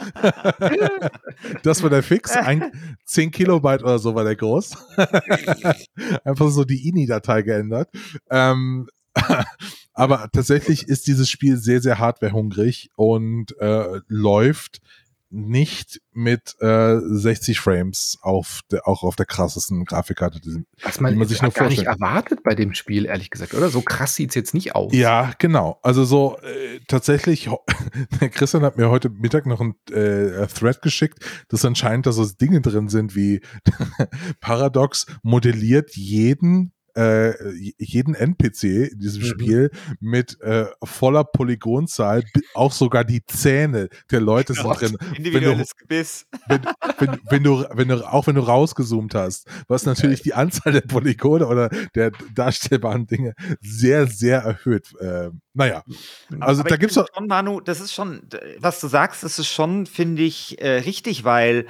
das 1.63 1.83
war 1.83 1.89
der 1.89 2.03
Fix. 2.03 2.35
Ein, 2.35 2.71
10 3.05 3.31
Kilobyte 3.31 3.83
oder 3.83 3.99
so 3.99 4.15
war 4.15 4.23
der 4.23 4.35
groß. 4.35 4.75
Einfach 6.23 6.49
so 6.49 6.63
die 6.63 6.87
INI-Datei 6.87 7.41
geändert. 7.41 7.89
Ähm, 8.29 8.87
aber 9.93 10.29
tatsächlich 10.31 10.87
ist 10.87 11.07
dieses 11.07 11.29
Spiel 11.29 11.57
sehr, 11.57 11.81
sehr 11.81 11.99
hardwarehungrig 11.99 12.89
und 12.95 13.57
äh, 13.59 14.01
läuft 14.07 14.81
nicht 15.35 16.01
mit 16.13 16.55
äh, 16.61 16.97
60 16.99 17.59
Frames 17.59 18.17
auf 18.21 18.61
der, 18.71 18.87
auch 18.87 19.03
auf 19.03 19.15
der 19.15 19.25
krassesten 19.25 19.83
Grafikkarte, 19.85 20.39
die, 20.39 20.63
Was 20.81 20.99
man, 20.99 21.13
die 21.13 21.19
man 21.19 21.27
sich 21.27 21.41
nur 21.41 21.51
gar 21.51 21.67
nicht 21.67 21.83
erwartet 21.83 22.41
bei 22.43 22.55
dem 22.55 22.73
Spiel, 22.73 23.05
ehrlich 23.05 23.29
gesagt, 23.29 23.53
oder? 23.53 23.69
So 23.69 23.81
krass 23.81 24.15
sieht 24.15 24.29
es 24.29 24.35
jetzt 24.35 24.53
nicht 24.53 24.75
aus. 24.75 24.93
Ja, 24.93 25.33
genau. 25.37 25.79
Also 25.83 26.05
so 26.05 26.37
äh, 26.39 26.79
tatsächlich, 26.87 27.49
Christian 28.31 28.63
hat 28.63 28.77
mir 28.77 28.89
heute 28.89 29.09
Mittag 29.09 29.45
noch 29.45 29.59
ein 29.59 29.75
äh, 29.91 30.47
Thread 30.47 30.81
geschickt, 30.81 31.19
dass 31.49 31.65
anscheinend 31.65 32.05
da 32.05 32.11
so 32.11 32.25
Dinge 32.25 32.61
drin 32.61 32.87
sind 32.87 33.15
wie 33.15 33.41
Paradox 34.39 35.05
modelliert 35.21 35.95
jeden 35.95 36.71
äh, 36.95 37.33
jeden 37.77 38.15
NPC 38.15 38.91
in 38.91 38.99
diesem 38.99 39.23
mhm. 39.23 39.27
Spiel 39.27 39.71
mit 39.99 40.39
äh, 40.41 40.65
voller 40.83 41.23
Polygonzahl, 41.23 42.23
auch 42.53 42.71
sogar 42.71 43.03
die 43.03 43.25
Zähne 43.25 43.89
der 44.11 44.21
Leute 44.21 44.53
sind 44.53 44.63
Gott, 44.63 44.81
drin. 44.81 44.97
Individuelles 45.15 45.57
wenn 45.57 45.57
du, 45.57 45.95
Gebiss. 45.95 46.25
Wenn, 46.47 46.61
wenn, 46.99 47.19
wenn, 47.29 47.43
du, 47.43 47.65
wenn 47.73 47.87
du, 47.89 48.07
auch 48.07 48.27
wenn 48.27 48.35
du 48.35 48.41
rausgezoomt 48.41 49.13
hast, 49.13 49.47
was 49.67 49.85
natürlich 49.85 50.21
die 50.21 50.33
Anzahl 50.33 50.73
der 50.73 50.81
Polygone 50.81 51.47
oder 51.47 51.69
der 51.95 52.11
darstellbaren 52.33 53.07
Dinge 53.07 53.33
sehr, 53.61 54.07
sehr 54.07 54.39
erhöht. 54.39 54.93
Äh, 54.99 55.31
naja, 55.53 55.83
also 56.39 56.61
Aber 56.61 56.69
da 56.69 56.77
gibt's 56.77 56.95
doch. 56.95 57.07
Schon, 57.13 57.27
Manu, 57.27 57.59
das 57.61 57.79
ist 57.79 57.93
schon, 57.93 58.21
was 58.59 58.79
du 58.79 58.87
sagst, 58.87 59.23
das 59.23 59.39
ist 59.39 59.47
schon, 59.47 59.85
finde 59.85 60.23
ich, 60.23 60.61
äh, 60.61 60.79
richtig, 60.79 61.23
weil, 61.23 61.65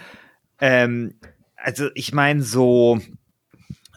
ähm, 0.60 1.16
also 1.56 1.90
ich 1.96 2.14
meine, 2.14 2.44
so 2.44 3.00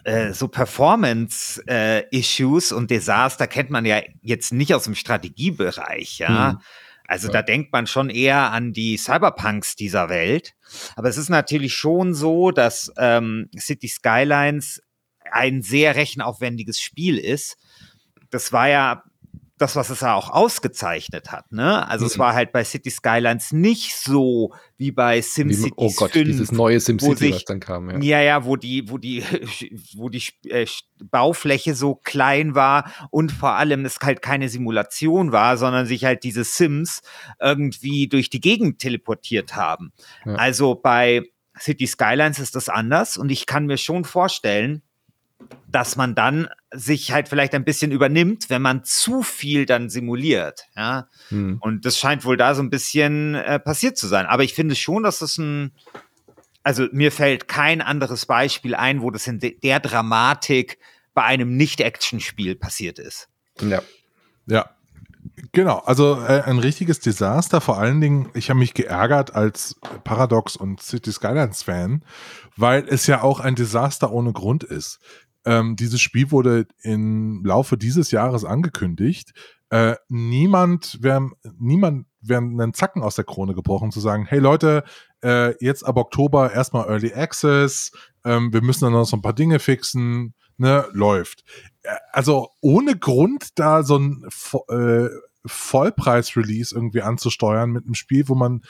äh, 0.09 0.33
so 0.33 0.47
Performance-Issues 0.47 2.71
äh, 2.71 2.75
und 2.75 2.89
Desaster 2.89 3.45
kennt 3.47 3.69
man 3.69 3.85
ja 3.85 4.01
jetzt 4.21 4.51
nicht 4.51 4.73
aus 4.73 4.85
dem 4.85 4.95
Strategiebereich, 4.95 6.17
ja. 6.17 6.53
Mhm. 6.53 6.59
Also 7.07 7.27
ja. 7.27 7.33
da 7.33 7.41
denkt 7.41 7.71
man 7.71 7.87
schon 7.87 8.09
eher 8.09 8.51
an 8.51 8.73
die 8.73 8.97
Cyberpunks 8.97 9.75
dieser 9.75 10.09
Welt. 10.09 10.53
Aber 10.95 11.09
es 11.09 11.17
ist 11.17 11.29
natürlich 11.29 11.73
schon 11.73 12.13
so, 12.13 12.51
dass 12.51 12.91
ähm, 12.97 13.49
City 13.57 13.87
Skylines 13.87 14.81
ein 15.31 15.61
sehr 15.61 15.95
rechenaufwendiges 15.95 16.81
Spiel 16.81 17.17
ist. 17.17 17.57
Das 18.29 18.53
war 18.53 18.67
ja 18.67 19.03
das, 19.61 19.75
was 19.75 19.89
es 19.89 20.01
ja 20.01 20.15
auch 20.15 20.29
ausgezeichnet 20.29 21.31
hat. 21.31 21.51
Ne? 21.51 21.87
Also 21.87 22.05
mhm. 22.05 22.07
es 22.11 22.19
war 22.19 22.33
halt 22.33 22.51
bei 22.51 22.63
City 22.63 22.89
Skylines 22.89 23.51
nicht 23.51 23.95
so 23.95 24.53
wie 24.77 24.91
bei 24.91 25.21
SimCity. 25.21 25.73
Oh 25.75 25.91
Gott, 25.95 26.11
5, 26.11 26.25
dieses 26.25 26.51
neue 26.51 26.79
SimCity, 26.79 27.33
was 27.33 27.45
dann 27.45 27.59
kam. 27.59 27.89
Ja. 27.89 27.99
ja, 27.99 28.21
ja, 28.21 28.45
wo 28.45 28.55
die, 28.55 28.89
wo 28.89 28.97
die, 28.97 29.23
wo 29.95 30.09
die 30.09 30.23
äh, 30.49 30.65
Baufläche 31.03 31.75
so 31.75 31.95
klein 31.95 32.55
war 32.55 32.91
und 33.11 33.31
vor 33.31 33.51
allem 33.51 33.85
es 33.85 33.99
halt 34.01 34.21
keine 34.21 34.49
Simulation 34.49 35.31
war, 35.31 35.57
sondern 35.57 35.85
sich 35.85 36.05
halt 36.05 36.23
diese 36.23 36.43
Sims 36.43 37.01
irgendwie 37.39 38.07
durch 38.07 38.29
die 38.29 38.41
Gegend 38.41 38.79
teleportiert 38.79 39.55
haben. 39.55 39.91
Ja. 40.25 40.35
Also 40.35 40.75
bei 40.75 41.23
City 41.59 41.87
Skylines 41.87 42.39
ist 42.39 42.55
das 42.55 42.69
anders 42.69 43.17
und 43.17 43.29
ich 43.29 43.45
kann 43.45 43.65
mir 43.65 43.77
schon 43.77 44.05
vorstellen, 44.05 44.81
dass 45.67 45.95
man 45.95 46.15
dann 46.15 46.47
sich 46.71 47.11
halt 47.11 47.29
vielleicht 47.29 47.53
ein 47.53 47.63
bisschen 47.63 47.91
übernimmt, 47.91 48.49
wenn 48.49 48.61
man 48.61 48.83
zu 48.83 49.23
viel 49.23 49.65
dann 49.65 49.89
simuliert. 49.89 50.65
Ja? 50.75 51.07
Hm. 51.29 51.57
Und 51.61 51.85
das 51.85 51.97
scheint 51.97 52.25
wohl 52.25 52.37
da 52.37 52.55
so 52.55 52.61
ein 52.61 52.69
bisschen 52.69 53.35
äh, 53.35 53.59
passiert 53.59 53.97
zu 53.97 54.07
sein. 54.07 54.25
Aber 54.25 54.43
ich 54.43 54.53
finde 54.53 54.75
schon, 54.75 55.03
dass 55.03 55.19
das 55.19 55.37
ein, 55.37 55.71
also 56.63 56.87
mir 56.91 57.11
fällt 57.11 57.47
kein 57.47 57.81
anderes 57.81 58.25
Beispiel 58.25 58.75
ein, 58.75 59.01
wo 59.01 59.11
das 59.11 59.27
in 59.27 59.39
de 59.39 59.59
der 59.59 59.79
Dramatik 59.79 60.79
bei 61.13 61.23
einem 61.23 61.55
Nicht-Action-Spiel 61.57 62.55
passiert 62.55 62.99
ist. 62.99 63.29
Ja. 63.61 63.81
Ja. 64.45 64.69
Genau, 65.51 65.79
also 65.79 66.15
äh, 66.21 66.41
ein 66.41 66.59
richtiges 66.59 66.99
Desaster. 66.99 67.61
Vor 67.61 67.77
allen 67.77 68.01
Dingen, 68.01 68.29
ich 68.33 68.49
habe 68.49 68.59
mich 68.59 68.73
geärgert 68.73 69.35
als 69.35 69.75
Paradox 70.03 70.55
und 70.55 70.81
City 70.81 71.11
Skylines 71.11 71.63
Fan, 71.63 72.03
weil 72.55 72.85
es 72.87 73.07
ja 73.07 73.21
auch 73.21 73.39
ein 73.39 73.55
Desaster 73.55 74.11
ohne 74.11 74.33
Grund 74.33 74.63
ist. 74.63 74.99
Ähm, 75.45 75.75
dieses 75.75 76.01
Spiel 76.01 76.31
wurde 76.31 76.67
im 76.81 77.43
Laufe 77.45 77.77
dieses 77.77 78.11
Jahres 78.11 78.45
angekündigt. 78.45 79.33
Äh, 79.69 79.95
niemand 80.07 80.97
wäre 81.01 81.29
niemand 81.57 82.07
wäre 82.21 82.41
einen 82.41 82.73
Zacken 82.73 83.01
aus 83.01 83.15
der 83.15 83.23
Krone 83.23 83.53
gebrochen 83.53 83.91
zu 83.91 83.99
sagen, 83.99 84.25
hey 84.25 84.39
Leute, 84.39 84.83
äh, 85.23 85.53
jetzt 85.63 85.83
ab 85.83 85.97
Oktober 85.97 86.51
erstmal 86.51 86.87
Early 86.87 87.13
Access, 87.13 87.91
ähm, 88.25 88.51
wir 88.51 88.61
müssen 88.61 88.85
dann 88.85 88.93
noch 88.93 89.05
so 89.05 89.15
ein 89.15 89.21
paar 89.21 89.33
Dinge 89.33 89.59
fixen, 89.59 90.33
ne, 90.57 90.87
läuft. 90.91 91.43
Äh, 91.83 91.95
also 92.11 92.49
ohne 92.61 92.97
Grund 92.97 93.57
da 93.57 93.83
so 93.83 93.97
ein 93.97 94.25
äh, 94.69 95.07
Vollpreis-Release 95.45 96.75
irgendwie 96.75 97.01
anzusteuern 97.01 97.71
mit 97.71 97.85
einem 97.85 97.95
Spiel, 97.95 98.27
wo 98.27 98.35
man 98.35 98.61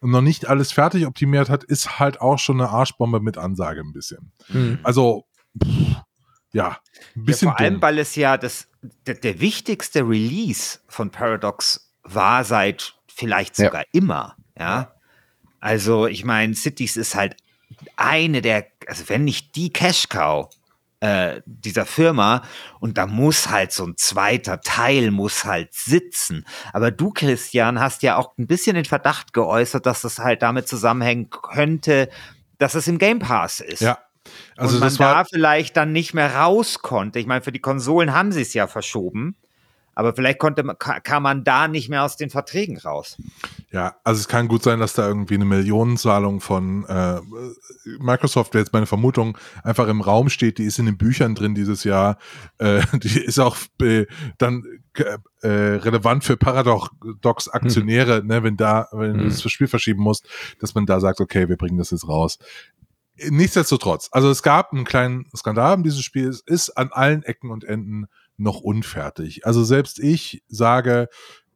noch 0.00 0.22
nicht 0.22 0.48
alles 0.48 0.72
fertig 0.72 1.06
optimiert 1.06 1.48
hat, 1.48 1.64
ist 1.64 1.98
halt 1.98 2.20
auch 2.20 2.38
schon 2.38 2.60
eine 2.60 2.70
Arschbombe 2.70 3.20
mit 3.20 3.38
Ansage 3.38 3.80
ein 3.80 3.92
bisschen. 3.92 4.32
Mhm. 4.48 4.78
Also 4.82 5.24
pff, 5.62 5.95
ja, 6.56 6.78
ein 7.14 7.24
bisschen. 7.24 7.48
Ja, 7.48 7.52
vor 7.52 7.58
dumm. 7.58 7.66
allem, 7.66 7.82
weil 7.82 7.98
es 7.98 8.14
ja 8.16 8.36
das, 8.36 8.68
der, 9.06 9.14
der, 9.14 9.40
wichtigste 9.40 10.00
Release 10.00 10.78
von 10.88 11.10
Paradox 11.10 11.92
war 12.02 12.44
seit 12.44 12.94
vielleicht 13.06 13.56
sogar 13.56 13.82
ja. 13.82 13.86
immer. 13.92 14.36
Ja. 14.58 14.94
Also, 15.60 16.06
ich 16.06 16.24
meine, 16.24 16.54
Cities 16.54 16.96
ist 16.96 17.14
halt 17.14 17.36
eine 17.96 18.40
der, 18.40 18.66
also 18.86 19.08
wenn 19.08 19.24
nicht 19.24 19.56
die 19.56 19.72
Cash 19.72 20.08
Cow 20.08 20.48
äh, 21.00 21.42
dieser 21.44 21.84
Firma 21.84 22.42
und 22.80 22.96
da 22.96 23.06
muss 23.06 23.50
halt 23.50 23.72
so 23.72 23.84
ein 23.84 23.96
zweiter 23.96 24.60
Teil 24.60 25.10
muss 25.10 25.44
halt 25.44 25.74
sitzen. 25.74 26.46
Aber 26.72 26.90
du, 26.90 27.10
Christian, 27.10 27.80
hast 27.80 28.02
ja 28.02 28.16
auch 28.16 28.36
ein 28.38 28.46
bisschen 28.46 28.76
den 28.76 28.86
Verdacht 28.86 29.34
geäußert, 29.34 29.84
dass 29.84 30.02
das 30.02 30.18
halt 30.20 30.42
damit 30.42 30.68
zusammenhängen 30.68 31.28
könnte, 31.28 32.08
dass 32.58 32.74
es 32.74 32.88
im 32.88 32.98
Game 32.98 33.18
Pass 33.18 33.60
ist. 33.60 33.80
Ja, 33.80 33.98
also 34.56 34.76
und 34.76 34.80
man 34.82 34.94
da 34.96 35.24
vielleicht 35.24 35.76
dann 35.76 35.92
nicht 35.92 36.14
mehr 36.14 36.34
raus 36.34 36.80
konnte. 36.80 37.18
Ich 37.18 37.26
meine, 37.26 37.42
für 37.42 37.52
die 37.52 37.60
Konsolen 37.60 38.14
haben 38.14 38.32
sie 38.32 38.42
es 38.42 38.54
ja 38.54 38.66
verschoben. 38.66 39.36
Aber 39.98 40.12
vielleicht 40.12 40.38
konnte, 40.38 40.62
kam 40.76 41.22
man 41.22 41.42
da 41.42 41.68
nicht 41.68 41.88
mehr 41.88 42.04
aus 42.04 42.18
den 42.18 42.28
Verträgen 42.28 42.76
raus. 42.76 43.16
Ja, 43.72 43.96
also 44.04 44.20
es 44.20 44.28
kann 44.28 44.46
gut 44.46 44.62
sein, 44.62 44.78
dass 44.78 44.92
da 44.92 45.08
irgendwie 45.08 45.36
eine 45.36 45.46
Millionenzahlung 45.46 46.42
von 46.42 46.84
äh, 46.84 47.18
Microsoft, 47.98 48.52
wäre 48.52 48.62
jetzt 48.62 48.74
meine 48.74 48.84
Vermutung, 48.84 49.38
einfach 49.64 49.88
im 49.88 50.02
Raum 50.02 50.28
steht. 50.28 50.58
Die 50.58 50.64
ist 50.64 50.78
in 50.78 50.84
den 50.84 50.98
Büchern 50.98 51.34
drin 51.34 51.54
dieses 51.54 51.82
Jahr. 51.84 52.18
Äh, 52.58 52.82
die 52.92 53.24
ist 53.24 53.38
auch 53.38 53.56
äh, 53.80 54.04
dann 54.36 54.64
relevant 55.42 56.24
für 56.24 56.36
Paradox 56.36 57.48
Aktionäre, 57.48 58.18
hm. 58.18 58.26
ne, 58.26 58.42
wenn 58.42 58.56
da, 58.56 58.88
wenn 58.92 59.12
hm. 59.12 59.18
du 59.18 59.24
das 59.28 59.50
Spiel 59.50 59.68
verschieben 59.68 60.02
musst, 60.02 60.26
dass 60.60 60.74
man 60.74 60.86
da 60.86 61.00
sagt, 61.00 61.20
okay, 61.20 61.48
wir 61.48 61.56
bringen 61.56 61.78
das 61.78 61.90
jetzt 61.90 62.08
raus 62.08 62.38
nichtsdestotrotz, 63.28 64.08
also 64.12 64.30
es 64.30 64.42
gab 64.42 64.72
einen 64.72 64.84
kleinen 64.84 65.26
Skandal 65.36 65.76
in 65.76 65.82
diesem 65.82 66.02
Spiel. 66.02 66.28
Es 66.28 66.40
ist 66.40 66.70
an 66.70 66.90
allen 66.92 67.22
Ecken 67.22 67.50
und 67.50 67.64
Enden 67.64 68.06
noch 68.36 68.60
unfertig. 68.60 69.46
Also 69.46 69.64
selbst 69.64 69.98
ich 69.98 70.42
sage, 70.48 71.08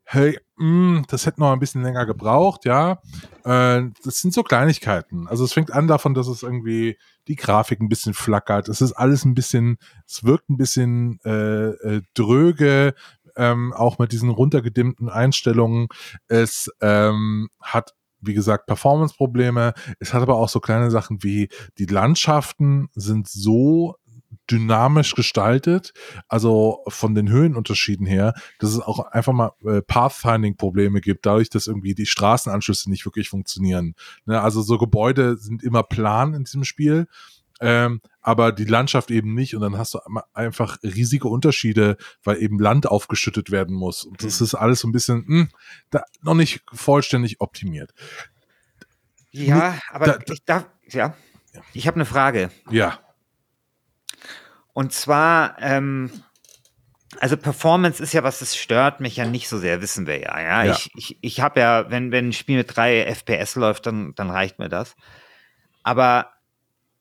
hey, 0.04 0.38
mh, 0.56 0.66
mm, 0.66 1.04
das 1.08 1.24
hätte 1.24 1.40
noch 1.40 1.52
ein 1.52 1.60
bisschen 1.60 1.82
länger 1.82 2.04
gebraucht, 2.04 2.64
ja. 2.64 3.00
Äh, 3.44 3.82
das 4.02 4.20
sind 4.20 4.34
so 4.34 4.42
Kleinigkeiten. 4.42 5.28
Also 5.28 5.44
es 5.44 5.52
fängt 5.52 5.72
an 5.72 5.86
davon, 5.86 6.14
dass 6.14 6.26
es 6.26 6.42
irgendwie 6.42 6.98
die 7.28 7.36
Grafik 7.36 7.80
ein 7.80 7.88
bisschen 7.88 8.14
flackert. 8.14 8.68
Es 8.68 8.80
ist 8.80 8.92
alles 8.92 9.24
ein 9.24 9.34
bisschen, 9.34 9.78
es 10.08 10.24
wirkt 10.24 10.50
ein 10.50 10.56
bisschen 10.56 11.20
äh, 11.24 11.68
äh, 11.68 12.02
dröge, 12.14 12.94
ähm, 13.36 13.72
auch 13.72 13.98
mit 14.00 14.10
diesen 14.10 14.30
runtergedimmten 14.30 15.08
Einstellungen. 15.08 15.86
Es 16.26 16.68
ähm, 16.80 17.48
hat 17.60 17.94
wie 18.20 18.34
gesagt, 18.34 18.66
Performance-Probleme. 18.66 19.74
Es 19.98 20.14
hat 20.14 20.22
aber 20.22 20.36
auch 20.36 20.48
so 20.48 20.60
kleine 20.60 20.90
Sachen 20.90 21.22
wie 21.22 21.48
die 21.78 21.86
Landschaften 21.86 22.88
sind 22.94 23.28
so 23.28 23.96
dynamisch 24.50 25.14
gestaltet, 25.14 25.92
also 26.28 26.80
von 26.88 27.14
den 27.14 27.28
Höhenunterschieden 27.28 28.06
her, 28.06 28.34
dass 28.58 28.70
es 28.70 28.80
auch 28.80 28.98
einfach 28.98 29.32
mal 29.32 29.52
äh, 29.64 29.80
Pathfinding-Probleme 29.82 31.00
gibt, 31.00 31.26
dadurch, 31.26 31.50
dass 31.50 31.66
irgendwie 31.66 31.94
die 31.94 32.06
Straßenanschlüsse 32.06 32.90
nicht 32.90 33.04
wirklich 33.04 33.28
funktionieren. 33.28 33.94
Ne? 34.26 34.40
Also 34.40 34.62
so 34.62 34.78
Gebäude 34.78 35.36
sind 35.36 35.62
immer 35.62 35.82
plan 35.82 36.34
in 36.34 36.44
diesem 36.44 36.64
Spiel 36.64 37.06
ähm, 37.60 38.00
aber 38.22 38.52
die 38.52 38.64
Landschaft 38.64 39.10
eben 39.10 39.34
nicht 39.34 39.54
und 39.54 39.60
dann 39.60 39.78
hast 39.78 39.94
du 39.94 39.98
einfach 40.32 40.78
riesige 40.82 41.28
Unterschiede, 41.28 41.96
weil 42.24 42.42
eben 42.42 42.58
Land 42.58 42.86
aufgeschüttet 42.86 43.50
werden 43.50 43.74
muss. 43.76 44.04
Und 44.04 44.22
das 44.22 44.40
mhm. 44.40 44.44
ist 44.44 44.54
alles 44.54 44.80
so 44.80 44.88
ein 44.88 44.92
bisschen 44.92 45.24
mh, 45.26 45.40
hm, 45.40 45.48
da, 45.90 46.02
noch 46.22 46.34
nicht 46.34 46.62
vollständig 46.72 47.40
optimiert. 47.40 47.92
Ja, 49.30 49.78
aber 49.90 50.06
da, 50.06 50.18
ich 50.32 50.44
darf, 50.44 50.66
ja, 50.88 51.14
ich 51.72 51.86
habe 51.86 51.96
eine 51.96 52.06
Frage. 52.06 52.50
Ja. 52.70 52.98
Und 54.72 54.92
zwar, 54.92 55.56
ähm, 55.60 56.10
also 57.18 57.36
Performance 57.36 58.02
ist 58.02 58.12
ja 58.12 58.22
was, 58.22 58.38
das 58.38 58.56
stört 58.56 59.00
mich 59.00 59.16
ja 59.16 59.26
nicht 59.26 59.48
so 59.48 59.58
sehr, 59.58 59.82
wissen 59.82 60.06
wir 60.06 60.20
ja. 60.20 60.40
Ja, 60.40 60.64
ja. 60.64 60.72
ich, 60.72 60.90
ich, 60.94 61.18
ich 61.20 61.40
habe 61.40 61.60
ja, 61.60 61.90
wenn, 61.90 62.12
wenn 62.12 62.28
ein 62.28 62.32
Spiel 62.32 62.56
mit 62.56 62.74
drei 62.74 63.04
FPS 63.04 63.56
läuft, 63.56 63.86
dann, 63.86 64.14
dann 64.14 64.30
reicht 64.30 64.58
mir 64.58 64.68
das. 64.68 64.94
Aber 65.82 66.32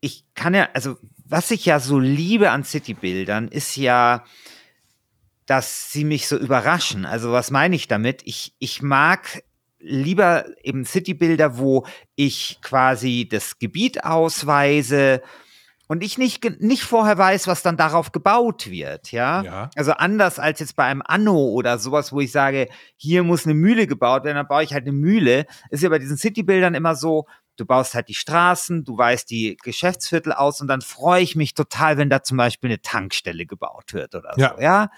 ich 0.02 0.26
kann 0.34 0.54
ja, 0.54 0.70
also 0.74 0.98
was 1.26 1.52
ich 1.52 1.66
ja 1.66 1.80
so 1.80 2.00
liebe 2.00 2.52
an 2.52 2.64
City-Bildern, 2.64 3.50
ist 3.50 3.76
ja, 3.76 4.24
dass 5.46 5.92
sie 5.92 6.04
mich 6.04 6.28
so 6.28 6.38
überraschen. 6.38 7.06
Also 7.06 7.32
was 7.32 7.52
meine 7.52 7.76
ich 7.76 7.88
damit? 7.88 8.22
Ich, 8.26 8.56
ich 8.60 8.82
mag 8.82 9.44
lieber 9.80 10.46
eben 10.64 10.86
City-Bilder, 10.86 11.58
wo 11.58 11.86
ich 12.16 12.60
quasi 12.62 13.28
das 13.30 13.60
Gebiet 13.60 14.04
ausweise 14.04 15.22
und 15.88 16.04
ich 16.04 16.20
nicht, 16.20 16.62
nicht 16.62 16.84
vorher 16.84 17.18
weiß, 17.18 17.48
was 17.48 17.64
dann 17.64 17.76
darauf 17.76 18.12
gebaut 18.12 18.70
wird, 18.70 19.12
ja? 19.12 19.42
ja? 19.42 19.70
Also 19.76 19.94
anders 19.94 20.38
als 20.38 20.60
jetzt 20.60 20.76
bei 20.76 20.84
einem 20.84 21.02
Anno 21.04 21.48
oder 21.48 21.80
sowas, 21.80 22.14
wo 22.14 22.20
ich 22.20 22.32
sage, 22.32 22.70
hier 22.96 23.24
muss 23.24 23.46
eine 23.46 23.56
Mühle 23.56 23.88
gebaut 23.88 24.24
werden, 24.24 24.36
dann 24.36 24.48
baue 24.48 24.64
ich 24.64 24.74
halt 24.74 24.84
eine 24.84 24.92
Mühle. 24.92 25.48
Ist 25.72 25.82
ja 25.82 25.90
bei 25.90 25.98
diesen 25.98 26.18
City-Bildern 26.18 26.76
immer 26.76 26.96
so, 26.96 27.26
du 27.60 27.66
baust 27.66 27.94
halt 27.94 28.08
die 28.08 28.16
Straßen, 28.16 28.84
du 28.84 28.98
weißt 28.98 29.30
die 29.30 29.58
Geschäftsviertel 29.62 30.32
aus 30.34 30.62
und 30.62 30.68
dann 30.68 30.82
freue 30.82 31.22
ich 31.22 31.36
mich 31.36 31.54
total, 31.54 31.98
wenn 31.98 32.10
da 32.10 32.24
zum 32.24 32.38
Beispiel 32.38 32.70
eine 32.70 32.82
Tankstelle 32.82 33.46
gebaut 33.46 33.94
wird 33.94 34.16
oder 34.16 34.34
ja. 34.38 34.56
so, 34.56 34.62
ja. 34.62 34.92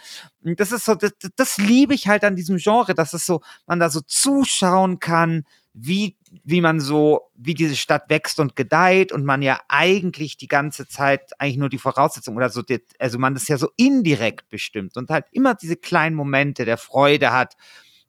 Und 0.43 0.59
das 0.59 0.71
ist 0.71 0.85
so, 0.85 0.95
das, 0.95 1.13
das 1.35 1.57
liebe 1.57 1.93
ich 1.93 2.07
halt 2.07 2.23
an 2.23 2.35
diesem 2.35 2.57
Genre, 2.57 2.93
dass 2.93 3.13
es 3.13 3.25
so, 3.25 3.41
man 3.65 3.79
da 3.79 3.89
so 3.89 4.01
zuschauen 4.01 4.99
kann, 4.99 5.43
wie, 5.73 6.17
wie 6.43 6.61
man 6.61 6.79
so, 6.79 7.31
wie 7.35 7.53
diese 7.53 7.77
Stadt 7.77 8.09
wächst 8.09 8.39
und 8.39 8.55
gedeiht 8.55 9.11
und 9.11 9.23
man 9.23 9.41
ja 9.41 9.59
eigentlich 9.69 10.37
die 10.37 10.47
ganze 10.49 10.87
Zeit 10.87 11.31
eigentlich 11.39 11.57
nur 11.57 11.69
die 11.69 11.77
Voraussetzung 11.77 12.35
oder 12.35 12.49
so, 12.49 12.61
also 12.99 13.17
man 13.17 13.33
das 13.33 13.47
ja 13.47 13.57
so 13.57 13.69
indirekt 13.77 14.49
bestimmt 14.49 14.97
und 14.97 15.09
halt 15.09 15.25
immer 15.31 15.55
diese 15.55 15.77
kleinen 15.77 16.15
Momente 16.15 16.65
der 16.65 16.77
Freude 16.77 17.31
hat, 17.31 17.55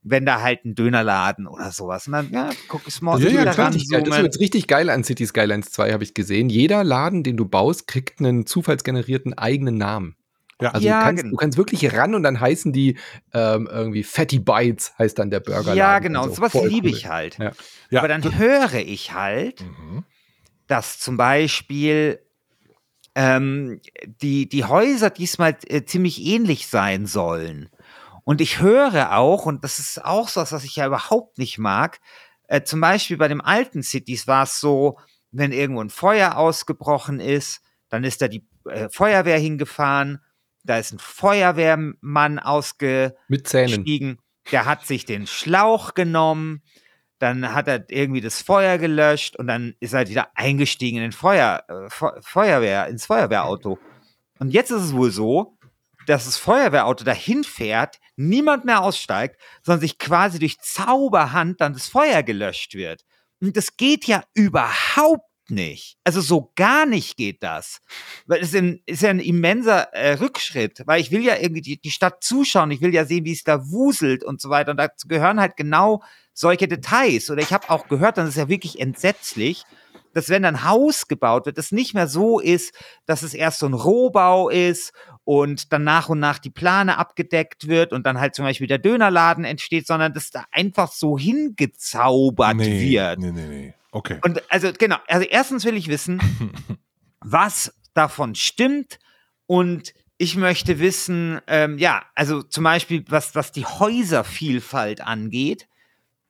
wenn 0.02 0.26
da 0.26 0.40
halt 0.40 0.64
ein 0.64 0.74
Dönerladen 0.74 1.46
oder 1.46 1.70
sowas. 1.70 2.06
Und 2.06 2.14
dann, 2.14 2.30
ja, 2.32 2.50
guck 2.68 2.86
es 2.86 3.00
mal. 3.00 3.20
Ja, 3.22 3.30
ja, 3.30 3.52
klar, 3.52 3.70
das 3.70 3.82
ist 3.82 3.92
jetzt 3.92 4.40
richtig 4.40 4.66
geil 4.66 4.90
an 4.90 5.04
City 5.04 5.26
Skylines 5.26 5.70
2, 5.70 5.92
habe 5.92 6.02
ich 6.02 6.14
gesehen. 6.14 6.48
Jeder 6.48 6.82
Laden, 6.82 7.22
den 7.22 7.36
du 7.36 7.44
baust, 7.44 7.86
kriegt 7.86 8.20
einen 8.20 8.46
zufallsgenerierten 8.46 9.36
eigenen 9.38 9.78
Namen. 9.78 10.16
Ja. 10.60 10.70
Also 10.70 10.86
ja, 10.86 10.98
du, 11.00 11.04
kannst, 11.04 11.24
du 11.24 11.36
kannst 11.36 11.58
wirklich 11.58 11.92
ran 11.92 12.14
und 12.14 12.22
dann 12.22 12.40
heißen 12.40 12.72
die 12.72 12.96
ähm, 13.32 13.68
irgendwie 13.70 14.02
Fatty 14.02 14.38
Bites, 14.38 14.92
heißt 14.98 15.18
dann 15.18 15.30
der 15.30 15.40
Burger. 15.40 15.74
Ja, 15.74 15.98
genau, 15.98 16.28
so. 16.28 16.34
sowas 16.34 16.54
liebe 16.54 16.88
cool. 16.88 16.94
ich 16.94 17.08
halt. 17.08 17.38
Ja. 17.38 17.52
Aber 17.98 18.08
dann 18.08 18.38
höre 18.38 18.74
ich 18.74 19.12
halt, 19.12 19.60
mhm. 19.62 20.04
dass 20.66 20.98
zum 21.00 21.16
Beispiel 21.16 22.20
ähm, 23.14 23.80
die, 24.06 24.48
die 24.48 24.64
Häuser 24.64 25.10
diesmal 25.10 25.56
äh, 25.66 25.82
ziemlich 25.84 26.24
ähnlich 26.24 26.66
sein 26.68 27.06
sollen. 27.06 27.68
Und 28.24 28.40
ich 28.40 28.60
höre 28.60 29.16
auch, 29.16 29.46
und 29.46 29.64
das 29.64 29.78
ist 29.78 30.04
auch 30.04 30.28
so 30.28 30.40
was, 30.40 30.52
was 30.52 30.64
ich 30.64 30.76
ja 30.76 30.86
überhaupt 30.86 31.38
nicht 31.38 31.58
mag, 31.58 32.00
äh, 32.48 32.62
zum 32.62 32.80
Beispiel 32.80 33.16
bei 33.16 33.28
dem 33.28 33.40
alten 33.40 33.82
Cities 33.82 34.26
war 34.26 34.44
es 34.44 34.60
so, 34.60 34.98
wenn 35.30 35.52
irgendwo 35.52 35.82
ein 35.82 35.90
Feuer 35.90 36.36
ausgebrochen 36.36 37.18
ist, 37.18 37.62
dann 37.88 38.04
ist 38.04 38.22
da 38.22 38.28
die 38.28 38.46
äh, 38.66 38.88
Feuerwehr 38.90 39.38
hingefahren, 39.38 40.20
da 40.62 40.78
ist 40.78 40.92
ein 40.92 40.98
Feuerwehrmann 40.98 42.38
ausgestiegen, 42.38 44.18
der 44.50 44.66
hat 44.66 44.86
sich 44.86 45.04
den 45.04 45.26
Schlauch 45.26 45.94
genommen, 45.94 46.62
dann 47.18 47.54
hat 47.54 47.68
er 47.68 47.84
irgendwie 47.88 48.20
das 48.20 48.42
Feuer 48.42 48.78
gelöscht 48.78 49.36
und 49.36 49.46
dann 49.46 49.74
ist 49.80 49.94
er 49.94 50.08
wieder 50.08 50.28
eingestiegen 50.34 50.98
in 50.98 51.04
den 51.04 51.12
Feuer, 51.12 51.64
äh, 51.68 51.88
Feuerwehr, 52.20 52.86
ins 52.88 53.06
Feuerwehrauto. 53.06 53.78
Und 54.38 54.50
jetzt 54.50 54.70
ist 54.70 54.82
es 54.82 54.92
wohl 54.92 55.10
so, 55.10 55.56
dass 56.06 56.24
das 56.24 56.36
Feuerwehrauto 56.36 57.04
dahin 57.04 57.44
fährt, 57.44 57.98
niemand 58.16 58.64
mehr 58.64 58.82
aussteigt, 58.82 59.40
sondern 59.62 59.80
sich 59.80 59.98
quasi 59.98 60.38
durch 60.38 60.58
Zauberhand 60.60 61.60
dann 61.60 61.72
das 61.72 61.88
Feuer 61.88 62.22
gelöscht 62.22 62.74
wird. 62.74 63.02
Und 63.40 63.56
das 63.56 63.76
geht 63.76 64.04
ja 64.06 64.22
überhaupt 64.34 65.28
nicht. 65.48 65.96
Also 66.04 66.20
so 66.20 66.52
gar 66.54 66.86
nicht 66.86 67.16
geht 67.16 67.42
das. 67.42 67.80
Weil 68.26 68.40
es 68.40 68.54
ist 68.54 69.02
ja 69.02 69.10
ein 69.10 69.20
immenser 69.20 69.92
äh, 69.92 70.14
Rückschritt, 70.14 70.82
weil 70.86 71.00
ich 71.00 71.10
will 71.10 71.24
ja 71.24 71.36
irgendwie 71.36 71.60
die, 71.60 71.80
die 71.80 71.90
Stadt 71.90 72.22
zuschauen, 72.22 72.70
ich 72.70 72.80
will 72.80 72.94
ja 72.94 73.04
sehen, 73.04 73.24
wie 73.24 73.32
es 73.32 73.42
da 73.42 73.68
wuselt 73.68 74.24
und 74.24 74.40
so 74.40 74.50
weiter. 74.50 74.70
Und 74.70 74.78
dazu 74.78 75.08
gehören 75.08 75.40
halt 75.40 75.56
genau 75.56 76.02
solche 76.32 76.68
Details. 76.68 77.30
Oder 77.30 77.42
ich 77.42 77.52
habe 77.52 77.68
auch 77.70 77.88
gehört, 77.88 78.16
das 78.16 78.28
ist 78.28 78.36
ja 78.36 78.48
wirklich 78.48 78.80
entsetzlich, 78.80 79.64
dass 80.14 80.28
wenn 80.28 80.44
ein 80.44 80.64
Haus 80.64 81.08
gebaut 81.08 81.46
wird, 81.46 81.58
es 81.58 81.72
nicht 81.72 81.94
mehr 81.94 82.08
so 82.08 82.40
ist, 82.40 82.74
dass 83.06 83.22
es 83.22 83.34
erst 83.34 83.58
so 83.60 83.66
ein 83.66 83.74
Rohbau 83.74 84.48
ist 84.48 84.92
und 85.24 85.72
dann 85.72 85.84
nach 85.84 86.08
und 86.08 86.18
nach 86.20 86.38
die 86.38 86.50
Plane 86.50 86.98
abgedeckt 86.98 87.68
wird 87.68 87.92
und 87.92 88.06
dann 88.06 88.20
halt 88.20 88.34
zum 88.34 88.44
Beispiel 88.44 88.66
der 88.66 88.78
Dönerladen 88.78 89.44
entsteht, 89.44 89.86
sondern 89.86 90.12
dass 90.12 90.30
da 90.30 90.44
einfach 90.50 90.92
so 90.92 91.18
hingezaubert 91.18 92.56
nee, 92.56 92.90
wird. 92.90 93.18
Nee, 93.18 93.32
nee, 93.32 93.46
nee. 93.46 93.74
Okay. 93.92 94.18
Und 94.24 94.42
also 94.50 94.72
genau, 94.76 94.96
also 95.06 95.26
erstens 95.26 95.64
will 95.64 95.76
ich 95.76 95.88
wissen, 95.88 96.20
was 97.20 97.74
davon 97.94 98.34
stimmt 98.34 98.98
und 99.46 99.92
ich 100.16 100.36
möchte 100.36 100.78
wissen, 100.78 101.40
ähm, 101.46 101.78
ja, 101.78 102.04
also 102.14 102.42
zum 102.42 102.64
Beispiel, 102.64 103.04
was, 103.08 103.34
was 103.34 103.50
die 103.50 103.64
Häuservielfalt 103.64 105.00
angeht, 105.00 105.66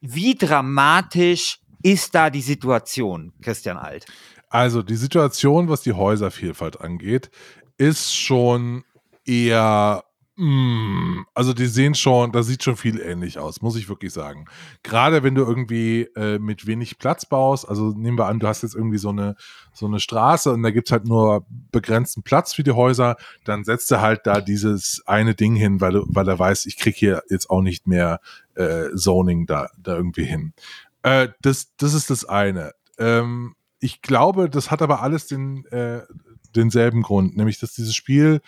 wie 0.00 0.34
dramatisch 0.34 1.60
ist 1.82 2.14
da 2.14 2.30
die 2.30 2.42
Situation, 2.42 3.32
Christian 3.42 3.76
Alt? 3.76 4.06
Also 4.48 4.82
die 4.82 4.96
Situation, 4.96 5.68
was 5.68 5.82
die 5.82 5.92
Häuservielfalt 5.92 6.80
angeht, 6.80 7.30
ist 7.78 8.14
schon 8.14 8.84
eher 9.24 10.04
mm, 10.36 11.22
also 11.34 11.52
die 11.52 11.66
sehen 11.66 11.94
schon, 11.94 12.32
das 12.32 12.46
sieht 12.46 12.62
schon 12.62 12.76
viel 12.76 13.00
ähnlich 13.00 13.38
aus, 13.38 13.62
muss 13.62 13.76
ich 13.76 13.88
wirklich 13.88 14.12
sagen. 14.12 14.46
Gerade 14.82 15.22
wenn 15.22 15.34
du 15.34 15.42
irgendwie 15.42 16.02
äh, 16.16 16.38
mit 16.38 16.66
wenig 16.66 16.98
Platz 16.98 17.24
baust, 17.26 17.68
also 17.68 17.92
nehmen 17.96 18.18
wir 18.18 18.26
an, 18.26 18.40
du 18.40 18.46
hast 18.46 18.62
jetzt 18.62 18.74
irgendwie 18.74 18.98
so 18.98 19.08
eine, 19.08 19.36
so 19.72 19.86
eine 19.86 20.00
Straße 20.00 20.50
und 20.52 20.62
da 20.62 20.70
gibt 20.70 20.88
es 20.88 20.92
halt 20.92 21.06
nur 21.06 21.46
begrenzten 21.70 22.22
Platz 22.22 22.52
für 22.52 22.62
die 22.62 22.72
Häuser, 22.72 23.16
dann 23.44 23.64
setzt 23.64 23.90
er 23.90 24.00
halt 24.00 24.20
da 24.26 24.40
dieses 24.40 25.02
eine 25.06 25.34
Ding 25.34 25.54
hin, 25.54 25.80
weil, 25.80 26.02
weil 26.06 26.28
er 26.28 26.38
weiß, 26.38 26.66
ich 26.66 26.76
krieg 26.76 26.96
hier 26.96 27.22
jetzt 27.30 27.48
auch 27.48 27.62
nicht 27.62 27.86
mehr 27.86 28.20
äh, 28.54 28.94
Zoning 28.94 29.46
da, 29.46 29.70
da 29.78 29.96
irgendwie 29.96 30.24
hin. 30.24 30.52
Äh, 31.02 31.28
das, 31.40 31.74
das 31.76 31.94
ist 31.94 32.10
das 32.10 32.24
eine. 32.24 32.72
Ähm, 32.98 33.54
ich 33.80 34.02
glaube, 34.02 34.48
das 34.48 34.70
hat 34.70 34.82
aber 34.82 35.02
alles 35.02 35.26
den, 35.26 35.64
äh, 35.66 36.02
denselben 36.54 37.02
Grund, 37.02 37.36
nämlich 37.36 37.58
dass 37.58 37.74
dieses 37.74 37.94
Spiel 37.94 38.40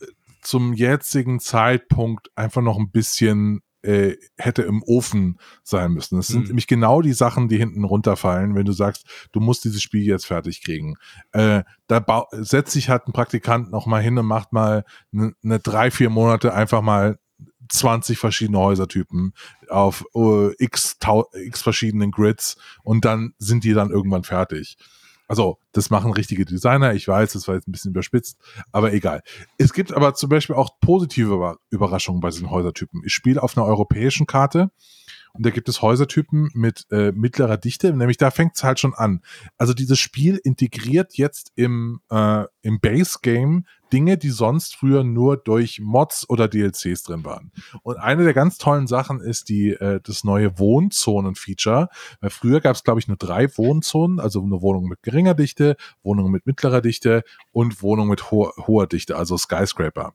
äh, 0.00 0.06
zum 0.42 0.74
jetzigen 0.74 1.40
Zeitpunkt 1.40 2.30
einfach 2.36 2.62
noch 2.62 2.78
ein 2.78 2.90
bisschen 2.90 3.62
äh, 3.84 4.16
hätte 4.38 4.62
im 4.62 4.82
Ofen 4.82 5.38
sein 5.62 5.92
müssen. 5.92 6.16
Das 6.16 6.28
sind 6.28 6.42
mhm. 6.42 6.46
nämlich 6.48 6.66
genau 6.66 7.02
die 7.02 7.12
Sachen, 7.12 7.48
die 7.48 7.58
hinten 7.58 7.84
runterfallen, 7.84 8.54
wenn 8.54 8.64
du 8.64 8.72
sagst, 8.72 9.06
du 9.32 9.40
musst 9.40 9.64
dieses 9.64 9.82
Spiel 9.82 10.02
jetzt 10.02 10.26
fertig 10.26 10.62
kriegen. 10.62 10.96
Äh, 11.32 11.64
da 11.86 12.26
setzt 12.32 12.72
sich 12.72 12.88
halt 12.88 13.06
ein 13.06 13.12
Praktikant 13.12 13.70
noch 13.70 13.86
mal 13.86 14.02
hin 14.02 14.18
und 14.18 14.26
macht 14.26 14.52
mal 14.52 14.84
eine 15.12 15.34
ne 15.42 15.60
drei, 15.60 15.90
vier 15.90 16.08
Monate 16.08 16.54
einfach 16.54 16.80
mal 16.80 17.18
20 17.68 18.18
verschiedene 18.18 18.58
Häusertypen 18.58 19.32
auf 19.68 20.04
uh, 20.14 20.50
x, 20.58 20.96
x 21.32 21.62
verschiedenen 21.62 22.10
Grids 22.10 22.56
und 22.82 23.04
dann 23.04 23.34
sind 23.38 23.64
die 23.64 23.72
dann 23.72 23.90
irgendwann 23.90 24.24
fertig. 24.24 24.76
Also, 25.26 25.58
das 25.72 25.88
machen 25.88 26.12
richtige 26.12 26.44
Designer. 26.44 26.92
Ich 26.92 27.08
weiß, 27.08 27.32
das 27.32 27.48
war 27.48 27.54
jetzt 27.54 27.66
ein 27.66 27.72
bisschen 27.72 27.92
überspitzt, 27.92 28.38
aber 28.72 28.92
egal. 28.92 29.22
Es 29.56 29.72
gibt 29.72 29.92
aber 29.92 30.14
zum 30.14 30.28
Beispiel 30.28 30.54
auch 30.54 30.78
positive 30.80 31.56
Überraschungen 31.70 32.20
bei 32.20 32.28
diesen 32.28 32.50
Häusertypen. 32.50 33.02
Ich 33.06 33.14
spiele 33.14 33.42
auf 33.42 33.56
einer 33.56 33.66
europäischen 33.66 34.26
Karte 34.26 34.70
und 35.34 35.44
da 35.44 35.50
gibt 35.50 35.68
es 35.68 35.82
Häusertypen 35.82 36.50
mit 36.54 36.86
äh, 36.92 37.10
mittlerer 37.10 37.56
Dichte, 37.56 37.92
nämlich 37.92 38.18
da 38.18 38.30
fängt 38.30 38.56
es 38.56 38.62
halt 38.62 38.78
schon 38.78 38.94
an. 38.94 39.20
Also 39.58 39.74
dieses 39.74 39.98
Spiel 39.98 40.40
integriert 40.42 41.16
jetzt 41.16 41.50
im, 41.56 42.00
äh, 42.08 42.44
im 42.62 42.78
Base-Game 42.78 43.66
Dinge, 43.92 44.16
die 44.16 44.30
sonst 44.30 44.76
früher 44.76 45.02
nur 45.02 45.36
durch 45.36 45.80
Mods 45.80 46.28
oder 46.28 46.46
DLCs 46.46 47.02
drin 47.02 47.24
waren. 47.24 47.50
Und 47.82 47.96
eine 47.96 48.22
der 48.22 48.32
ganz 48.32 48.58
tollen 48.58 48.86
Sachen 48.86 49.20
ist 49.20 49.48
die, 49.48 49.70
äh, 49.70 50.00
das 50.02 50.22
neue 50.22 50.56
Wohnzonen-Feature. 50.58 51.88
Weil 52.20 52.30
früher 52.30 52.60
gab 52.60 52.76
es, 52.76 52.84
glaube 52.84 53.00
ich, 53.00 53.08
nur 53.08 53.16
drei 53.16 53.48
Wohnzonen, 53.56 54.20
also 54.20 54.40
eine 54.40 54.62
Wohnung 54.62 54.88
mit 54.88 55.02
geringer 55.02 55.34
Dichte, 55.34 55.76
Wohnung 56.04 56.30
mit 56.30 56.46
mittlerer 56.46 56.80
Dichte 56.80 57.24
und 57.50 57.82
Wohnung 57.82 58.08
mit 58.08 58.30
ho 58.30 58.52
hoher 58.66 58.86
Dichte, 58.86 59.16
also 59.16 59.36
Skyscraper. 59.36 60.14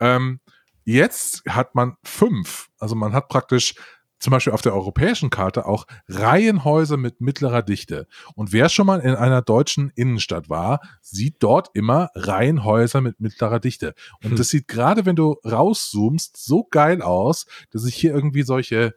Ähm, 0.00 0.40
jetzt 0.84 1.42
hat 1.46 1.74
man 1.74 1.96
fünf. 2.04 2.68
Also 2.78 2.94
man 2.94 3.12
hat 3.12 3.28
praktisch 3.28 3.74
zum 4.18 4.30
Beispiel 4.30 4.52
auf 4.52 4.62
der 4.62 4.74
europäischen 4.74 5.30
Karte 5.30 5.66
auch 5.66 5.86
Reihenhäuser 6.08 6.96
mit 6.96 7.20
mittlerer 7.20 7.62
Dichte. 7.62 8.06
Und 8.34 8.52
wer 8.52 8.68
schon 8.68 8.86
mal 8.86 9.00
in 9.00 9.14
einer 9.14 9.42
deutschen 9.42 9.90
Innenstadt 9.94 10.48
war, 10.48 10.80
sieht 11.00 11.36
dort 11.40 11.70
immer 11.74 12.10
Reihenhäuser 12.14 13.00
mit 13.00 13.20
mittlerer 13.20 13.60
Dichte. 13.60 13.94
Und 14.22 14.30
hm. 14.30 14.36
das 14.36 14.48
sieht 14.48 14.68
gerade, 14.68 15.06
wenn 15.06 15.16
du 15.16 15.36
rauszoomst, 15.44 16.36
so 16.36 16.64
geil 16.64 17.02
aus, 17.02 17.46
dass 17.70 17.84
ich 17.84 17.94
hier 17.94 18.14
irgendwie 18.14 18.42
solche 18.42 18.94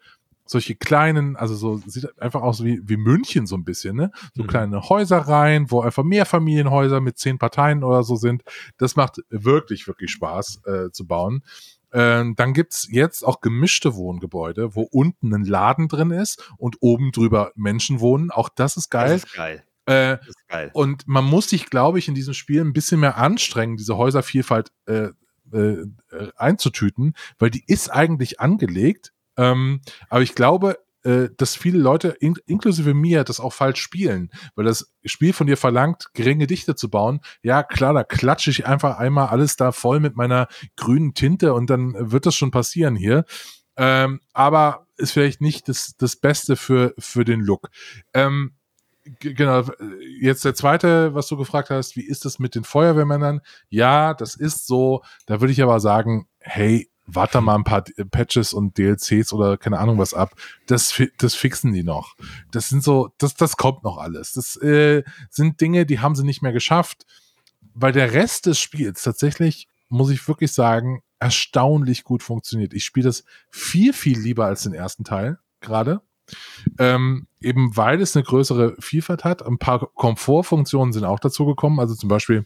solche 0.50 0.76
kleinen, 0.76 1.36
also 1.36 1.54
so 1.54 1.78
sieht 1.86 2.20
einfach 2.20 2.42
aus 2.42 2.64
wie, 2.64 2.82
wie 2.84 2.98
München 2.98 3.46
so 3.46 3.56
ein 3.56 3.64
bisschen, 3.64 3.96
ne? 3.96 4.12
So 4.34 4.44
mhm. 4.44 4.48
kleine 4.48 4.90
Häuserreihen, 4.90 5.70
wo 5.70 5.82
einfach 5.82 6.04
mehr 6.04 6.26
Familienhäuser 6.26 7.02
mit 7.02 7.20
zehn 7.20 7.38
Parteien 7.38 7.84
oder 7.84 8.04
so 8.04 8.16
sind. 8.16 8.44
Das 8.78 8.96
macht 8.96 9.22
wirklich, 9.30 9.88
wirklich 9.88 10.10
Spaß 10.12 10.62
äh, 10.66 10.92
zu 10.92 11.06
bauen. 11.06 11.44
Ähm, 11.92 12.36
dann 12.36 12.54
gibt's 12.54 12.88
jetzt 12.90 13.24
auch 13.24 13.42
gemischte 13.42 13.96
Wohngebäude, 13.96 14.76
wo 14.76 14.82
unten 14.82 15.34
ein 15.34 15.46
Laden 15.46 15.88
drin 15.88 16.12
ist 16.12 16.52
und 16.58 16.78
oben 16.82 17.12
drüber 17.12 17.52
Menschen 17.56 18.00
wohnen. 18.00 18.32
Auch 18.32 18.50
das 18.50 18.78
ist 18.78 18.90
geil. 18.90 19.14
Das 19.14 19.24
ist 19.24 19.34
geil. 19.34 19.64
Äh, 19.86 20.18
das 20.18 20.28
ist 20.28 20.48
geil. 20.48 20.70
Und 20.74 21.08
man 21.08 21.26
muss 21.26 21.50
sich, 21.50 21.70
glaube 21.70 22.00
ich, 22.00 22.08
in 22.08 22.16
diesem 22.16 22.34
Spiel 22.34 22.62
ein 22.62 22.74
bisschen 22.74 23.00
mehr 23.00 23.18
anstrengen, 23.18 23.78
diese 23.78 23.98
Häuservielfalt 23.98 24.72
äh, 24.86 25.10
äh, 25.52 25.86
einzutüten, 26.36 27.16
weil 27.40 27.50
die 27.50 27.64
ist 27.66 27.90
eigentlich 27.90 28.40
angelegt. 28.40 29.14
Ähm, 29.36 29.82
aber 30.10 30.22
ich 30.22 30.36
glaube, 30.36 30.78
äh, 31.04 31.30
dass 31.38 31.56
viele 31.56 31.80
Leute, 31.80 32.10
in, 32.10 32.36
inklusive 32.46 32.94
mir, 32.94 33.24
das 33.24 33.40
auch 33.40 33.54
falsch 33.54 33.82
spielen, 33.82 34.32
weil 34.56 34.66
das 34.66 34.94
Spiel 35.06 35.34
von 35.34 35.48
dir 35.48 35.58
verlangt, 35.58 36.14
geringe 36.14 36.48
Dichte 36.48 36.76
zu 36.76 36.90
bauen. 36.90 37.22
Ja, 37.42 37.64
klar, 37.64 37.94
da 37.94 38.04
klatsche 38.04 38.52
ich 38.52 38.66
einfach 38.66 38.98
einmal 38.98 39.28
alles 39.28 39.56
da 39.56 39.72
voll 39.72 40.00
mit 40.00 40.16
meiner 40.16 40.48
grünen 40.76 41.14
Tinte 41.14 41.54
und 41.54 41.70
dann 41.70 41.94
wird 41.98 42.26
das 42.26 42.36
schon 42.36 42.52
passieren 42.52 42.96
hier. 42.96 43.26
Ähm, 43.78 44.20
aber 44.34 44.88
ist 44.98 45.12
vielleicht 45.12 45.40
nicht 45.40 45.70
das, 45.70 45.96
das 45.98 46.18
Beste 46.18 46.58
für, 46.58 46.94
für 47.00 47.24
den 47.24 47.40
Look. 47.40 47.70
Ähm, 48.14 48.56
genau, 49.20 49.64
jetzt 50.20 50.44
der 50.46 50.54
zweite, 50.54 51.16
was 51.16 51.28
du 51.28 51.38
gefragt 51.38 51.70
hast, 51.70 51.96
wie 51.96 52.06
ist 52.06 52.26
das 52.26 52.40
mit 52.40 52.56
den 52.56 52.64
Feuerwehrmännern? 52.64 53.42
Ja, 53.70 54.14
das 54.14 54.36
ist 54.36 54.68
so. 54.68 55.02
Da 55.26 55.40
würde 55.40 55.54
ich 55.54 55.64
aber 55.64 55.80
sagen, 55.80 56.28
hey, 56.40 56.90
warte 57.16 57.42
mal 57.42 57.56
ein 57.56 57.64
paar 57.64 57.84
Patches 58.12 58.54
und 58.54 58.78
DLCs 58.78 59.34
oder 59.34 59.58
keine 59.58 59.80
Ahnung 59.80 59.98
was 59.98 60.14
ab. 60.14 60.36
Das, 60.68 61.02
das 61.18 61.36
fixen 61.36 61.74
die 61.74 61.84
noch. 61.84 62.16
Das 62.52 62.70
sind 62.70 62.84
so, 62.84 63.12
das, 63.18 63.36
das 63.36 63.58
kommt 63.58 63.84
noch 63.84 63.98
alles. 63.98 64.34
Das 64.34 64.56
äh, 64.58 65.04
sind 65.30 65.62
Dinge, 65.62 65.86
die 65.86 66.00
haben 66.00 66.16
sie 66.16 66.24
nicht 66.24 66.42
mehr 66.42 66.54
geschafft, 66.54 67.06
weil 67.74 67.92
der 67.92 68.14
Rest 68.14 68.46
des 68.46 68.60
Spiels 68.60 69.04
tatsächlich, 69.04 69.68
muss 69.90 70.10
ich 70.10 70.28
wirklich 70.28 70.52
sagen, 70.52 71.02
erstaunlich 71.20 72.04
gut 72.04 72.24
funktioniert. 72.24 72.74
Ich 72.74 72.86
spiele 72.86 73.06
das 73.06 73.24
viel, 73.50 73.94
viel 73.94 74.20
lieber 74.20 74.46
als 74.46 74.64
den 74.64 74.74
ersten 74.74 75.04
Teil 75.04 75.40
gerade. 75.60 76.02
Ähm, 76.78 77.28
eben 77.42 77.76
weil 77.76 78.02
es 78.02 78.16
eine 78.16 78.24
größere 78.24 78.76
Vielfalt 78.80 79.24
hat. 79.24 79.46
Ein 79.46 79.58
paar 79.58 79.88
Komfortfunktionen 79.94 80.94
sind 80.94 81.04
auch 81.04 81.20
dazu 81.20 81.46
gekommen. 81.46 81.80
Also 81.80 81.96
zum 81.96 82.08
Beispiel, 82.08 82.46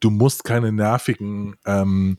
du 0.00 0.10
musst 0.10 0.44
keine 0.44 0.72
nervigen 0.72 1.56
ähm, 1.66 2.16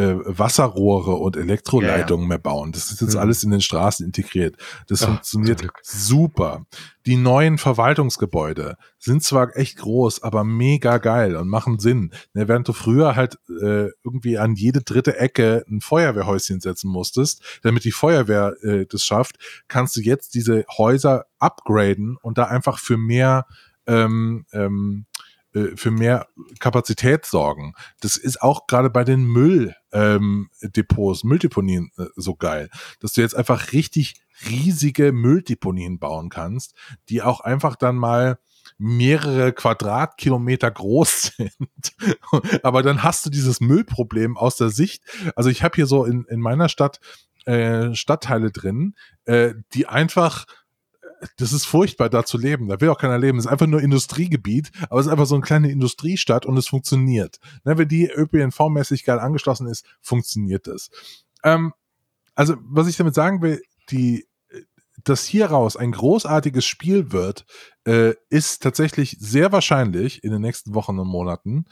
äh, 0.00 0.38
Wasserrohre 0.38 1.12
und 1.12 1.36
Elektroleitungen 1.36 2.22
ja, 2.22 2.24
ja. 2.24 2.28
mehr 2.28 2.38
bauen. 2.38 2.72
Das 2.72 2.90
ist 2.90 3.00
jetzt 3.00 3.14
mhm. 3.14 3.20
alles 3.20 3.44
in 3.44 3.50
den 3.50 3.60
Straßen 3.60 4.04
integriert. 4.06 4.56
Das 4.88 5.02
Ach, 5.02 5.08
funktioniert 5.08 5.66
super. 5.82 6.64
Die 7.06 7.16
neuen 7.16 7.58
Verwaltungsgebäude 7.58 8.76
sind 8.98 9.22
zwar 9.22 9.56
echt 9.56 9.78
groß, 9.78 10.22
aber 10.22 10.44
mega 10.44 10.98
geil 10.98 11.36
und 11.36 11.48
machen 11.48 11.78
Sinn. 11.78 12.12
Ne, 12.34 12.48
während 12.48 12.68
du 12.68 12.72
früher 12.72 13.16
halt 13.16 13.38
äh, 13.48 13.88
irgendwie 14.04 14.38
an 14.38 14.54
jede 14.54 14.82
dritte 14.82 15.18
Ecke 15.18 15.64
ein 15.68 15.80
Feuerwehrhäuschen 15.80 16.60
setzen 16.60 16.90
musstest, 16.90 17.42
damit 17.62 17.84
die 17.84 17.92
Feuerwehr 17.92 18.54
äh, 18.62 18.86
das 18.86 19.04
schafft, 19.04 19.36
kannst 19.68 19.96
du 19.96 20.00
jetzt 20.00 20.34
diese 20.34 20.64
Häuser 20.78 21.26
upgraden 21.38 22.16
und 22.20 22.38
da 22.38 22.44
einfach 22.44 22.78
für 22.78 22.96
mehr 22.96 23.46
ähm, 23.86 24.46
ähm, 24.52 25.06
äh, 25.10 25.29
für 25.52 25.90
mehr 25.90 26.28
Kapazität 26.60 27.26
sorgen. 27.26 27.74
Das 28.00 28.16
ist 28.16 28.40
auch 28.40 28.66
gerade 28.66 28.90
bei 28.90 29.04
den 29.04 29.24
Mülldepots, 29.24 31.22
ähm, 31.22 31.28
Mülldeponien 31.28 31.90
äh, 31.98 32.04
so 32.16 32.36
geil, 32.36 32.70
dass 33.00 33.12
du 33.12 33.20
jetzt 33.20 33.34
einfach 33.34 33.72
richtig 33.72 34.14
riesige 34.48 35.12
Mülldeponien 35.12 35.98
bauen 35.98 36.28
kannst, 36.28 36.74
die 37.08 37.22
auch 37.22 37.40
einfach 37.40 37.76
dann 37.76 37.96
mal 37.96 38.38
mehrere 38.78 39.52
Quadratkilometer 39.52 40.70
groß 40.70 41.32
sind. 41.36 41.52
Aber 42.62 42.82
dann 42.82 43.02
hast 43.02 43.26
du 43.26 43.30
dieses 43.30 43.60
Müllproblem 43.60 44.36
aus 44.36 44.56
der 44.56 44.70
Sicht. 44.70 45.02
Also 45.36 45.50
ich 45.50 45.62
habe 45.62 45.76
hier 45.76 45.86
so 45.86 46.04
in, 46.04 46.24
in 46.26 46.40
meiner 46.40 46.68
Stadt 46.68 47.00
äh, 47.46 47.94
Stadtteile 47.94 48.50
drin, 48.50 48.94
äh, 49.24 49.54
die 49.74 49.86
einfach 49.86 50.46
das 51.36 51.52
ist 51.52 51.66
furchtbar, 51.66 52.08
da 52.08 52.24
zu 52.24 52.38
leben. 52.38 52.68
Da 52.68 52.80
will 52.80 52.88
auch 52.88 52.98
keiner 52.98 53.18
leben. 53.18 53.38
Das 53.38 53.46
ist 53.46 53.52
einfach 53.52 53.66
nur 53.66 53.82
Industriegebiet, 53.82 54.70
aber 54.88 55.00
es 55.00 55.06
ist 55.06 55.12
einfach 55.12 55.26
so 55.26 55.34
eine 55.34 55.44
kleine 55.44 55.70
Industriestadt 55.70 56.46
und 56.46 56.56
es 56.56 56.68
funktioniert. 56.68 57.38
Ne, 57.64 57.78
wenn 57.78 57.88
die 57.88 58.10
ÖPNV-mäßig 58.10 59.04
geil 59.04 59.18
angeschlossen 59.18 59.66
ist, 59.66 59.84
funktioniert 60.00 60.66
das. 60.66 60.90
Ähm, 61.44 61.72
also, 62.34 62.56
was 62.60 62.88
ich 62.88 62.96
damit 62.96 63.14
sagen 63.14 63.42
will, 63.42 63.62
die, 63.90 64.26
dass 65.04 65.24
hieraus 65.24 65.76
ein 65.76 65.92
großartiges 65.92 66.64
Spiel 66.64 67.12
wird, 67.12 67.44
äh, 67.84 68.14
ist 68.28 68.62
tatsächlich 68.62 69.16
sehr 69.20 69.52
wahrscheinlich 69.52 70.24
in 70.24 70.30
den 70.30 70.42
nächsten 70.42 70.74
Wochen 70.74 70.98
und 70.98 71.08
Monaten. 71.08 71.66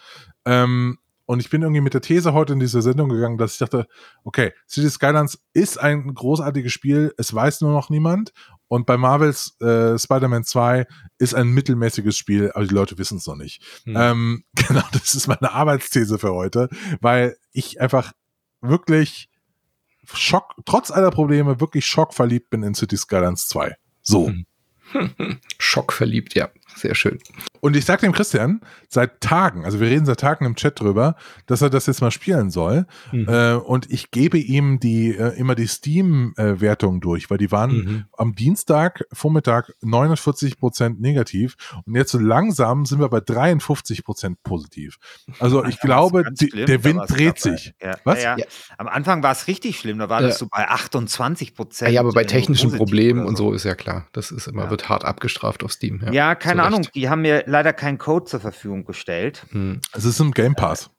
Ähm, 0.45 0.99
und 1.29 1.41
ich 1.41 1.51
bin 1.51 1.61
irgendwie 1.61 1.83
mit 1.83 1.93
der 1.93 2.01
These 2.01 2.33
heute 2.33 2.55
in 2.55 2.59
diese 2.59 2.81
Sendung 2.81 3.11
gegangen, 3.11 3.37
dass 3.37 3.53
ich 3.53 3.59
dachte, 3.59 3.87
okay, 4.25 4.55
City 4.67 4.89
Skylines 4.89 5.39
ist 5.53 5.79
ein 5.79 6.15
großartiges 6.15 6.73
Spiel, 6.73 7.13
es 7.19 7.35
weiß 7.35 7.61
nur 7.61 7.71
noch 7.71 7.91
niemand. 7.91 8.33
Und 8.67 8.87
bei 8.87 8.97
Marvels 8.97 9.55
äh, 9.61 9.99
Spider-Man 9.99 10.45
2 10.45 10.87
ist 11.19 11.35
ein 11.35 11.49
mittelmäßiges 11.49 12.17
Spiel, 12.17 12.51
aber 12.55 12.65
die 12.65 12.75
Leute 12.75 12.97
wissen 12.97 13.19
es 13.19 13.27
noch 13.27 13.37
nicht. 13.37 13.63
Hm. 13.85 13.95
Ähm, 13.99 14.45
genau, 14.55 14.85
das 14.93 15.15
ist 15.15 15.29
meine 15.29 15.53
Arbeitsthese 15.53 16.19
für 16.19 16.33
heute, 16.33 16.71
weil 17.03 17.37
ich 17.53 17.79
einfach 17.79 18.13
wirklich 18.63 19.29
Schock, 20.11 20.55
trotz 20.65 20.91
aller 20.91 21.11
Probleme, 21.11 21.61
wirklich 21.61 21.85
schockverliebt 21.85 22.49
bin 22.49 22.63
in 22.63 22.75
City 22.75 22.97
Skylines 22.97 23.49
2. 23.49 23.77
So. 24.01 24.29
Hm. 24.29 24.47
Schockverliebt, 25.59 26.35
ja. 26.35 26.49
Sehr 26.77 26.95
schön. 26.95 27.19
Und 27.61 27.77
ich 27.77 27.85
sage 27.85 28.03
dem 28.03 28.13
Christian 28.13 28.61
seit 28.89 29.21
Tagen, 29.21 29.65
also 29.65 29.81
wir 29.81 29.89
reden 29.89 30.07
seit 30.07 30.21
Tagen 30.21 30.45
im 30.45 30.55
Chat 30.55 30.81
drüber, 30.81 31.17
dass 31.47 31.61
er 31.61 31.71
das 31.71 31.87
jetzt 31.87 32.01
mal 32.01 32.11
spielen 32.11 32.51
soll. 32.51 32.87
Mhm. 33.11 33.29
Äh, 33.29 33.55
und 33.55 33.91
ich 33.91 34.11
gebe 34.11 34.39
ihm 34.39 34.79
die 34.79 35.15
äh, 35.15 35.37
immer 35.37 35.55
die 35.55 35.67
Steam-Wertung 35.67 37.01
durch, 37.01 37.31
weil 37.31 37.39
die 37.39 37.51
waren 37.51 37.71
mhm. 37.71 38.05
am 38.17 38.35
Dienstag 38.35 39.05
Vormittag 39.13 39.73
49 39.83 40.59
Prozent 40.59 41.01
negativ 41.01 41.57
und 41.85 41.97
jetzt 41.97 42.13
so 42.13 42.19
langsam 42.19 42.87
sind 42.87 43.01
wir 43.01 43.09
bei 43.09 43.21
53 43.21 44.05
Prozent 44.05 44.43
positiv. 44.43 44.99
Also 45.41 45.65
ich 45.65 45.81
glaube, 45.81 46.25
die, 46.31 46.49
der 46.49 46.85
Wind 46.85 47.03
dreht 47.09 47.41
sich. 47.41 47.75
Ja. 47.83 47.97
Was? 48.05 48.23
Ja, 48.23 48.37
ja. 48.37 48.45
Am 48.77 48.87
Anfang 48.87 49.23
war 49.23 49.33
es 49.33 49.49
richtig 49.49 49.79
schlimm, 49.79 49.99
da 49.99 50.09
war 50.09 50.23
das 50.23 50.39
so 50.39 50.47
bei 50.49 50.69
28 50.69 51.55
Prozent. 51.55 51.93
Ja, 51.93 52.01
aber 52.01 52.13
bei 52.13 52.25
technischen 52.25 52.73
Problemen 52.73 53.23
so. 53.23 53.27
und 53.27 53.37
so 53.37 53.53
ist 53.53 53.65
ja 53.65 53.75
klar, 53.75 54.07
das 54.13 54.31
ist 54.31 54.47
immer 54.47 54.71
wird 54.71 54.89
hart 54.89 55.05
abgestraft 55.05 55.65
auf 55.65 55.73
Steam. 55.73 56.03
Ja, 56.13 56.35
keine 56.35 56.58
Ahnung, 56.63 56.87
die 56.95 57.09
haben 57.09 57.23
mir 57.23 57.45
leider 57.47 57.73
keinen 57.73 57.99
Code 57.99 58.27
zur 58.27 58.41
Verfügung 58.41 58.85
gestellt. 58.85 59.47
Hm. 59.51 59.81
Es 59.93 60.05
ist 60.05 60.21
im 60.21 60.33
Game 60.33 60.55
Pass. 60.55 60.91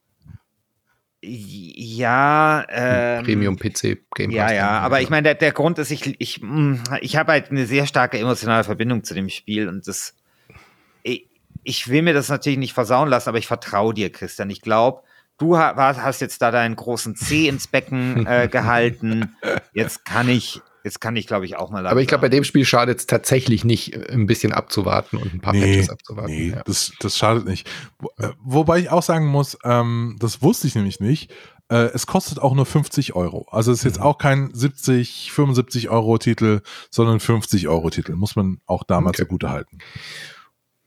Ja, 1.21 2.65
ähm, 2.69 3.25
Premium-PC, 3.25 3.81
Game 4.15 4.31
Pass. 4.31 4.35
Ja, 4.35 4.51
ja, 4.51 4.79
aber 4.79 5.01
ich 5.01 5.09
meine, 5.09 5.23
der, 5.23 5.35
der 5.35 5.51
Grund 5.51 5.77
ist, 5.77 5.91
ich, 5.91 6.15
ich, 6.19 6.37
hm, 6.37 6.81
ich 7.01 7.17
habe 7.17 7.33
halt 7.33 7.51
eine 7.51 7.65
sehr 7.65 7.85
starke 7.85 8.17
emotionale 8.17 8.63
Verbindung 8.63 9.03
zu 9.03 9.13
dem 9.13 9.29
Spiel 9.29 9.67
und 9.67 9.85
das, 9.87 10.15
ich, 11.03 11.27
ich 11.63 11.89
will 11.89 12.03
mir 12.03 12.13
das 12.13 12.29
natürlich 12.29 12.57
nicht 12.57 12.73
versauen 12.73 13.09
lassen, 13.09 13.27
aber 13.27 13.37
ich 13.37 13.47
vertraue 13.47 13.93
dir, 13.93 14.11
Christian. 14.11 14.49
Ich 14.49 14.61
glaube, 14.61 15.03
du 15.37 15.57
hast 15.57 16.21
jetzt 16.21 16.41
da 16.41 16.51
deinen 16.51 16.77
großen 16.77 17.17
C 17.17 17.49
ins 17.49 17.67
Becken 17.67 18.25
äh, 18.25 18.47
gehalten. 18.51 19.35
Jetzt 19.73 20.05
kann 20.05 20.29
ich 20.29 20.61
Jetzt 20.89 21.01
kann 21.01 21.15
ich, 21.15 21.27
glaube 21.27 21.45
ich, 21.45 21.55
auch 21.55 21.69
mal. 21.69 21.85
Aber 21.85 22.01
ich 22.01 22.07
glaube, 22.07 22.23
bei 22.23 22.29
dem 22.29 22.43
Spiel 22.43 22.65
schadet 22.65 22.97
es 22.97 23.05
tatsächlich 23.05 23.63
nicht, 23.63 23.95
ein 24.09 24.25
bisschen 24.25 24.53
abzuwarten 24.53 25.17
und 25.17 25.31
ein 25.31 25.39
paar 25.39 25.53
nee, 25.53 25.61
Patches 25.61 25.91
abzuwarten. 25.91 26.31
Nee, 26.31 26.49
ja. 26.49 26.63
das, 26.65 26.93
das 26.99 27.15
schadet 27.15 27.45
nicht. 27.45 27.69
Äh, 28.17 28.29
wobei 28.43 28.79
ich 28.79 28.89
auch 28.89 29.03
sagen 29.03 29.27
muss, 29.27 29.55
ähm, 29.63 30.17
das 30.19 30.41
wusste 30.41 30.65
ich 30.65 30.73
nämlich 30.73 30.99
nicht. 30.99 31.31
Äh, 31.69 31.91
es 31.93 32.07
kostet 32.07 32.39
auch 32.39 32.55
nur 32.55 32.65
50 32.65 33.15
Euro. 33.15 33.45
Also 33.51 33.71
es 33.71 33.79
ist 33.79 33.83
jetzt 33.83 33.99
mhm. 33.99 34.05
auch 34.05 34.17
kein 34.17 34.49
70, 34.51 35.31
75 35.31 35.89
Euro 35.91 36.17
Titel, 36.17 36.61
sondern 36.89 37.19
50 37.19 37.67
Euro 37.67 37.91
Titel. 37.91 38.15
Muss 38.15 38.35
man 38.35 38.59
auch 38.65 38.83
damals 38.83 39.19
okay. 39.19 39.27
zugute 39.27 39.51
halten. 39.51 39.77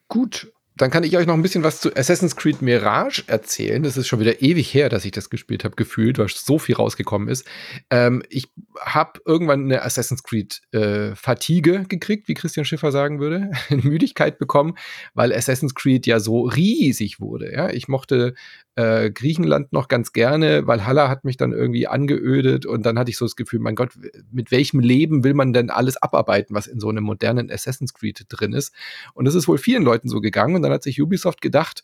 Gut, 0.09 0.53
dann 0.77 0.91
kann 0.91 1.05
ich 1.05 1.17
euch 1.17 1.27
noch 1.27 1.35
ein 1.35 1.43
bisschen 1.43 1.63
was 1.63 1.81
zu 1.81 1.95
Assassin's 1.95 2.37
Creed 2.37 2.63
Mirage 2.63 3.25
erzählen. 3.27 3.83
Das 3.83 3.97
ist 3.97 4.09
schon 4.09 4.21
wieder 4.21 4.41
ewig 4.41 4.73
her, 4.73 4.89
dass 4.89 5.05
ich 5.05 5.13
das 5.13 5.29
gespielt 5.29 5.65
habe, 5.65 5.77
gefühlt, 5.77 6.19
weil 6.19 6.29
so 6.29 6.59
viel 6.59 6.77
rausgekommen 6.77 7.29
ist. 7.29 7.47
Ähm, 7.91 8.23
ich 8.31 8.51
habe 8.81 9.21
irgendwann 9.27 9.65
eine 9.65 9.83
Assassin's 9.83 10.23
Creed 10.23 10.63
äh, 10.73 11.15
Fatigue 11.15 11.85
gekriegt, 11.85 12.29
wie 12.29 12.35
Christian 12.35 12.65
Schiffer 12.65 12.91
sagen 12.91 13.21
würde, 13.21 13.51
eine 13.69 13.83
Müdigkeit 13.83 14.39
bekommen, 14.39 14.75
weil 15.15 15.33
Assassin's 15.33 15.75
Creed 15.75 16.07
ja 16.07 16.21
so 16.21 16.43
riesig 16.43 17.21
wurde. 17.21 17.53
Ja? 17.53 17.71
Ich 17.71 17.89
mochte 17.89 18.35
äh, 18.75 19.11
Griechenland 19.11 19.73
noch 19.73 19.89
ganz 19.89 20.13
gerne, 20.13 20.67
weil 20.67 20.87
Haller 20.87 21.11
hat 21.11 21.25
mich 21.25 21.37
dann 21.37 21.53
irgendwie 21.53 21.87
angeödet 21.87 22.65
und 22.65 22.87
dann 22.87 22.99
hatte 22.99 23.11
ich 23.11 23.19
so 23.19 23.27
das 23.27 23.37
Gefühl, 23.37 23.61
mein 23.61 23.75
Gott, 23.75 23.91
mit 24.31 24.51
welchem 24.51 24.81
Leben 24.81 25.25
will 25.25 25.35
man 25.35 25.53
denn 25.53 25.69
alles 25.69 26.01
abarbeiten, 26.01 26.55
was 26.55 26.67
in 26.67 26.81
so 26.81 26.89
einem 26.89 27.05
modernen 27.05 27.51
Assassin's 27.51 27.93
Creed 27.93 28.25
drin 28.31 28.55
ist? 28.55 28.73
Und 29.13 29.27
das 29.27 29.35
ist 29.35 29.47
wohl 29.47 29.59
vielen 29.59 29.83
Leuten 29.83 30.09
so 30.09 30.21
gegangen 30.21 30.55
und 30.55 30.63
dann 30.63 30.72
hat 30.73 30.83
sich 30.83 31.01
Ubisoft 31.01 31.41
gedacht, 31.41 31.83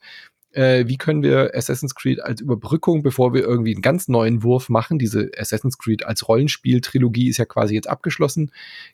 äh, 0.53 0.87
wie 0.87 0.97
können 0.97 1.23
wir 1.23 1.53
Assassin's 1.55 1.95
Creed 1.95 2.23
als 2.23 2.41
Überbrückung, 2.41 3.03
bevor 3.03 3.35
wir 3.35 3.43
irgendwie 3.43 3.75
einen 3.75 3.83
ganz 3.83 4.09
neuen 4.09 4.43
Wurf 4.43 4.69
machen, 4.69 4.99
diese 4.99 5.31
Assassin's 5.39 5.79
Creed 5.79 6.05
als 6.05 6.27
Rollenspiel-Trilogie 6.27 7.29
ist 7.29 7.37
ja 7.37 7.45
quasi 7.45 7.75
jetzt 7.75 7.89
abgeschlossen 7.89 8.51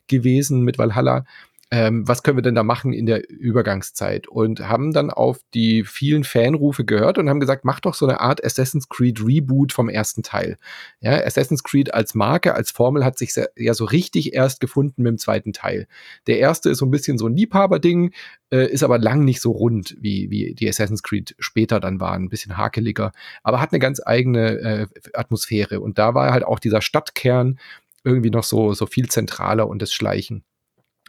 gewesen 0.07 0.61
mit 0.61 0.77
Valhalla, 0.77 1.25
ähm, 1.71 2.07
was 2.07 2.21
können 2.21 2.37
wir 2.37 2.43
denn 2.43 2.55
da 2.55 2.63
machen 2.63 2.93
in 2.93 3.07
der 3.07 3.27
Übergangszeit? 3.29 4.27
Und 4.27 4.67
haben 4.67 4.93
dann 4.93 5.09
auf 5.09 5.39
die 5.53 5.83
vielen 5.83 6.23
Fanrufe 6.23 6.85
gehört 6.85 7.17
und 7.17 7.27
haben 7.27 7.39
gesagt, 7.39 7.65
mach 7.65 7.79
doch 7.79 7.95
so 7.95 8.05
eine 8.05 8.19
Art 8.19 8.43
Assassin's 8.43 8.87
Creed 8.87 9.19
Reboot 9.25 9.73
vom 9.73 9.89
ersten 9.89 10.21
Teil. 10.21 10.57
Ja, 10.99 11.13
Assassin's 11.13 11.63
Creed 11.63 11.93
als 11.93 12.13
Marke, 12.13 12.53
als 12.53 12.69
Formel 12.71 13.03
hat 13.03 13.17
sich 13.17 13.33
ja 13.55 13.73
so 13.73 13.85
richtig 13.85 14.33
erst 14.33 14.59
gefunden 14.59 15.01
mit 15.01 15.09
dem 15.11 15.17
zweiten 15.17 15.53
Teil. 15.53 15.87
Der 16.27 16.37
erste 16.37 16.69
ist 16.69 16.77
so 16.77 16.85
ein 16.85 16.91
bisschen 16.91 17.17
so 17.17 17.27
ein 17.27 17.35
Liebhaberding, 17.35 18.13
äh, 18.51 18.69
ist 18.71 18.83
aber 18.83 18.99
lang 18.99 19.25
nicht 19.25 19.41
so 19.41 19.51
rund, 19.51 19.95
wie, 19.99 20.29
wie 20.29 20.53
die 20.53 20.69
Assassin's 20.69 21.03
Creed 21.03 21.35
später 21.39 21.79
dann 21.79 21.99
waren, 21.99 22.25
ein 22.25 22.29
bisschen 22.29 22.57
hakeliger, 22.57 23.11
aber 23.43 23.59
hat 23.59 23.71
eine 23.71 23.79
ganz 23.79 24.01
eigene 24.05 24.59
äh, 24.59 24.87
Atmosphäre. 25.13 25.79
Und 25.79 25.97
da 25.97 26.13
war 26.13 26.31
halt 26.31 26.43
auch 26.43 26.59
dieser 26.59 26.81
Stadtkern 26.81 27.59
irgendwie 28.03 28.29
noch 28.29 28.43
so, 28.43 28.73
so 28.73 28.85
viel 28.85 29.09
zentraler 29.09 29.67
und 29.67 29.81
das 29.81 29.91
Schleichen. 29.91 30.43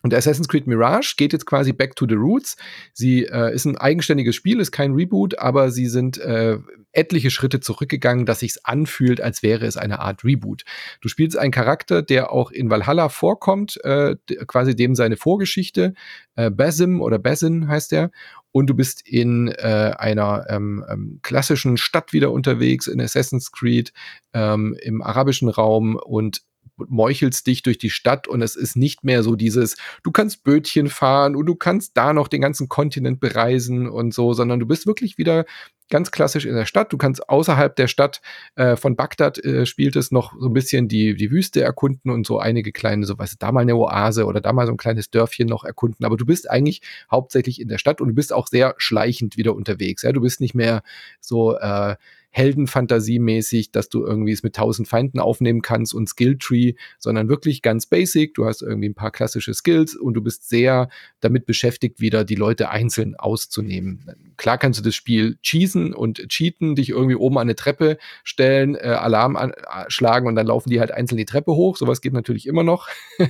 Und 0.06 0.14
Assassin's 0.14 0.46
Creed 0.46 0.68
Mirage 0.68 1.14
geht 1.16 1.32
jetzt 1.32 1.46
quasi 1.46 1.72
back 1.72 1.96
to 1.96 2.06
the 2.08 2.14
roots. 2.14 2.56
Sie 2.92 3.24
äh, 3.24 3.52
ist 3.52 3.64
ein 3.64 3.76
eigenständiges 3.76 4.36
Spiel, 4.36 4.60
ist 4.60 4.70
kein 4.70 4.92
Reboot, 4.92 5.36
aber 5.40 5.72
sie 5.72 5.88
sind 5.88 6.16
äh, 6.18 6.58
etliche 6.92 7.32
Schritte 7.32 7.58
zurückgegangen, 7.58 8.24
dass 8.24 8.38
sich's 8.38 8.58
anfühlt, 8.58 9.20
als 9.20 9.42
wäre 9.42 9.66
es 9.66 9.76
eine 9.76 9.98
Art 9.98 10.22
Reboot. 10.22 10.62
Du 11.00 11.08
spielst 11.08 11.36
einen 11.36 11.50
Charakter, 11.50 12.02
der 12.02 12.30
auch 12.30 12.52
in 12.52 12.70
Valhalla 12.70 13.08
vorkommt, 13.08 13.80
äh, 13.82 14.14
quasi 14.46 14.76
dem 14.76 14.94
seine 14.94 15.16
Vorgeschichte. 15.16 15.94
Äh, 16.36 16.52
Basim 16.52 17.00
oder 17.00 17.18
Basin 17.18 17.66
heißt 17.66 17.92
er. 17.92 18.12
Und 18.52 18.68
du 18.68 18.74
bist 18.74 19.02
in 19.08 19.48
äh, 19.48 19.92
einer 19.98 20.46
ähm, 20.48 20.84
ähm, 20.88 21.18
klassischen 21.22 21.78
Stadt 21.78 22.12
wieder 22.12 22.30
unterwegs, 22.30 22.86
in 22.86 23.00
Assassin's 23.00 23.50
Creed, 23.50 23.92
ähm, 24.34 24.76
im 24.80 25.02
arabischen 25.02 25.48
Raum 25.48 25.96
und 25.96 26.42
meuchelst 26.76 27.46
dich 27.46 27.62
durch 27.62 27.78
die 27.78 27.90
Stadt 27.90 28.28
und 28.28 28.42
es 28.42 28.56
ist 28.56 28.76
nicht 28.76 29.04
mehr 29.04 29.22
so 29.22 29.36
dieses, 29.36 29.76
du 30.02 30.10
kannst 30.10 30.44
Bötchen 30.44 30.88
fahren 30.88 31.36
und 31.36 31.46
du 31.46 31.54
kannst 31.54 31.96
da 31.96 32.12
noch 32.12 32.28
den 32.28 32.40
ganzen 32.40 32.68
Kontinent 32.68 33.20
bereisen 33.20 33.88
und 33.88 34.12
so, 34.12 34.32
sondern 34.32 34.60
du 34.60 34.66
bist 34.66 34.86
wirklich 34.86 35.18
wieder 35.18 35.44
ganz 35.88 36.10
klassisch 36.10 36.46
in 36.46 36.54
der 36.54 36.66
Stadt. 36.66 36.92
Du 36.92 36.98
kannst 36.98 37.28
außerhalb 37.28 37.74
der 37.76 37.86
Stadt 37.86 38.20
äh, 38.56 38.76
von 38.76 38.96
Bagdad 38.96 39.42
äh, 39.44 39.66
spielt 39.66 39.96
es 39.96 40.10
noch 40.10 40.34
so 40.38 40.48
ein 40.48 40.52
bisschen 40.52 40.88
die, 40.88 41.14
die 41.14 41.30
Wüste 41.30 41.62
erkunden 41.62 42.10
und 42.10 42.26
so 42.26 42.38
einige 42.38 42.72
kleine, 42.72 43.06
so 43.06 43.18
weißt 43.18 43.34
du, 43.34 43.36
da 43.38 43.52
mal 43.52 43.60
eine 43.60 43.76
Oase 43.76 44.26
oder 44.26 44.40
da 44.40 44.52
mal 44.52 44.66
so 44.66 44.72
ein 44.72 44.78
kleines 44.78 45.10
Dörfchen 45.10 45.46
noch 45.46 45.64
erkunden. 45.64 46.04
Aber 46.04 46.16
du 46.16 46.26
bist 46.26 46.50
eigentlich 46.50 46.82
hauptsächlich 47.10 47.60
in 47.60 47.68
der 47.68 47.78
Stadt 47.78 48.00
und 48.00 48.08
du 48.08 48.14
bist 48.14 48.32
auch 48.32 48.48
sehr 48.48 48.74
schleichend 48.78 49.36
wieder 49.36 49.54
unterwegs. 49.54 50.02
Ja, 50.02 50.12
du 50.12 50.20
bist 50.20 50.40
nicht 50.40 50.54
mehr 50.54 50.82
so 51.20 51.56
äh, 51.56 51.96
Heldenfantasiemäßig, 52.36 53.72
dass 53.72 53.88
du 53.88 54.04
irgendwie 54.04 54.32
es 54.32 54.42
mit 54.42 54.54
tausend 54.54 54.88
Feinden 54.88 55.20
aufnehmen 55.20 55.62
kannst 55.62 55.94
und 55.94 56.06
Skilltree, 56.06 56.74
sondern 56.98 57.30
wirklich 57.30 57.62
ganz 57.62 57.86
basic. 57.86 58.34
Du 58.34 58.44
hast 58.44 58.60
irgendwie 58.60 58.90
ein 58.90 58.94
paar 58.94 59.10
klassische 59.10 59.54
Skills 59.54 59.96
und 59.96 60.12
du 60.12 60.20
bist 60.20 60.46
sehr 60.46 60.90
damit 61.20 61.46
beschäftigt, 61.46 61.98
wieder 61.98 62.24
die 62.26 62.34
Leute 62.34 62.68
einzeln 62.68 63.16
auszunehmen. 63.16 64.34
Klar 64.36 64.58
kannst 64.58 64.78
du 64.78 64.84
das 64.84 64.94
Spiel 64.94 65.38
cheesen 65.42 65.94
und 65.94 66.28
cheaten, 66.28 66.74
dich 66.74 66.90
irgendwie 66.90 67.16
oben 67.16 67.38
an 67.38 67.46
eine 67.46 67.56
Treppe 67.56 67.96
stellen, 68.22 68.74
äh, 68.74 68.80
Alarm 68.80 69.36
an, 69.36 69.52
äh, 69.52 69.86
schlagen 69.88 70.26
und 70.26 70.34
dann 70.34 70.46
laufen 70.46 70.68
die 70.68 70.78
halt 70.78 70.92
einzeln 70.92 71.16
die 71.16 71.24
Treppe 71.24 71.54
hoch. 71.54 71.78
Sowas 71.78 72.02
geht 72.02 72.12
natürlich 72.12 72.46
immer 72.46 72.64
noch. 72.64 72.88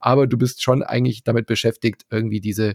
Aber 0.00 0.26
du 0.26 0.36
bist 0.36 0.64
schon 0.64 0.82
eigentlich 0.82 1.22
damit 1.22 1.46
beschäftigt, 1.46 2.06
irgendwie 2.10 2.40
diese 2.40 2.74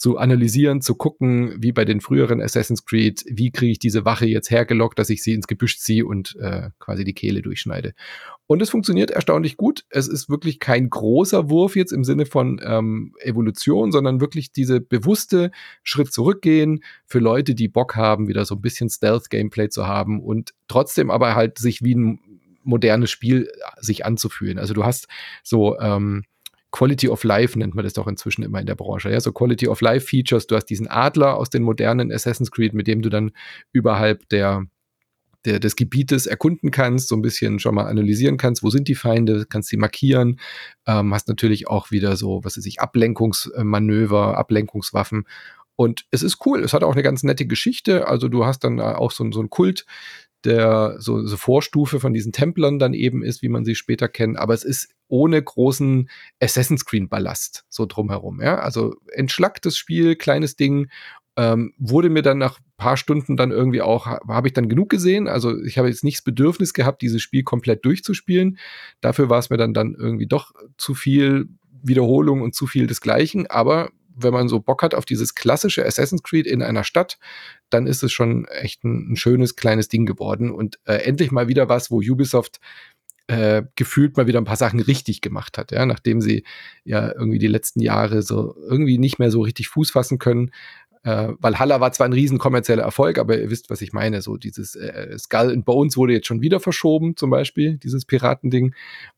zu 0.00 0.16
analysieren, 0.16 0.80
zu 0.80 0.94
gucken, 0.94 1.56
wie 1.58 1.72
bei 1.72 1.84
den 1.84 2.00
früheren 2.00 2.40
Assassin's 2.40 2.86
Creed, 2.86 3.22
wie 3.26 3.50
kriege 3.50 3.72
ich 3.72 3.78
diese 3.78 4.06
Wache 4.06 4.24
jetzt 4.24 4.50
hergelockt, 4.50 4.98
dass 4.98 5.10
ich 5.10 5.22
sie 5.22 5.34
ins 5.34 5.46
Gebüsch 5.46 5.78
ziehe 5.78 6.06
und 6.06 6.36
äh, 6.40 6.70
quasi 6.78 7.04
die 7.04 7.12
Kehle 7.12 7.42
durchschneide. 7.42 7.92
Und 8.46 8.62
es 8.62 8.70
funktioniert 8.70 9.10
erstaunlich 9.10 9.58
gut. 9.58 9.84
Es 9.90 10.08
ist 10.08 10.30
wirklich 10.30 10.58
kein 10.58 10.88
großer 10.88 11.50
Wurf 11.50 11.76
jetzt 11.76 11.92
im 11.92 12.04
Sinne 12.04 12.24
von 12.24 12.62
ähm, 12.64 13.14
Evolution, 13.20 13.92
sondern 13.92 14.22
wirklich 14.22 14.52
diese 14.52 14.80
bewusste 14.80 15.50
Schritt 15.82 16.10
zurückgehen 16.14 16.82
für 17.04 17.18
Leute, 17.18 17.54
die 17.54 17.68
Bock 17.68 17.94
haben, 17.94 18.26
wieder 18.26 18.46
so 18.46 18.54
ein 18.54 18.62
bisschen 18.62 18.88
Stealth-Gameplay 18.88 19.68
zu 19.68 19.86
haben 19.86 20.22
und 20.22 20.54
trotzdem 20.66 21.10
aber 21.10 21.34
halt 21.34 21.58
sich 21.58 21.82
wie 21.82 21.94
ein 21.94 22.20
modernes 22.62 23.10
Spiel 23.10 23.50
äh, 23.52 23.84
sich 23.84 24.06
anzufühlen. 24.06 24.58
Also 24.58 24.72
du 24.72 24.82
hast 24.82 25.08
so 25.42 25.78
ähm, 25.78 26.24
Quality 26.72 27.08
of 27.08 27.24
Life 27.24 27.58
nennt 27.58 27.74
man 27.74 27.84
das 27.84 27.94
doch 27.94 28.06
inzwischen 28.06 28.42
immer 28.42 28.60
in 28.60 28.66
der 28.66 28.74
Branche. 28.74 29.10
Ja, 29.10 29.20
so 29.20 29.32
Quality 29.32 29.68
of 29.68 29.80
Life 29.80 30.06
Features. 30.06 30.46
Du 30.46 30.56
hast 30.56 30.66
diesen 30.66 30.88
Adler 30.88 31.36
aus 31.36 31.50
den 31.50 31.62
modernen 31.62 32.12
Assassin's 32.12 32.50
Creed, 32.50 32.74
mit 32.74 32.86
dem 32.86 33.02
du 33.02 33.08
dann 33.08 33.32
überhalb 33.72 34.28
der, 34.28 34.66
der, 35.44 35.58
des 35.58 35.74
Gebietes 35.74 36.26
erkunden 36.26 36.70
kannst, 36.70 37.08
so 37.08 37.16
ein 37.16 37.22
bisschen 37.22 37.58
schon 37.58 37.74
mal 37.74 37.86
analysieren 37.86 38.36
kannst, 38.36 38.62
wo 38.62 38.70
sind 38.70 38.88
die 38.88 38.94
Feinde, 38.94 39.46
kannst 39.48 39.68
sie 39.68 39.76
markieren, 39.76 40.38
ähm, 40.86 41.12
hast 41.12 41.28
natürlich 41.28 41.68
auch 41.68 41.90
wieder 41.90 42.16
so, 42.16 42.44
was 42.44 42.56
weiß 42.56 42.66
ich, 42.66 42.80
Ablenkungsmanöver, 42.80 44.36
Ablenkungswaffen. 44.38 45.24
Und 45.76 46.04
es 46.10 46.22
ist 46.22 46.44
cool, 46.44 46.62
es 46.62 46.74
hat 46.74 46.84
auch 46.84 46.92
eine 46.92 47.02
ganz 47.02 47.22
nette 47.22 47.46
Geschichte. 47.46 48.06
Also 48.06 48.28
du 48.28 48.44
hast 48.44 48.64
dann 48.64 48.80
auch 48.80 49.10
so, 49.10 49.30
so 49.32 49.40
einen 49.40 49.48
Kult, 49.48 49.86
der 50.44 50.96
so, 50.98 51.24
so 51.26 51.36
Vorstufe 51.36 52.00
von 52.00 52.12
diesen 52.12 52.32
Templern 52.32 52.78
dann 52.78 52.94
eben 52.94 53.22
ist, 53.22 53.42
wie 53.42 53.48
man 53.48 53.64
sie 53.64 53.74
später 53.74 54.08
kennt. 54.08 54.38
Aber 54.38 54.54
es 54.54 54.64
ist 54.64 54.94
ohne 55.08 55.42
großen 55.42 56.08
Assassin's 56.40 56.84
Creed 56.84 57.10
Ballast 57.10 57.64
so 57.68 57.86
drumherum. 57.86 58.40
Ja, 58.40 58.58
also 58.58 58.94
entschlacktes 59.12 59.76
Spiel, 59.76 60.16
kleines 60.16 60.56
Ding. 60.56 60.88
Ähm, 61.36 61.72
wurde 61.78 62.10
mir 62.10 62.22
dann 62.22 62.38
nach 62.38 62.58
paar 62.76 62.96
Stunden 62.96 63.36
dann 63.36 63.50
irgendwie 63.50 63.82
auch, 63.82 64.06
habe 64.06 64.48
ich 64.48 64.54
dann 64.54 64.68
genug 64.68 64.88
gesehen. 64.88 65.28
Also 65.28 65.62
ich 65.62 65.78
habe 65.78 65.88
jetzt 65.88 66.02
nicht 66.02 66.18
das 66.18 66.24
Bedürfnis 66.24 66.72
gehabt, 66.72 67.02
dieses 67.02 67.22
Spiel 67.22 67.44
komplett 67.44 67.84
durchzuspielen. 67.84 68.58
Dafür 69.00 69.30
war 69.30 69.38
es 69.38 69.50
mir 69.50 69.56
dann, 69.56 69.74
dann 69.74 69.94
irgendwie 69.94 70.26
doch 70.26 70.52
zu 70.76 70.94
viel 70.94 71.48
Wiederholung 71.82 72.42
und 72.42 72.54
zu 72.54 72.66
viel 72.66 72.86
desgleichen. 72.86 73.46
Aber 73.46 73.90
wenn 74.22 74.32
man 74.32 74.48
so 74.48 74.60
Bock 74.60 74.82
hat 74.82 74.94
auf 74.94 75.04
dieses 75.04 75.34
klassische 75.34 75.84
Assassin's 75.84 76.22
Creed 76.22 76.46
in 76.46 76.62
einer 76.62 76.84
Stadt, 76.84 77.18
dann 77.70 77.86
ist 77.86 78.02
es 78.02 78.12
schon 78.12 78.46
echt 78.46 78.84
ein, 78.84 79.12
ein 79.12 79.16
schönes 79.16 79.56
kleines 79.56 79.88
Ding 79.88 80.06
geworden 80.06 80.50
und 80.50 80.78
äh, 80.84 80.94
endlich 80.94 81.30
mal 81.30 81.48
wieder 81.48 81.68
was, 81.68 81.90
wo 81.90 81.98
Ubisoft 81.98 82.60
äh, 83.30 83.62
gefühlt 83.76 84.16
mal 84.16 84.26
wieder 84.26 84.40
ein 84.40 84.44
paar 84.44 84.56
Sachen 84.56 84.80
richtig 84.80 85.20
gemacht 85.20 85.56
hat, 85.56 85.70
ja, 85.70 85.86
nachdem 85.86 86.20
sie 86.20 86.44
ja 86.84 87.12
irgendwie 87.12 87.38
die 87.38 87.46
letzten 87.46 87.80
Jahre 87.80 88.22
so 88.22 88.56
irgendwie 88.68 88.98
nicht 88.98 89.20
mehr 89.20 89.30
so 89.30 89.42
richtig 89.42 89.68
Fuß 89.68 89.92
fassen 89.92 90.18
können. 90.18 90.50
Äh, 91.02 91.28
Valhalla 91.38 91.80
war 91.80 91.92
zwar 91.92 92.08
ein 92.08 92.12
riesen 92.12 92.38
kommerzieller 92.38 92.82
Erfolg, 92.82 93.18
aber 93.18 93.38
ihr 93.38 93.48
wisst, 93.48 93.70
was 93.70 93.80
ich 93.80 93.92
meine. 93.92 94.20
So 94.20 94.36
dieses 94.36 94.74
äh, 94.74 95.16
Skull 95.18 95.50
and 95.52 95.64
Bones 95.64 95.96
wurde 95.96 96.12
jetzt 96.12 96.26
schon 96.26 96.42
wieder 96.42 96.60
verschoben, 96.60 97.16
zum 97.16 97.30
Beispiel, 97.30 97.78
dieses 97.78 98.04
Piratending. 98.04 98.74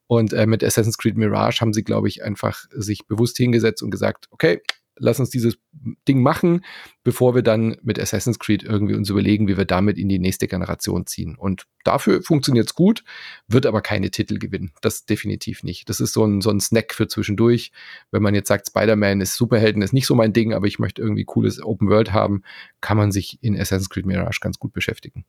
Und 0.07 0.33
äh, 0.33 0.47
mit 0.47 0.63
Assassin's 0.63 0.99
Creed 0.99 1.17
Mirage 1.17 1.61
haben 1.61 1.73
sie, 1.73 1.83
glaube 1.83 2.09
ich, 2.09 2.23
einfach 2.23 2.67
sich 2.71 3.07
bewusst 3.07 3.37
hingesetzt 3.39 3.83
und 3.83 3.91
gesagt, 3.91 4.27
okay, 4.31 4.61
lass 4.97 5.21
uns 5.21 5.31
dieses 5.31 5.59
Ding 6.07 6.23
machen, 6.23 6.65
bevor 7.03 7.35
wir 7.35 7.43
dann 7.43 7.77
mit 7.83 7.99
Assassin's 7.99 8.39
Creed 8.39 8.63
irgendwie 8.63 8.95
uns 8.95 9.09
überlegen, 9.11 9.49
wie 9.49 9.57
wir 9.57 9.65
damit 9.65 9.99
in 9.99 10.09
die 10.09 10.19
nächste 10.19 10.49
Generation 10.49 11.07
ziehen. 11.07 11.37
Und 11.37 11.67
dafür 11.85 12.23
funktioniert 12.23 12.67
es 12.67 12.75
gut, 12.75 13.05
wird 13.49 13.67
aber 13.67 13.81
keine 13.81 14.11
Titel 14.11 14.39
gewinnen. 14.39 14.73
Das 14.83 15.05
definitiv 15.05 15.63
nicht. 15.63 15.89
Das 15.89 16.01
ist 16.01 16.13
so 16.13 16.25
ein, 16.25 16.41
so 16.41 16.51
ein 16.51 16.61
Snack 16.61 16.95
für 16.95 17.09
zwischendurch. 17.09 17.73
Wenn 18.11 18.23
man 18.23 18.35
jetzt 18.35 18.49
sagt, 18.49 18.69
Spider-Man 18.69 19.21
ist 19.21 19.37
Superhelden, 19.37 19.83
ist 19.83 19.93
nicht 19.93 20.07
so 20.07 20.15
mein 20.15 20.33
Ding, 20.33 20.53
aber 20.53 20.67
ich 20.67 20.79
möchte 20.79 21.03
irgendwie 21.03 21.25
cooles 21.25 21.63
Open 21.63 21.89
World 21.89 22.13
haben, 22.13 22.43
kann 22.81 22.97
man 22.97 23.13
sich 23.13 23.39
in 23.43 23.59
Assassin's 23.59 23.91
Creed 23.91 24.07
Mirage 24.07 24.41
ganz 24.41 24.59
gut 24.59 24.73
beschäftigen. 24.73 25.25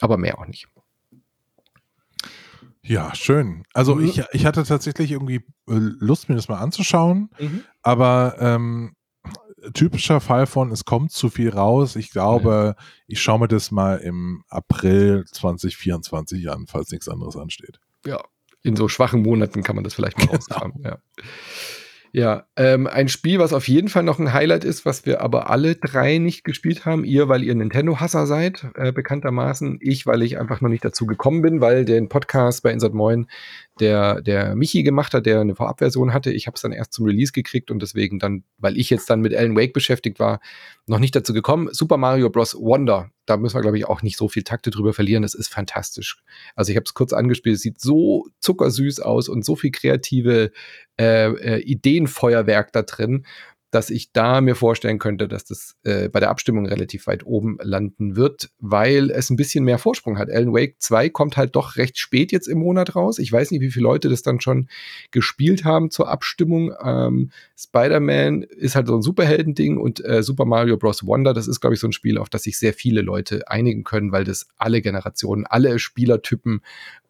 Aber 0.00 0.16
mehr 0.16 0.38
auch 0.38 0.46
nicht. 0.46 0.68
Ja, 2.82 3.14
schön. 3.14 3.64
Also 3.74 3.96
mhm. 3.96 4.06
ich, 4.06 4.22
ich 4.32 4.46
hatte 4.46 4.64
tatsächlich 4.64 5.10
irgendwie 5.10 5.44
äh, 5.68 5.74
Lust, 5.74 6.28
mir 6.28 6.34
das 6.34 6.48
mal 6.48 6.58
anzuschauen, 6.58 7.30
mhm. 7.38 7.64
aber 7.82 8.36
ähm, 8.38 8.94
typischer 9.74 10.20
Fall 10.20 10.46
von, 10.46 10.72
es 10.72 10.84
kommt 10.84 11.12
zu 11.12 11.28
viel 11.28 11.50
raus. 11.50 11.96
Ich 11.96 12.10
glaube, 12.10 12.74
ja. 12.76 12.84
ich 13.06 13.20
schaue 13.20 13.40
mir 13.40 13.48
das 13.48 13.70
mal 13.70 13.98
im 13.98 14.44
April 14.48 15.24
2024 15.30 16.50
an, 16.50 16.66
falls 16.66 16.90
nichts 16.90 17.08
anderes 17.08 17.36
ansteht. 17.36 17.78
Ja, 18.06 18.22
in 18.62 18.76
so 18.76 18.88
schwachen 18.88 19.22
Monaten 19.22 19.62
kann 19.62 19.76
man 19.76 19.84
das 19.84 19.94
vielleicht 19.94 20.18
mal 20.18 20.26
genau. 20.26 20.38
auskramen. 20.38 20.82
Ja. 20.82 20.98
Ja, 22.12 22.46
ähm, 22.56 22.88
ein 22.88 23.08
Spiel, 23.08 23.38
was 23.38 23.52
auf 23.52 23.68
jeden 23.68 23.88
Fall 23.88 24.02
noch 24.02 24.18
ein 24.18 24.32
Highlight 24.32 24.64
ist, 24.64 24.84
was 24.84 25.06
wir 25.06 25.20
aber 25.20 25.48
alle 25.48 25.76
drei 25.76 26.18
nicht 26.18 26.42
gespielt 26.42 26.84
haben. 26.84 27.04
Ihr, 27.04 27.28
weil 27.28 27.44
ihr 27.44 27.54
Nintendo-Hasser 27.54 28.26
seid, 28.26 28.66
äh, 28.74 28.90
bekanntermaßen. 28.90 29.78
Ich, 29.80 30.06
weil 30.06 30.22
ich 30.22 30.36
einfach 30.36 30.60
noch 30.60 30.70
nicht 30.70 30.84
dazu 30.84 31.06
gekommen 31.06 31.40
bin, 31.40 31.60
weil 31.60 31.84
den 31.84 32.08
Podcast 32.08 32.64
bei 32.64 32.72
Insert 32.72 32.94
Moin 32.94 33.28
der, 33.78 34.22
der 34.22 34.56
Michi 34.56 34.82
gemacht 34.82 35.14
hat, 35.14 35.24
der 35.24 35.40
eine 35.40 35.54
Vorabversion 35.54 36.12
hatte. 36.12 36.32
Ich 36.32 36.48
habe 36.48 36.56
es 36.56 36.62
dann 36.62 36.72
erst 36.72 36.94
zum 36.94 37.06
Release 37.06 37.30
gekriegt 37.30 37.70
und 37.70 37.80
deswegen 37.80 38.18
dann, 38.18 38.42
weil 38.58 38.76
ich 38.76 38.90
jetzt 38.90 39.08
dann 39.08 39.20
mit 39.20 39.32
Alan 39.32 39.56
Wake 39.56 39.72
beschäftigt 39.72 40.18
war, 40.18 40.40
noch 40.86 40.98
nicht 40.98 41.14
dazu 41.14 41.32
gekommen. 41.32 41.68
Super 41.70 41.96
Mario 41.96 42.28
Bros. 42.28 42.56
Wonder, 42.56 43.10
da 43.30 43.36
müssen 43.36 43.54
wir, 43.56 43.62
glaube 43.62 43.78
ich, 43.78 43.86
auch 43.86 44.02
nicht 44.02 44.16
so 44.16 44.28
viel 44.28 44.42
Takte 44.42 44.70
drüber 44.70 44.92
verlieren. 44.92 45.22
Das 45.22 45.34
ist 45.34 45.48
fantastisch. 45.48 46.22
Also 46.56 46.70
ich 46.70 46.76
habe 46.76 46.84
es 46.84 46.94
kurz 46.94 47.12
angespielt, 47.12 47.56
es 47.56 47.62
sieht 47.62 47.80
so 47.80 48.26
zuckersüß 48.40 49.00
aus 49.00 49.28
und 49.28 49.44
so 49.44 49.54
viel 49.56 49.70
kreative 49.70 50.50
äh, 50.98 51.30
äh, 51.30 51.60
Ideenfeuerwerk 51.60 52.72
da 52.72 52.82
drin 52.82 53.24
dass 53.70 53.90
ich 53.90 54.12
da 54.12 54.40
mir 54.40 54.56
vorstellen 54.56 54.98
könnte, 54.98 55.28
dass 55.28 55.44
das 55.44 55.76
äh, 55.84 56.08
bei 56.08 56.18
der 56.18 56.30
Abstimmung 56.30 56.66
relativ 56.66 57.06
weit 57.06 57.24
oben 57.24 57.56
landen 57.62 58.16
wird, 58.16 58.50
weil 58.58 59.10
es 59.10 59.30
ein 59.30 59.36
bisschen 59.36 59.64
mehr 59.64 59.78
Vorsprung 59.78 60.18
hat. 60.18 60.28
Alan 60.28 60.52
Wake 60.52 60.76
2 60.78 61.08
kommt 61.10 61.36
halt 61.36 61.54
doch 61.54 61.76
recht 61.76 61.98
spät 61.98 62.32
jetzt 62.32 62.48
im 62.48 62.58
Monat 62.58 62.96
raus. 62.96 63.18
Ich 63.18 63.30
weiß 63.30 63.52
nicht, 63.52 63.60
wie 63.60 63.70
viele 63.70 63.84
Leute 63.84 64.08
das 64.08 64.22
dann 64.22 64.40
schon 64.40 64.68
gespielt 65.12 65.64
haben 65.64 65.90
zur 65.90 66.08
Abstimmung. 66.08 66.72
Ähm, 66.82 67.30
Spider-Man 67.56 68.42
ist 68.42 68.74
halt 68.74 68.88
so 68.88 68.96
ein 68.96 69.02
Superhelden-Ding 69.02 69.78
und 69.78 70.04
äh, 70.04 70.22
Super 70.22 70.46
Mario 70.46 70.76
Bros. 70.76 71.06
Wonder, 71.06 71.32
das 71.32 71.46
ist, 71.46 71.60
glaube 71.60 71.74
ich, 71.74 71.80
so 71.80 71.86
ein 71.86 71.92
Spiel, 71.92 72.18
auf 72.18 72.28
das 72.28 72.42
sich 72.42 72.58
sehr 72.58 72.74
viele 72.74 73.02
Leute 73.02 73.48
einigen 73.48 73.84
können, 73.84 74.10
weil 74.10 74.24
das 74.24 74.48
alle 74.56 74.82
Generationen, 74.82 75.46
alle 75.46 75.78
Spielertypen 75.78 76.62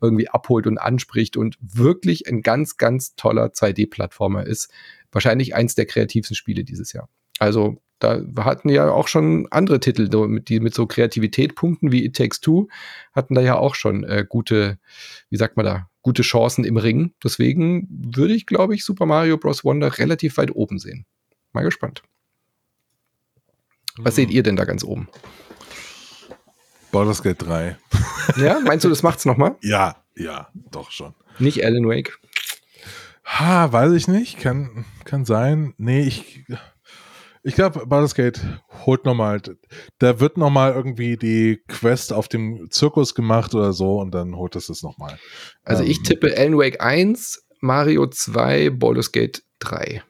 irgendwie 0.02 0.28
abholt 0.28 0.66
und 0.66 0.78
anspricht 0.78 1.36
und 1.36 1.56
wirklich 1.61 2.28
ein 2.28 2.42
ganz, 2.42 2.76
ganz 2.76 3.14
toller 3.16 3.46
2D-Plattformer 3.46 4.46
ist 4.46 4.70
wahrscheinlich 5.12 5.54
eins 5.54 5.74
der 5.74 5.86
kreativsten 5.86 6.36
Spiele 6.36 6.64
dieses 6.64 6.92
Jahr. 6.92 7.08
Also 7.38 7.80
da 8.00 8.22
hatten 8.38 8.70
ja 8.70 8.90
auch 8.90 9.08
schon 9.08 9.46
andere 9.50 9.78
Titel, 9.78 10.08
die 10.08 10.61
mit 10.61 10.74
so 10.74 10.86
Kreativität 10.86 11.54
punkten 11.54 11.92
wie 11.92 12.04
It 12.04 12.16
Takes 12.16 12.40
Two, 12.40 12.68
hatten 13.12 13.34
da 13.34 13.42
ja 13.42 13.56
auch 13.56 13.74
schon 13.74 14.04
äh, 14.04 14.24
gute, 14.26 14.78
wie 15.28 15.36
sagt 15.36 15.56
man 15.56 15.66
da, 15.66 15.90
gute 16.02 16.22
Chancen 16.22 16.64
im 16.64 16.78
Ring. 16.78 17.12
Deswegen 17.22 17.86
würde 17.90 18.32
ich, 18.34 18.46
glaube 18.46 18.74
ich, 18.74 18.84
Super 18.84 19.04
Mario 19.04 19.36
Bros. 19.36 19.64
Wonder 19.64 19.98
relativ 19.98 20.38
weit 20.38 20.54
oben 20.54 20.78
sehen. 20.78 21.04
Mal 21.52 21.62
gespannt. 21.62 22.02
Was 23.98 24.14
mhm. 24.14 24.16
seht 24.16 24.30
ihr 24.30 24.42
denn 24.42 24.56
da 24.56 24.64
ganz 24.64 24.82
oben? 24.82 25.08
Baldur's 26.90 27.22
Gate 27.22 27.42
3. 27.42 27.76
Ja, 28.36 28.61
meinst 28.61 28.84
du, 28.84 28.88
das 28.88 29.02
macht's 29.02 29.26
nochmal? 29.26 29.56
Ja, 29.62 30.02
ja, 30.16 30.48
doch 30.70 30.90
schon. 30.90 31.14
Nicht 31.38 31.64
Alan 31.64 31.86
Wake? 31.86 32.18
Ha, 33.39 33.72
weiß 33.72 33.93
ich 33.93 34.09
nicht. 34.09 34.39
Kann, 34.39 34.85
kann 35.05 35.24
sein. 35.24 35.74
Nee, 35.78 36.03
ich, 36.03 36.45
ich 37.43 37.55
glaube, 37.55 37.87
Baldur's 37.87 38.14
Gate 38.14 38.41
holt 38.85 39.05
nochmal, 39.05 39.41
da 39.99 40.20
wird 40.20 40.37
nochmal 40.37 40.72
irgendwie 40.72 41.16
die 41.16 41.62
Quest 41.68 42.12
auf 42.12 42.28
dem 42.28 42.70
Zirkus 42.70 43.14
gemacht 43.14 43.55
oder 43.55 43.72
so 43.72 44.01
und 44.01 44.12
dann 44.12 44.37
holt 44.37 44.57
es 44.57 44.68
es 44.68 44.83
nochmal. 44.83 45.18
Also 45.64 45.83
ähm, 45.83 45.91
ich 45.91 46.03
tippe 46.03 46.37
Alan 46.37 46.59
Wake 46.59 46.81
1, 46.81 47.47
Mario 47.61 48.07
2, 48.07 48.70
Baldur's 48.70 49.12
Gate 49.12 49.43
3. 49.61 50.03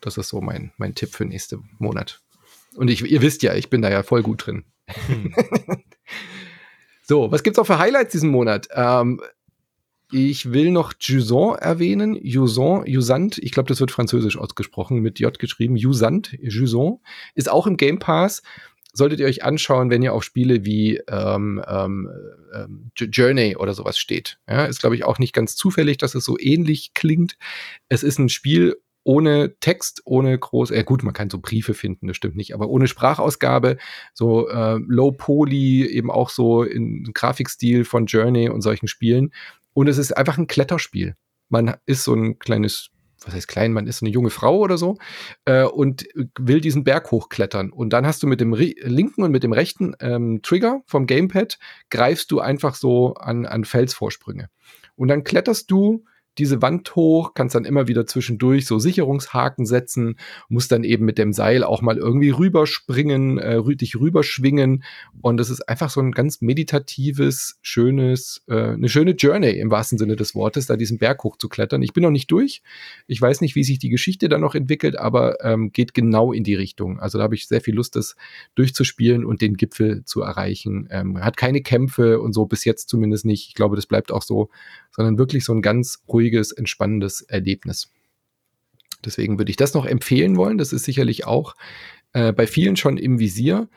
Das 0.00 0.18
ist 0.18 0.28
so 0.28 0.40
mein, 0.40 0.72
mein 0.76 0.94
Tipp 0.94 1.14
für 1.14 1.24
nächsten 1.24 1.68
Monat. 1.78 2.20
Und 2.76 2.88
ich, 2.88 3.02
ihr 3.02 3.22
wisst 3.22 3.42
ja, 3.42 3.54
ich 3.54 3.70
bin 3.70 3.82
da 3.82 3.90
ja 3.90 4.02
voll 4.02 4.22
gut 4.22 4.46
drin 4.46 4.64
Hm. 5.06 5.34
so, 7.02 7.30
was 7.30 7.42
gibt's 7.42 7.58
auch 7.58 7.66
für 7.66 7.78
Highlights 7.78 8.12
diesen 8.12 8.30
Monat? 8.30 8.68
Ähm, 8.72 9.20
ich 10.10 10.52
will 10.52 10.70
noch 10.70 10.94
Juson 10.98 11.56
erwähnen. 11.56 12.18
Juson, 12.22 12.86
Jusant, 12.86 13.38
ich 13.38 13.52
glaube, 13.52 13.68
das 13.68 13.80
wird 13.80 13.90
französisch 13.90 14.38
ausgesprochen, 14.38 15.00
mit 15.00 15.20
J 15.20 15.38
geschrieben. 15.38 15.76
Jusant, 15.76 16.36
Juson, 16.40 17.00
ist 17.34 17.50
auch 17.50 17.66
im 17.66 17.76
Game 17.76 17.98
Pass. 17.98 18.42
Solltet 18.94 19.20
ihr 19.20 19.26
euch 19.26 19.44
anschauen, 19.44 19.90
wenn 19.90 20.02
ihr 20.02 20.14
auf 20.14 20.24
Spiele 20.24 20.64
wie 20.64 21.00
ähm, 21.08 21.62
ähm, 21.68 22.08
ähm 22.54 22.90
Journey 22.96 23.56
oder 23.56 23.74
sowas 23.74 23.98
steht. 23.98 24.38
Ja, 24.48 24.64
ist, 24.64 24.80
glaube 24.80 24.96
ich, 24.96 25.04
auch 25.04 25.18
nicht 25.18 25.34
ganz 25.34 25.56
zufällig, 25.56 25.98
dass 25.98 26.14
es 26.14 26.24
so 26.24 26.38
ähnlich 26.38 26.94
klingt. 26.94 27.36
Es 27.88 28.02
ist 28.02 28.18
ein 28.18 28.30
Spiel 28.30 28.76
ohne 29.08 29.58
Text, 29.60 30.02
ohne 30.04 30.38
groß, 30.38 30.70
äh 30.70 30.84
gut, 30.84 31.02
man 31.02 31.14
kann 31.14 31.30
so 31.30 31.38
Briefe 31.38 31.72
finden, 31.72 32.08
das 32.08 32.16
stimmt 32.18 32.36
nicht, 32.36 32.52
aber 32.52 32.68
ohne 32.68 32.86
Sprachausgabe, 32.88 33.78
so 34.12 34.50
äh, 34.50 34.78
Low 34.86 35.12
Poly, 35.12 35.86
eben 35.86 36.10
auch 36.10 36.28
so 36.28 36.62
in 36.62 37.10
Grafikstil 37.14 37.86
von 37.86 38.04
Journey 38.04 38.50
und 38.50 38.60
solchen 38.60 38.86
Spielen. 38.86 39.32
Und 39.72 39.88
es 39.88 39.98
ist 39.98 40.16
einfach 40.16 40.38
ein 40.38 40.46
Kletterspiel. 40.46 41.14
Man 41.48 41.76
ist 41.86 42.04
so 42.04 42.14
ein 42.14 42.38
kleines, 42.38 42.90
was 43.24 43.34
heißt 43.34 43.48
klein, 43.48 43.72
man 43.72 43.86
ist 43.86 44.02
eine 44.02 44.10
junge 44.10 44.30
Frau 44.30 44.58
oder 44.58 44.76
so 44.76 44.96
äh, 45.44 45.64
und 45.64 46.06
will 46.38 46.60
diesen 46.60 46.84
Berg 46.84 47.10
hochklettern. 47.10 47.70
Und 47.70 47.92
dann 47.92 48.06
hast 48.06 48.22
du 48.22 48.26
mit 48.26 48.40
dem 48.40 48.52
linken 48.52 49.22
und 49.22 49.30
mit 49.30 49.42
dem 49.42 49.52
rechten 49.52 49.94
ähm, 50.00 50.40
Trigger 50.42 50.82
vom 50.86 51.06
Gamepad, 51.06 51.58
greifst 51.90 52.30
du 52.30 52.40
einfach 52.40 52.74
so 52.74 53.14
an, 53.14 53.46
an 53.46 53.64
Felsvorsprünge. 53.64 54.48
Und 54.96 55.08
dann 55.08 55.24
kletterst 55.24 55.70
du 55.70 56.04
diese 56.38 56.62
Wand 56.62 56.94
hoch, 56.94 57.34
kannst 57.34 57.54
dann 57.54 57.64
immer 57.64 57.88
wieder 57.88 58.06
zwischendurch 58.06 58.66
so 58.66 58.78
Sicherungshaken 58.78 59.66
setzen, 59.66 60.16
musst 60.48 60.72
dann 60.72 60.84
eben 60.84 61.04
mit 61.04 61.18
dem 61.18 61.32
Seil 61.32 61.64
auch 61.64 61.82
mal 61.82 61.96
irgendwie 61.96 62.30
rüberspringen, 62.30 63.38
äh, 63.38 63.76
dich 63.76 63.96
rüberschwingen. 63.96 64.84
Und 65.20 65.40
es 65.40 65.50
ist 65.50 65.68
einfach 65.68 65.90
so 65.90 66.00
ein 66.00 66.12
ganz 66.12 66.40
meditatives, 66.40 67.58
schönes, 67.62 68.42
äh, 68.48 68.72
eine 68.72 68.88
schöne 68.88 69.12
Journey 69.12 69.50
im 69.50 69.70
wahrsten 69.70 69.98
Sinne 69.98 70.16
des 70.16 70.34
Wortes, 70.34 70.66
da 70.66 70.76
diesen 70.76 70.98
Berg 70.98 71.22
hochzuklettern. 71.24 71.82
Ich 71.82 71.92
bin 71.92 72.02
noch 72.02 72.10
nicht 72.10 72.30
durch. 72.30 72.62
Ich 73.06 73.20
weiß 73.20 73.40
nicht, 73.40 73.54
wie 73.54 73.64
sich 73.64 73.78
die 73.78 73.90
Geschichte 73.90 74.28
dann 74.28 74.40
noch 74.40 74.54
entwickelt, 74.54 74.98
aber 74.98 75.44
ähm, 75.44 75.72
geht 75.72 75.94
genau 75.94 76.32
in 76.32 76.44
die 76.44 76.54
Richtung. 76.54 77.00
Also 77.00 77.18
da 77.18 77.24
habe 77.24 77.34
ich 77.34 77.48
sehr 77.48 77.60
viel 77.60 77.74
Lust, 77.74 77.96
das 77.96 78.16
durchzuspielen 78.54 79.24
und 79.24 79.42
den 79.42 79.56
Gipfel 79.56 80.04
zu 80.04 80.22
erreichen. 80.22 80.88
Ähm, 80.90 81.18
hat 81.18 81.36
keine 81.36 81.62
Kämpfe 81.62 82.20
und 82.20 82.32
so 82.32 82.46
bis 82.46 82.64
jetzt 82.64 82.88
zumindest 82.88 83.24
nicht. 83.24 83.48
Ich 83.48 83.54
glaube, 83.54 83.76
das 83.76 83.86
bleibt 83.86 84.12
auch 84.12 84.22
so, 84.22 84.50
sondern 84.90 85.18
wirklich 85.18 85.44
so 85.44 85.52
ein 85.52 85.62
ganz 85.62 86.02
ruhiges 86.08 86.27
ruhiges, 86.28 86.52
entspannendes 86.52 87.22
Erlebnis. 87.22 87.90
Deswegen 89.04 89.38
würde 89.38 89.50
ich 89.50 89.56
das 89.56 89.74
noch 89.74 89.86
empfehlen 89.86 90.36
wollen. 90.36 90.58
Das 90.58 90.72
ist 90.72 90.84
sicherlich 90.84 91.26
auch 91.26 91.54
äh, 92.12 92.32
bei 92.32 92.46
vielen 92.46 92.76
schon 92.76 92.96
im 92.96 93.18
Visier. 93.18 93.68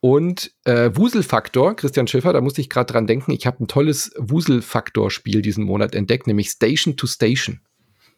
Und 0.00 0.52
äh, 0.64 0.90
Wuselfaktor, 0.94 1.76
Christian 1.76 2.06
Schiffer, 2.06 2.32
da 2.32 2.42
musste 2.42 2.60
ich 2.60 2.68
gerade 2.68 2.92
dran 2.92 3.06
denken, 3.06 3.32
ich 3.32 3.46
habe 3.46 3.64
ein 3.64 3.68
tolles 3.68 4.12
Wuselfaktor-Spiel 4.18 5.40
diesen 5.40 5.64
Monat 5.64 5.94
entdeckt, 5.94 6.26
nämlich 6.26 6.50
Station 6.50 6.96
to 6.96 7.06
Station. 7.06 7.60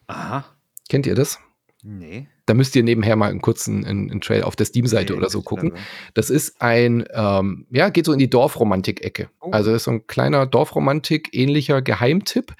Aha. 0.09 0.45
Kennt 0.89 1.07
ihr 1.07 1.14
das? 1.14 1.39
Nee. 1.82 2.26
Da 2.47 2.55
müsst 2.55 2.74
ihr 2.74 2.82
nebenher 2.82 3.14
mal 3.14 3.30
einen 3.30 3.41
kurzen 3.41 3.84
einen, 3.84 4.11
einen 4.11 4.20
Trail 4.20 4.43
auf 4.43 4.57
der 4.57 4.66
Steam-Seite 4.66 5.12
nee, 5.12 5.18
oder 5.18 5.30
so 5.30 5.43
gucken. 5.43 5.74
Das 6.14 6.30
ist 6.30 6.61
ein, 6.61 7.05
ähm, 7.12 7.66
ja, 7.70 7.91
geht 7.91 8.07
so 8.07 8.12
in 8.12 8.18
die 8.18 8.30
Dorfromantik-Ecke. 8.30 9.30
Oh. 9.41 9.51
Also 9.51 9.72
ist 9.72 9.84
so 9.84 9.93
ein 9.93 10.07
kleiner 10.09 10.47
Dorfromantik-ähnlicher 10.47 11.82
Geheimtipp 11.82 12.55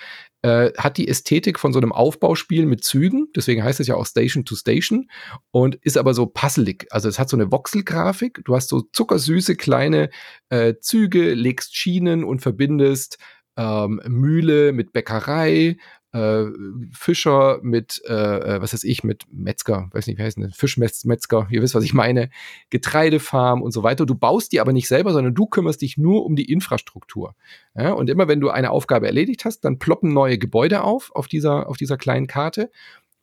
äh, 0.47 0.73
hat 0.79 0.97
die 0.97 1.09
Ästhetik 1.09 1.59
von 1.59 1.73
so 1.73 1.81
einem 1.81 1.91
Aufbauspiel 1.91 2.67
mit 2.67 2.85
Zügen, 2.85 3.27
deswegen 3.35 3.65
heißt 3.65 3.81
es 3.81 3.89
ja 3.89 3.97
auch 3.97 4.07
Station 4.07 4.45
to 4.45 4.55
Station 4.55 5.11
und 5.51 5.75
ist 5.75 5.99
aber 5.99 6.15
so 6.15 6.27
puzzelig. 6.27 6.87
Also 6.91 7.09
es 7.09 7.19
hat 7.19 7.29
so 7.29 7.37
eine 7.37 7.51
Voxelgrafik, 7.51 8.43
du 8.45 8.55
hast 8.55 8.69
so 8.69 8.83
zuckersüße 8.93 9.57
kleine 9.57 10.09
äh, 10.49 10.75
Züge, 10.81 11.35
legst 11.35 11.75
Schienen 11.75 12.23
und 12.23 12.43
verbindest 12.43 13.19
ähm, 13.57 14.01
Mühle 14.07 14.73
mit 14.73 14.93
Bäckerei, 14.93 15.79
äh, 16.17 16.47
Fischer 16.93 17.59
mit, 17.63 18.03
äh, 18.09 18.13
äh, 18.13 18.63
was 18.63 18.73
weiß 18.73 18.85
ich, 18.85 19.05
mit 19.05 19.25
Metzger, 19.31 19.89
weiß 19.93 20.07
nicht, 20.07 20.19
wie 20.19 20.23
heißt 20.23 20.39
denn, 20.39 20.51
Fischmetzger, 20.51 21.47
ihr 21.51 21.63
wisst, 21.63 21.75
was 21.75 21.85
ich 21.85 21.93
meine, 21.93 22.31
Getreidefarm 22.71 23.63
und 23.63 23.73
so 23.73 23.83
weiter. 23.83 24.07
Du 24.07 24.15
baust 24.15 24.53
die 24.53 24.61
aber 24.61 24.73
nicht 24.73 24.89
selber, 24.89 25.13
sondern 25.13 25.35
du 25.35 25.47
kümmerst 25.47 25.83
dich 25.83 25.99
nur 25.99 26.25
um 26.25 26.35
die 26.35 26.51
Infrastruktur. 26.51 27.35
Ja, 27.77 27.93
und 27.93 28.09
immer 28.09 28.29
wenn 28.29 28.41
du 28.41 28.49
eine 28.49 28.71
Aufgabe 28.71 29.07
erledigt 29.07 29.45
hast, 29.45 29.61
dann 29.61 29.79
ploppen 29.79 30.13
neue 30.13 30.39
Gebäude 30.39 30.83
auf, 30.83 31.11
auf 31.15 31.29
dieser, 31.29 31.69
auf 31.69 31.77
dieser 31.77 31.99
kleinen 31.99 32.27
Karte. 32.27 32.71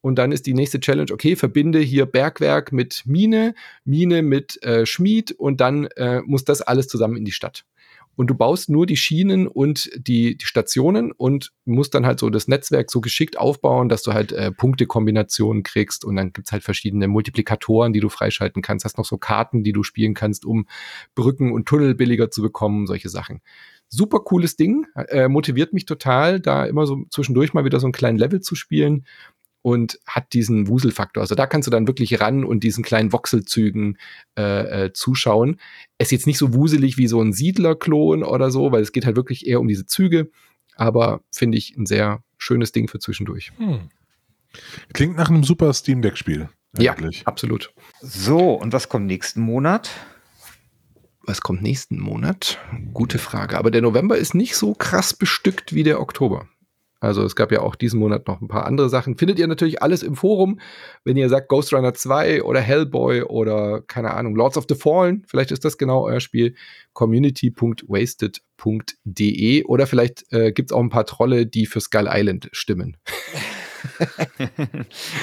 Und 0.01 0.19
dann 0.19 0.33
ist 0.33 0.45
die 0.45 0.53
nächste 0.53 0.81
Challenge, 0.81 1.11
okay, 1.13 1.37
verbinde 1.37 1.79
hier 1.79 2.05
Bergwerk 2.05 2.73
mit 2.73 3.03
Mine, 3.05 3.55
Mine 3.85 4.21
mit 4.21 4.61
äh, 4.61 4.85
Schmied 4.85 5.31
und 5.31 5.61
dann 5.61 5.85
äh, 5.95 6.21
muss 6.25 6.43
das 6.43 6.61
alles 6.61 6.89
zusammen 6.89 7.15
in 7.15 7.25
die 7.25 7.31
Stadt 7.31 7.65
und 8.15 8.29
du 8.29 8.35
baust 8.35 8.69
nur 8.69 8.85
die 8.85 8.95
Schienen 8.95 9.47
und 9.47 9.89
die, 9.95 10.37
die 10.37 10.45
Stationen 10.45 11.11
und 11.11 11.51
musst 11.65 11.95
dann 11.95 12.05
halt 12.05 12.19
so 12.19 12.29
das 12.29 12.47
Netzwerk 12.47 12.91
so 12.91 13.01
geschickt 13.01 13.37
aufbauen, 13.37 13.89
dass 13.89 14.03
du 14.03 14.13
halt 14.13 14.31
äh, 14.31 14.51
Punktekombinationen 14.51 15.63
kriegst 15.63 16.05
und 16.05 16.15
dann 16.15 16.31
gibt's 16.31 16.51
halt 16.51 16.63
verschiedene 16.63 17.07
Multiplikatoren, 17.07 17.93
die 17.93 17.99
du 17.99 18.09
freischalten 18.09 18.61
kannst. 18.61 18.85
Hast 18.85 18.97
noch 18.97 19.05
so 19.05 19.17
Karten, 19.17 19.63
die 19.63 19.73
du 19.73 19.83
spielen 19.83 20.13
kannst, 20.13 20.45
um 20.45 20.67
Brücken 21.15 21.51
und 21.51 21.67
Tunnel 21.67 21.95
billiger 21.95 22.29
zu 22.29 22.41
bekommen, 22.41 22.85
solche 22.85 23.09
Sachen. 23.09 23.41
Super 23.89 24.19
cooles 24.19 24.55
Ding, 24.55 24.87
äh, 24.95 25.27
motiviert 25.27 25.73
mich 25.73 25.85
total, 25.85 26.39
da 26.39 26.65
immer 26.65 26.87
so 26.87 27.05
zwischendurch 27.11 27.53
mal 27.53 27.65
wieder 27.65 27.79
so 27.79 27.85
einen 27.85 27.93
kleinen 27.93 28.17
Level 28.17 28.41
zu 28.41 28.55
spielen 28.55 29.05
und 29.63 29.97
hat 30.05 30.33
diesen 30.33 30.67
Wuselfaktor. 30.67 31.21
Also 31.21 31.33
da 31.33 31.47
kannst 31.47 31.65
du 31.67 31.71
dann 31.71 31.87
wirklich 31.87 32.19
ran 32.19 32.43
und 32.43 32.63
diesen 32.63 32.83
kleinen 32.83 33.11
Voxelzügen 33.11 33.97
äh, 34.37 34.85
äh, 34.85 34.93
zuschauen. 34.93 35.59
Es 35.97 36.07
ist 36.07 36.11
jetzt 36.11 36.27
nicht 36.27 36.37
so 36.37 36.53
wuselig 36.53 36.97
wie 36.97 37.07
so 37.07 37.21
ein 37.21 37.33
Siedlerklon 37.33 38.23
oder 38.23 38.51
so, 38.51 38.71
weil 38.71 38.81
es 38.83 38.91
geht 38.91 39.05
halt 39.05 39.15
wirklich 39.15 39.47
eher 39.47 39.61
um 39.61 39.67
diese 39.67 39.85
Züge. 39.85 40.29
Aber 40.75 41.21
finde 41.31 41.57
ich 41.57 41.75
ein 41.77 41.85
sehr 41.85 42.23
schönes 42.37 42.73
Ding 42.73 42.89
für 42.89 42.99
zwischendurch. 42.99 43.53
Hm. 43.57 43.89
Klingt 44.93 45.15
nach 45.15 45.29
einem 45.29 45.45
super 45.45 45.73
Steam 45.73 46.01
Deck 46.01 46.17
Spiel. 46.17 46.49
Ja, 46.77 46.95
absolut. 47.23 47.73
So, 48.01 48.53
und 48.53 48.73
was 48.73 48.89
kommt 48.89 49.05
nächsten 49.05 49.41
Monat? 49.41 49.91
Was 51.25 51.39
kommt 51.39 51.61
nächsten 51.61 51.99
Monat? 51.99 52.59
Gute 52.93 53.17
Frage. 53.17 53.57
Aber 53.57 53.71
der 53.71 53.81
November 53.81 54.17
ist 54.17 54.35
nicht 54.35 54.57
so 54.57 54.73
krass 54.73 55.13
bestückt 55.13 55.73
wie 55.73 55.83
der 55.83 56.01
Oktober. 56.01 56.49
Also 57.03 57.23
es 57.23 57.35
gab 57.35 57.51
ja 57.51 57.59
auch 57.59 57.75
diesen 57.75 57.99
Monat 57.99 58.27
noch 58.27 58.39
ein 58.39 58.47
paar 58.47 58.65
andere 58.65 58.87
Sachen. 58.87 59.17
Findet 59.17 59.37
ihr 59.37 59.47
natürlich 59.47 59.81
alles 59.81 60.03
im 60.03 60.15
Forum. 60.15 60.61
Wenn 61.03 61.17
ihr 61.17 61.27
sagt 61.27 61.49
Ghost 61.49 61.73
Runner 61.73 61.93
2 61.93 62.43
oder 62.43 62.61
Hellboy 62.61 63.23
oder 63.23 63.81
keine 63.81 64.11
Ahnung, 64.11 64.37
Lords 64.37 64.55
of 64.55 64.67
the 64.69 64.75
Fallen, 64.75 65.25
vielleicht 65.27 65.51
ist 65.51 65.65
das 65.65 65.77
genau 65.77 66.05
euer 66.05 66.21
Spiel, 66.21 66.55
community.wasted.de 66.93 69.65
oder 69.65 69.85
vielleicht 69.85 70.31
äh, 70.31 70.53
gibt 70.53 70.71
es 70.71 70.73
auch 70.73 70.79
ein 70.79 70.89
paar 70.89 71.05
Trolle, 71.05 71.45
die 71.45 71.65
für 71.65 71.81
Skull 71.81 72.07
Island 72.09 72.47
stimmen. 72.53 72.95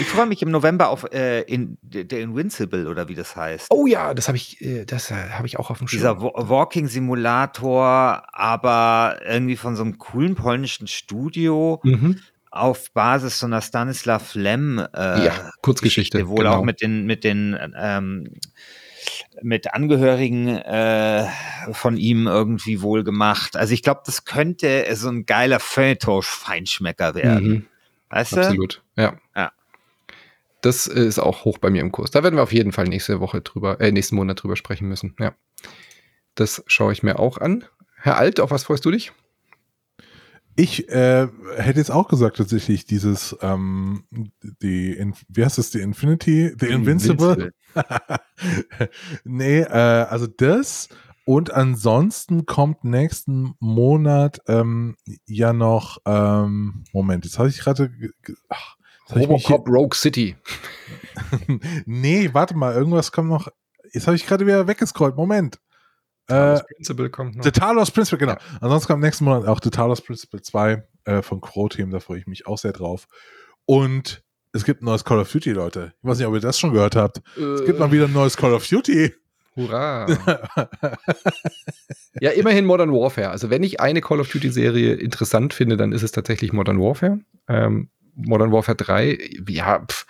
ich 0.00 0.06
freue 0.06 0.26
mich 0.26 0.42
im 0.42 0.50
November 0.50 0.88
auf 0.88 1.10
äh, 1.12 1.42
in, 1.42 1.78
der 1.82 2.20
Invincible 2.20 2.88
oder 2.88 3.08
wie 3.08 3.14
das 3.14 3.36
heißt. 3.36 3.68
Oh 3.70 3.86
ja, 3.86 4.14
das 4.14 4.28
habe 4.28 4.36
ich, 4.36 4.60
äh, 4.60 4.84
das 4.84 5.10
äh, 5.10 5.14
habe 5.14 5.46
ich 5.46 5.58
auch 5.58 5.70
auf 5.70 5.78
dem 5.78 5.88
Schirm. 5.88 5.98
Dieser 5.98 6.20
Walking 6.20 6.88
Simulator, 6.88 8.22
aber 8.32 9.20
irgendwie 9.26 9.56
von 9.56 9.76
so 9.76 9.82
einem 9.82 9.98
coolen 9.98 10.34
polnischen 10.34 10.86
Studio. 10.86 11.80
Mhm. 11.82 12.20
Auf 12.52 12.92
Basis 12.92 13.38
so 13.38 13.46
einer 13.46 13.62
Stanislav 13.62 14.34
Lem 14.34 14.78
äh, 14.78 15.24
ja, 15.24 15.50
Kurzgeschichte. 15.62 16.18
Geschichte, 16.18 16.28
wohl 16.28 16.44
genau. 16.44 16.56
auch 16.56 16.64
mit 16.64 16.82
den, 16.82 17.06
mit 17.06 17.22
den 17.22 17.56
ähm, 17.78 18.28
mit 19.42 19.72
Angehörigen 19.72 20.48
äh, 20.48 21.26
von 21.72 21.96
ihm 21.96 22.26
irgendwie 22.26 22.82
wohl 22.82 23.04
gemacht. 23.04 23.56
Also 23.56 23.72
ich 23.74 23.82
glaube, 23.82 24.02
das 24.04 24.24
könnte 24.24 24.84
so 24.94 25.08
ein 25.08 25.26
geiler 25.26 25.60
Feuilleton-Feinschmecker 25.60 27.14
werden. 27.14 27.48
Mhm. 27.48 27.66
Weißt 28.10 28.32
du? 28.32 28.40
Absolut, 28.40 28.82
ja. 28.96 29.16
ja. 29.34 29.52
Das 30.60 30.86
ist 30.86 31.18
auch 31.18 31.44
hoch 31.44 31.58
bei 31.58 31.70
mir 31.70 31.80
im 31.80 31.92
Kurs. 31.92 32.10
Da 32.10 32.22
werden 32.22 32.36
wir 32.36 32.42
auf 32.42 32.52
jeden 32.52 32.72
Fall 32.72 32.84
nächste 32.84 33.20
Woche 33.20 33.40
drüber, 33.40 33.80
äh, 33.80 33.92
nächsten 33.92 34.16
Monat 34.16 34.42
drüber 34.42 34.56
sprechen 34.56 34.88
müssen. 34.88 35.16
Ja. 35.18 35.34
Das 36.34 36.62
schaue 36.66 36.92
ich 36.92 37.02
mir 37.02 37.18
auch 37.18 37.38
an. 37.38 37.64
Herr 37.96 38.18
Alt, 38.18 38.40
auf 38.40 38.50
was 38.50 38.64
freust 38.64 38.84
du 38.84 38.90
dich? 38.90 39.12
Ich 40.56 40.88
äh, 40.90 41.28
hätte 41.56 41.78
jetzt 41.78 41.90
auch 41.90 42.08
gesagt, 42.08 42.36
tatsächlich 42.36 42.84
dieses, 42.84 43.36
ähm, 43.40 44.04
die, 44.62 44.92
in, 44.92 45.14
wie 45.28 45.44
heißt 45.44 45.56
das, 45.56 45.70
die 45.70 45.80
Infinity, 45.80 46.52
The 46.58 46.66
Invincible? 46.66 47.52
Invincible. 47.74 48.10
nee, 49.24 49.60
äh, 49.60 49.66
also 49.66 50.26
das 50.26 50.88
und 51.30 51.54
ansonsten 51.54 52.44
kommt 52.44 52.82
nächsten 52.82 53.54
Monat 53.60 54.40
ähm, 54.48 54.96
ja 55.26 55.52
noch, 55.52 55.98
ähm, 56.04 56.82
Moment, 56.92 57.24
jetzt 57.24 57.38
habe 57.38 57.48
ich 57.48 57.60
gerade. 57.60 57.92
Robocop 59.14 59.68
Rogue 59.68 59.94
City. 59.94 60.34
nee, 61.86 62.30
warte 62.32 62.56
mal, 62.56 62.74
irgendwas 62.74 63.12
kommt 63.12 63.28
noch. 63.28 63.46
Jetzt 63.92 64.08
habe 64.08 64.16
ich 64.16 64.26
gerade 64.26 64.44
wieder 64.44 64.66
weggescrollt. 64.66 65.14
Moment. 65.14 65.60
Talos 66.26 66.62
äh, 66.62 66.64
Principle 66.74 67.10
kommt 67.10 67.36
noch. 67.36 67.44
The 67.44 67.52
Talos 67.52 67.92
Principle, 67.92 68.18
genau. 68.18 68.32
Ja. 68.32 68.58
Ansonsten 68.60 68.88
kommt 68.88 69.04
nächsten 69.04 69.24
Monat 69.24 69.46
auch 69.46 69.60
The 69.62 69.70
Talos 69.70 70.00
Principle 70.00 70.42
2 70.42 70.82
äh, 71.04 71.22
von 71.22 71.40
Crow 71.40 71.68
Team. 71.68 71.92
Da 71.92 72.00
freue 72.00 72.18
ich 72.18 72.26
mich 72.26 72.48
auch 72.48 72.58
sehr 72.58 72.72
drauf. 72.72 73.06
Und 73.66 74.24
es 74.52 74.64
gibt 74.64 74.82
ein 74.82 74.86
neues 74.86 75.04
Call 75.04 75.20
of 75.20 75.30
Duty, 75.30 75.52
Leute. 75.52 75.92
Ich 76.02 76.08
weiß 76.08 76.18
nicht, 76.18 76.26
ob 76.26 76.34
ihr 76.34 76.40
das 76.40 76.58
schon 76.58 76.72
gehört 76.72 76.96
habt. 76.96 77.22
Äh. 77.36 77.40
Es 77.40 77.64
gibt 77.64 77.78
mal 77.78 77.92
wieder 77.92 78.06
ein 78.06 78.12
neues 78.12 78.36
Call 78.36 78.52
of 78.52 78.66
Duty. 78.66 79.14
Hurra. 79.56 80.06
ja, 82.20 82.30
immerhin 82.30 82.66
Modern 82.66 82.92
Warfare. 82.92 83.30
Also 83.30 83.50
wenn 83.50 83.62
ich 83.62 83.80
eine 83.80 84.00
Call 84.00 84.20
of 84.20 84.30
Duty-Serie 84.30 84.94
interessant 84.94 85.54
finde, 85.54 85.76
dann 85.76 85.92
ist 85.92 86.02
es 86.02 86.12
tatsächlich 86.12 86.52
Modern 86.52 86.80
Warfare. 86.80 87.20
Ähm, 87.48 87.90
Modern 88.14 88.52
Warfare 88.52 88.76
3, 88.76 89.18
ja, 89.48 89.84
pff, 89.84 90.06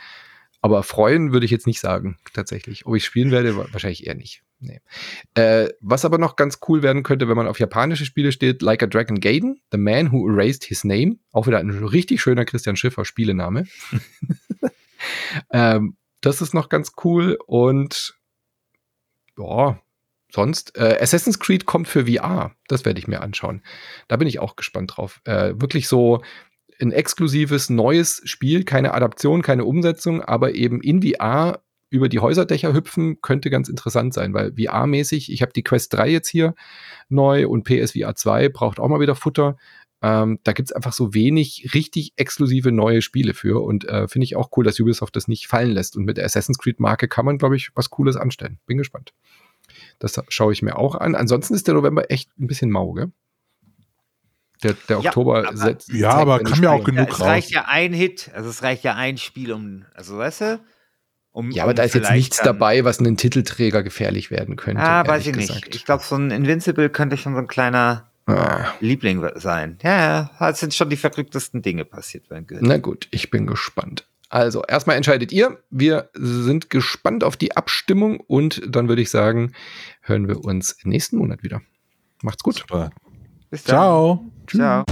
aber 0.63 0.83
freuen 0.83 1.33
würde 1.33 1.47
ich 1.47 1.51
jetzt 1.51 1.67
nicht 1.67 1.81
sagen, 1.81 2.19
tatsächlich. 2.35 2.85
Ob 2.87 2.95
ich 2.95 3.05
spielen 3.05 3.31
werde, 3.31 3.57
wahrscheinlich 3.57 4.07
eher 4.07 4.15
nicht. 4.15 4.43
Nee. 4.59 4.81
Äh, 5.35 5.71
was 5.81 6.05
aber 6.05 6.19
noch 6.19 6.37
ganz 6.37 6.59
cool 6.69 6.83
werden 6.83 7.03
könnte, 7.03 7.29
wenn 7.29 7.37
man 7.37 7.49
auf 7.49 7.59
japanische 7.59 8.05
Spiele 8.05 8.31
steht, 8.31 8.61
Like 8.61 8.83
a 8.83 8.87
Dragon 8.87 9.19
Gaiden, 9.19 9.63
The 9.73 9.79
Man 9.79 10.13
Who 10.13 10.29
Erased 10.29 10.65
His 10.65 10.85
Name, 10.85 11.17
auch 11.33 11.47
wieder 11.47 11.59
ein 11.59 11.71
richtig 11.71 12.21
schöner 12.21 12.45
Christian 12.45 12.77
Schiffer 12.77 13.07
Spielename. 13.07 13.65
ähm, 15.51 15.97
das 16.21 16.43
ist 16.43 16.53
noch 16.53 16.69
ganz 16.69 16.93
cool 17.05 17.39
und 17.47 18.20
ja, 19.41 19.81
sonst 20.33 20.77
äh, 20.77 20.99
Assassin's 21.01 21.39
Creed 21.39 21.67
kommt 21.67 21.89
für 21.89 22.07
VR. 22.07 22.53
Das 22.69 22.85
werde 22.85 22.99
ich 22.99 23.09
mir 23.09 23.21
anschauen. 23.23 23.63
Da 24.09 24.17
bin 24.17 24.29
ich 24.29 24.39
auch 24.39 24.57
gespannt 24.57 24.97
drauf. 24.97 25.21
Äh, 25.25 25.55
wirklich 25.57 25.89
so 25.89 26.23
ein 26.81 26.93
exklusives 26.93 27.69
neues 27.71 28.23
Spiel, 28.25 28.65
keine 28.65 28.95
Adaption, 28.95 29.43
keine 29.43 29.65
Umsetzung, 29.65 30.23
aber 30.23 30.55
eben 30.55 30.81
in 30.81 31.03
VR 31.03 31.63
über 31.91 32.09
die 32.09 32.21
Häuserdächer 32.21 32.73
hüpfen, 32.73 33.21
könnte 33.21 33.51
ganz 33.51 33.69
interessant 33.69 34.15
sein, 34.15 34.33
weil 34.33 34.53
VR-mäßig, 34.53 35.31
ich 35.33 35.43
habe 35.43 35.53
die 35.53 35.65
Quest 35.65 35.93
3 35.93 36.09
jetzt 36.09 36.29
hier 36.29 36.55
neu 37.09 37.49
und 37.49 37.65
PSVR 37.65 38.15
2 38.15 38.49
braucht 38.49 38.79
auch 38.79 38.89
mal 38.89 39.01
wieder 39.01 39.17
Futter. 39.17 39.57
Ähm, 40.03 40.39
da 40.45 40.53
gibt's 40.53 40.73
einfach 40.73 40.93
so 40.93 41.13
wenig 41.13 41.71
richtig 41.75 42.15
exklusive 42.17 42.73
neue 42.73 43.03
Spiele 43.03 43.35
für 43.35 43.63
und 43.63 43.85
äh, 43.85 44.09
finde 44.09 44.25
ich 44.25 44.35
auch 44.35 44.51
cool, 44.57 44.65
dass 44.65 44.81
Ubisoft 44.81 45.15
das 45.15 45.29
nicht 45.29 45.47
fallen 45.47 45.71
lässt. 45.71 45.97
Und 45.97 46.05
mit 46.05 46.17
der 46.17 46.25
Assassin's 46.25 46.59
Creed-Marke 46.59 47.07
kann 47.07 47.27
man, 47.27 47.37
glaube 47.37 47.57
ich, 47.57 47.71
was 47.75 47.91
Cooles 47.91 48.17
anstellen. 48.17 48.59
Bin 48.67 48.79
gespannt. 48.79 49.13
Das 49.99 50.21
schaue 50.29 50.53
ich 50.53 50.63
mir 50.63 50.79
auch 50.79 50.95
an. 50.95 51.15
Ansonsten 51.15 51.55
ist 51.55 51.67
der 51.67 51.75
November 51.75 52.11
echt 52.11 52.31
ein 52.39 52.47
bisschen 52.47 52.71
mau, 52.71 52.93
gell? 52.93 53.13
Der, 54.63 54.75
der 54.89 55.01
ja, 55.01 55.09
Oktober 55.11 55.49
aber, 55.49 55.57
setzt. 55.57 55.93
Ja, 55.93 56.11
aber 56.11 56.41
kann 56.41 56.63
ja 56.63 56.71
auch 56.71 56.85
genug 56.85 57.09
ja, 57.09 57.15
es 57.15 57.21
raus. 57.21 57.21
Es 57.21 57.27
reicht 57.27 57.51
ja 57.51 57.65
ein 57.67 57.93
Hit, 57.93 58.31
also 58.35 58.51
es 58.51 58.63
reicht 58.63 58.85
ja 58.85 58.95
ein 58.95 59.17
Spiel, 59.17 59.53
um, 59.53 59.85
also 59.95 60.19
weißt 60.19 60.41
du? 60.43 60.61
Um, 61.33 61.51
ja, 61.51 61.63
aber 61.63 61.71
um 61.71 61.77
da 61.77 61.83
ist 61.85 61.95
jetzt 61.95 62.11
nichts 62.11 62.41
dabei, 62.43 62.85
was 62.85 62.99
einen 62.99 63.17
Titelträger 63.17 63.83
gefährlich 63.83 64.31
werden 64.31 64.57
könnte. 64.57 64.83
Ah, 64.83 65.07
weiß 65.07 65.27
ich 65.27 65.33
gesagt. 65.33 65.67
nicht. 65.67 65.75
Ich 65.75 65.85
glaube, 65.85 66.03
so 66.03 66.17
ein 66.17 66.31
Invincible 66.31 66.91
könnte 66.91 67.17
schon 67.17 67.35
so 67.35 67.39
ein 67.39 67.47
kleiner 67.47 68.10
ah. 68.37 68.75
Liebling 68.81 69.27
sein. 69.37 69.79
Ja, 69.83 70.31
es 70.41 70.61
sind 70.61 70.75
schon 70.75 70.91
die 70.91 70.97
verrücktesten 70.97 71.63
Dinge 71.63 71.85
passiert 71.85 72.29
beim. 72.29 72.47
Na 72.61 72.79
gut, 72.79 73.09
ich 73.11 73.31
bin 73.31 73.47
gespannt. 73.47 74.07
Also, 74.29 74.63
erstmal 74.63 74.97
entscheidet 74.97 75.33
ihr. 75.33 75.59
Wir 75.71 76.09
sind 76.15 76.71
gespannt 76.71 77.25
auf 77.25 77.37
die 77.37 77.57
Abstimmung 77.57 78.21
und 78.21 78.63
dann 78.69 78.89
würde 78.89 79.03
ich 79.03 79.11
sagen, 79.11 79.53
hören 80.03 80.29
wir 80.29 80.45
uns 80.45 80.77
nächsten 80.85 81.17
Monat 81.17 81.43
wieder. 81.43 81.61
Macht's 82.23 82.43
gut. 82.43 82.59
Super. 82.59 82.91
Bis 83.51 83.65
dann. 83.65 83.75
Ciao. 83.75 84.31
Ciao. 84.47 84.85